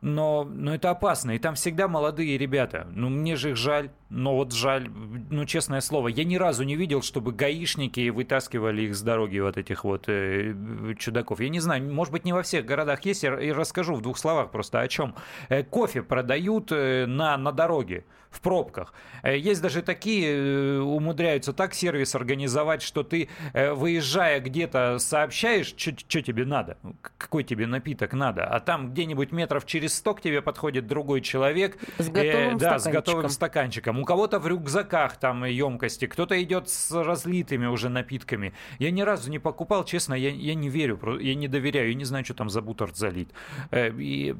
но, 0.00 0.44
но 0.44 0.74
это 0.74 0.90
опасно, 0.90 1.32
и 1.32 1.38
там 1.38 1.54
всегда 1.54 1.88
молодые 1.88 2.38
ребята. 2.38 2.86
Ну, 2.92 3.08
мне 3.08 3.36
же 3.36 3.50
их 3.50 3.56
жаль, 3.56 3.90
но 4.10 4.34
вот 4.34 4.52
жаль, 4.52 4.88
ну, 5.30 5.44
честное 5.44 5.80
слово, 5.80 6.08
я 6.08 6.24
ни 6.24 6.36
разу 6.36 6.64
не 6.64 6.76
видел, 6.76 7.02
чтобы 7.02 7.32
гаишники 7.32 8.08
вытаскивали 8.08 8.82
их 8.82 8.96
с 8.96 9.02
дороги, 9.02 9.38
вот 9.38 9.58
этих 9.58 9.84
вот 9.84 10.04
э, 10.08 10.54
чудаков. 10.98 11.40
Я 11.40 11.50
не 11.50 11.60
знаю, 11.60 11.92
может 11.92 12.12
быть, 12.12 12.24
не 12.24 12.32
во 12.32 12.42
всех 12.42 12.64
городах 12.64 13.04
есть, 13.04 13.22
я, 13.22 13.38
я 13.38 13.54
расскажу 13.54 13.94
в 13.94 14.00
двух 14.00 14.16
словах 14.18 14.50
просто 14.50 14.80
о 14.80 14.88
чем. 14.88 15.14
Э, 15.50 15.62
кофе 15.62 16.02
продают 16.02 16.72
э, 16.72 17.06
на, 17.06 17.36
на 17.36 17.52
дороге 17.52 18.04
в 18.30 18.40
пробках. 18.40 18.92
Э, 19.22 19.36
есть 19.36 19.62
даже 19.62 19.82
такие, 19.82 20.30
э, 20.30 20.78
умудряются 20.78 21.52
так 21.52 21.74
сервис 21.74 22.14
организовать, 22.14 22.82
что 22.82 23.02
ты, 23.02 23.28
э, 23.52 23.72
выезжая 23.72 24.40
где-то, 24.40 24.98
сообщаешь, 24.98 25.74
что 25.76 26.22
тебе 26.22 26.44
надо, 26.44 26.78
какой 27.16 27.44
тебе 27.44 27.66
напиток 27.66 28.12
надо, 28.12 28.46
а 28.46 28.60
там 28.60 28.90
где-нибудь 28.92 29.32
метров 29.32 29.66
через 29.66 29.94
сто 29.94 30.14
к 30.14 30.20
тебе 30.20 30.42
подходит 30.42 30.86
другой 30.86 31.20
человек. 31.20 31.76
С 31.98 32.08
готовым 32.08 32.56
э, 32.56 32.58
Да, 32.58 32.78
с 32.78 32.86
готовым 32.86 33.28
стаканчиком. 33.28 33.97
У 33.98 34.04
кого-то 34.04 34.38
в 34.38 34.46
рюкзаках 34.46 35.16
там 35.16 35.44
емкости, 35.44 36.06
кто-то 36.06 36.40
идет 36.42 36.68
с 36.68 36.92
разлитыми 36.92 37.66
уже 37.66 37.88
напитками. 37.88 38.52
Я 38.78 38.90
ни 38.90 39.02
разу 39.02 39.30
не 39.30 39.40
покупал, 39.40 39.84
честно, 39.84 40.14
я, 40.14 40.30
я 40.30 40.54
не 40.54 40.68
верю, 40.68 41.18
я 41.18 41.34
не 41.34 41.48
доверяю, 41.48 41.88
я 41.88 41.94
не 41.94 42.04
знаю, 42.04 42.24
что 42.24 42.34
там 42.34 42.48
за 42.48 42.62
бутер 42.62 42.94
залит. 42.94 43.30
И 43.74 44.36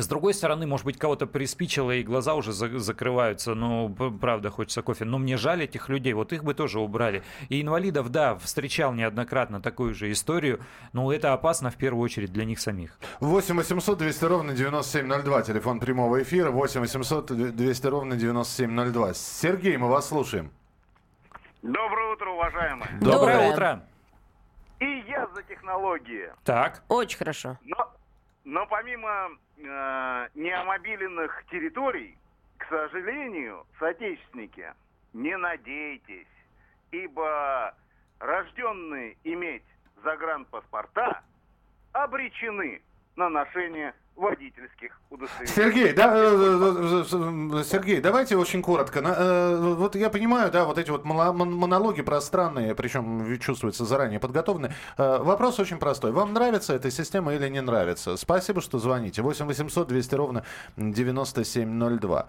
с 0.00 0.06
другой 0.06 0.34
стороны, 0.34 0.66
может 0.66 0.84
быть, 0.86 0.98
кого-то 0.98 1.26
приспичило, 1.26 1.90
и 1.90 2.02
глаза 2.02 2.34
уже 2.34 2.52
за- 2.52 2.78
закрываются. 2.78 3.54
Ну, 3.54 3.88
правда, 4.20 4.50
хочется 4.50 4.82
кофе. 4.82 5.04
Но 5.04 5.18
мне 5.18 5.36
жаль 5.36 5.62
этих 5.64 5.88
людей. 5.88 6.12
Вот 6.12 6.32
их 6.32 6.44
бы 6.44 6.54
тоже 6.54 6.80
убрали. 6.80 7.22
И 7.48 7.60
инвалидов, 7.60 8.10
да, 8.10 8.34
встречал 8.36 8.92
неоднократно 8.92 9.60
такую 9.60 9.94
же 9.94 10.10
историю. 10.12 10.60
Но 10.92 11.12
это 11.12 11.32
опасно 11.32 11.70
в 11.70 11.76
первую 11.76 12.02
очередь 12.04 12.32
для 12.32 12.44
них 12.44 12.60
самих. 12.60 12.98
8 13.20 13.56
800 13.56 13.98
200 13.98 14.24
ровно 14.24 14.52
9702. 14.52 15.42
Телефон 15.42 15.80
прямого 15.80 16.22
эфира. 16.22 16.50
8 16.50 16.80
800 16.80 17.26
200 17.56 17.86
ровно 17.86 18.16
9702. 18.16 19.14
Сергей, 19.14 19.76
мы 19.76 19.88
вас 19.88 20.08
слушаем. 20.08 20.50
Доброе 21.62 22.12
утро, 22.12 22.30
уважаемые. 22.30 22.90
Доброе, 23.00 23.16
Доброе 23.18 23.52
утро. 23.52 23.84
И 24.80 25.04
я 25.08 25.26
за 25.34 25.42
технологии. 25.44 26.28
Так. 26.44 26.82
Очень 26.88 27.16
хорошо. 27.18 27.58
Но, 27.64 27.90
но 28.44 28.66
помимо 28.66 29.30
э, 29.56 30.28
неомобиленных 30.34 31.44
территорий, 31.50 32.16
к 32.58 32.66
сожалению, 32.68 33.66
соотечественники, 33.78 34.72
не 35.12 35.36
надейтесь, 35.36 36.28
ибо 36.90 37.74
рожденные 38.18 39.16
иметь 39.24 39.64
загранпаспорта 40.02 41.22
обречены 41.92 42.82
на 43.16 43.28
ношение 43.28 43.94
водительских 44.16 45.00
удостоверений. 45.10 45.54
Сергей, 45.54 45.92
да, 45.92 46.12
э, 46.14 47.04
э, 47.10 47.60
э, 47.60 47.64
Сергей, 47.64 48.00
давайте 48.00 48.36
очень 48.36 48.62
коротко. 48.62 49.02
Вот 49.76 49.96
я 49.96 50.10
понимаю, 50.10 50.50
да, 50.50 50.64
вот 50.64 50.78
эти 50.78 50.90
вот 50.90 51.04
монологи 51.04 52.02
пространные, 52.02 52.74
причем 52.74 53.38
чувствуется 53.38 53.84
заранее 53.84 54.20
подготовленные. 54.20 54.72
Вопрос 54.96 55.58
очень 55.58 55.78
простой. 55.78 56.12
Вам 56.12 56.32
нравится 56.32 56.74
эта 56.74 56.90
система 56.90 57.34
или 57.34 57.48
не 57.48 57.60
нравится? 57.60 58.16
Спасибо, 58.16 58.60
что 58.60 58.78
звоните. 58.78 59.22
8 59.22 59.46
800 59.46 59.88
200 59.88 60.14
ровно 60.14 60.44
9702. 60.76 62.26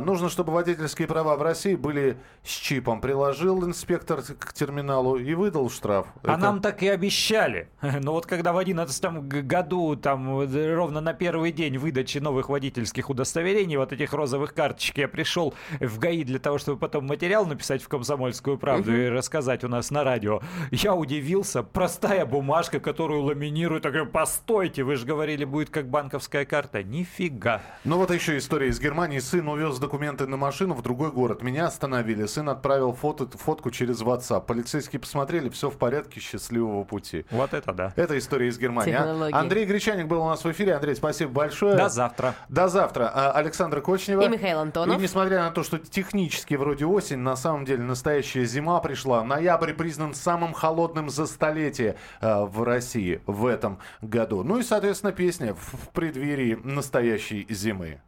Нужно, 0.00 0.28
чтобы 0.28 0.52
водительские 0.52 1.08
права 1.08 1.36
в 1.36 1.42
России 1.42 1.74
были 1.74 2.16
с 2.44 2.50
чипом. 2.50 3.00
Приложил 3.00 3.64
инспектор 3.64 4.22
к 4.22 4.52
терминалу 4.52 5.16
и 5.16 5.34
выдал 5.34 5.70
штраф. 5.70 6.06
А 6.22 6.34
Это... 6.34 6.40
нам 6.40 6.60
так 6.60 6.82
и 6.82 6.88
обещали. 6.88 7.68
Но 7.80 8.12
вот 8.12 8.26
когда 8.26 8.52
в 8.52 8.56
2011 8.56 9.46
году 9.46 9.96
там 9.96 10.40
ровно 10.40 10.99
на 11.00 11.12
первый 11.12 11.52
день 11.52 11.78
выдачи 11.78 12.00
выдачи 12.00 12.18
новых 12.18 12.48
водительских 12.48 13.10
удостоверений, 13.10 13.76
вот 13.76 13.92
этих 13.92 14.12
розовых 14.12 14.54
карточек, 14.54 14.98
я 14.98 15.08
пришел 15.08 15.54
в 15.80 15.98
ГАИ 15.98 16.24
для 16.24 16.38
того, 16.38 16.58
чтобы 16.58 16.78
потом 16.78 17.06
материал 17.06 17.46
написать 17.46 17.82
в 17.82 17.88
«Комсомольскую 17.88 18.58
правду» 18.58 18.96
и 18.96 19.08
рассказать 19.08 19.64
у 19.64 19.68
нас 19.68 19.90
на 19.90 20.02
радио. 20.02 20.40
Я 20.70 20.94
удивился, 20.94 21.62
простая 21.62 22.24
бумажка, 22.26 22.80
которую 22.80 23.22
ламинируют, 23.22 23.84
я 23.84 23.90
говорю, 23.90 24.10
постойте, 24.10 24.82
вы 24.82 24.96
же 24.96 25.04
говорили, 25.04 25.44
будет 25.44 25.70
как 25.70 25.88
банковская 25.88 26.44
карта. 26.44 26.82
Нифига. 26.82 27.60
Ну 27.84 27.96
вот 27.96 28.10
еще 28.10 28.38
история 28.38 28.68
из 28.68 28.80
Германии. 28.80 29.18
Сын 29.18 29.46
увез 29.48 29.78
документы 29.78 30.26
на 30.26 30.36
машину 30.36 30.74
в 30.74 30.82
другой 30.82 31.10
город. 31.10 31.42
Меня 31.42 31.66
остановили. 31.66 32.26
Сын 32.26 32.48
отправил 32.48 32.92
фото, 32.92 33.26
фотку 33.36 33.70
через 33.70 34.00
WhatsApp. 34.00 34.46
Полицейские 34.46 35.00
посмотрели, 35.00 35.48
все 35.48 35.70
в 35.70 35.76
порядке, 35.76 36.20
счастливого 36.20 36.84
пути. 36.84 37.26
Вот 37.30 37.52
это 37.52 37.72
да. 37.72 37.92
Это 37.96 38.16
история 38.16 38.48
из 38.48 38.58
Германии. 38.58 38.94
а. 38.94 38.98
Технологии. 38.98 39.34
Андрей 39.34 39.66
Гречаник 39.66 40.06
был 40.06 40.22
у 40.22 40.28
нас 40.28 40.44
в 40.44 40.50
эфире. 40.50 40.74
Андрей, 40.74 40.89
спасибо 40.94 41.30
большое. 41.32 41.76
До 41.76 41.88
завтра. 41.88 42.34
До 42.48 42.68
завтра. 42.68 43.10
А, 43.14 43.32
Александра 43.32 43.80
Кочнева. 43.80 44.22
И 44.22 44.28
Михаил 44.28 44.58
Антонов. 44.58 44.98
И 44.98 45.02
несмотря 45.02 45.42
на 45.42 45.50
то, 45.50 45.62
что 45.62 45.78
технически 45.78 46.54
вроде 46.54 46.86
осень, 46.86 47.18
на 47.18 47.36
самом 47.36 47.64
деле 47.64 47.82
настоящая 47.82 48.44
зима 48.44 48.80
пришла. 48.80 49.24
Ноябрь 49.24 49.72
признан 49.72 50.14
самым 50.14 50.52
холодным 50.52 51.10
за 51.10 51.26
столетие 51.26 51.96
э, 52.20 52.44
в 52.44 52.62
России 52.62 53.20
в 53.26 53.46
этом 53.46 53.78
году. 54.02 54.42
Ну 54.42 54.58
и, 54.58 54.62
соответственно, 54.62 55.12
песня 55.12 55.54
в 55.54 55.88
преддверии 55.92 56.58
настоящей 56.62 57.46
зимы. 57.48 58.00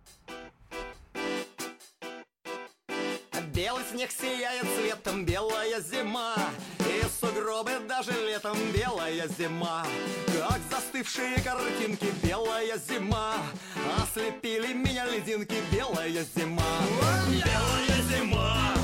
Белый 3.54 3.84
снег 3.84 4.10
сияет 4.10 4.64
цветом, 4.76 5.26
белая 5.26 5.80
зима 5.80 6.34
сугробы 7.52 7.86
даже 7.86 8.12
летом 8.26 8.56
белая 8.72 9.28
зима. 9.38 9.84
Как 10.26 10.60
застывшие 10.70 11.38
картинки, 11.40 12.06
белая 12.22 12.78
зима. 12.78 13.34
Ослепили 14.02 14.72
меня 14.72 15.06
лединки, 15.06 15.56
белая 15.70 16.24
зима. 16.34 16.62
Белая 17.28 18.02
зима, 18.08 18.74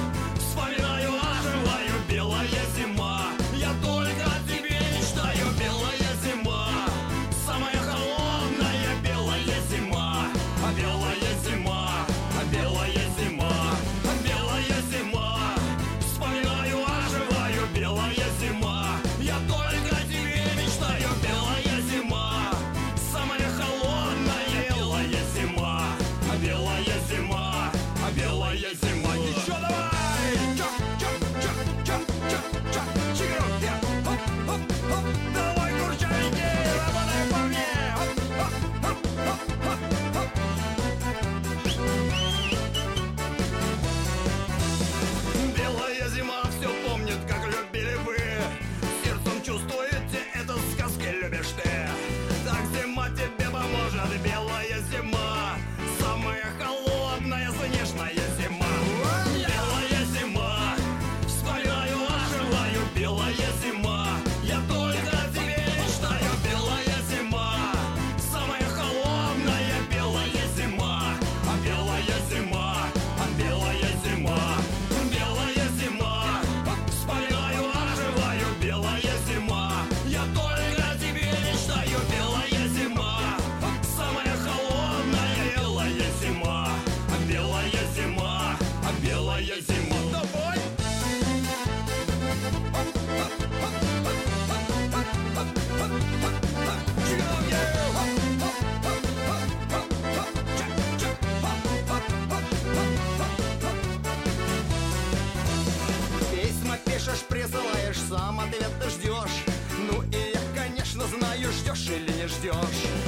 ждешь 112.39 113.08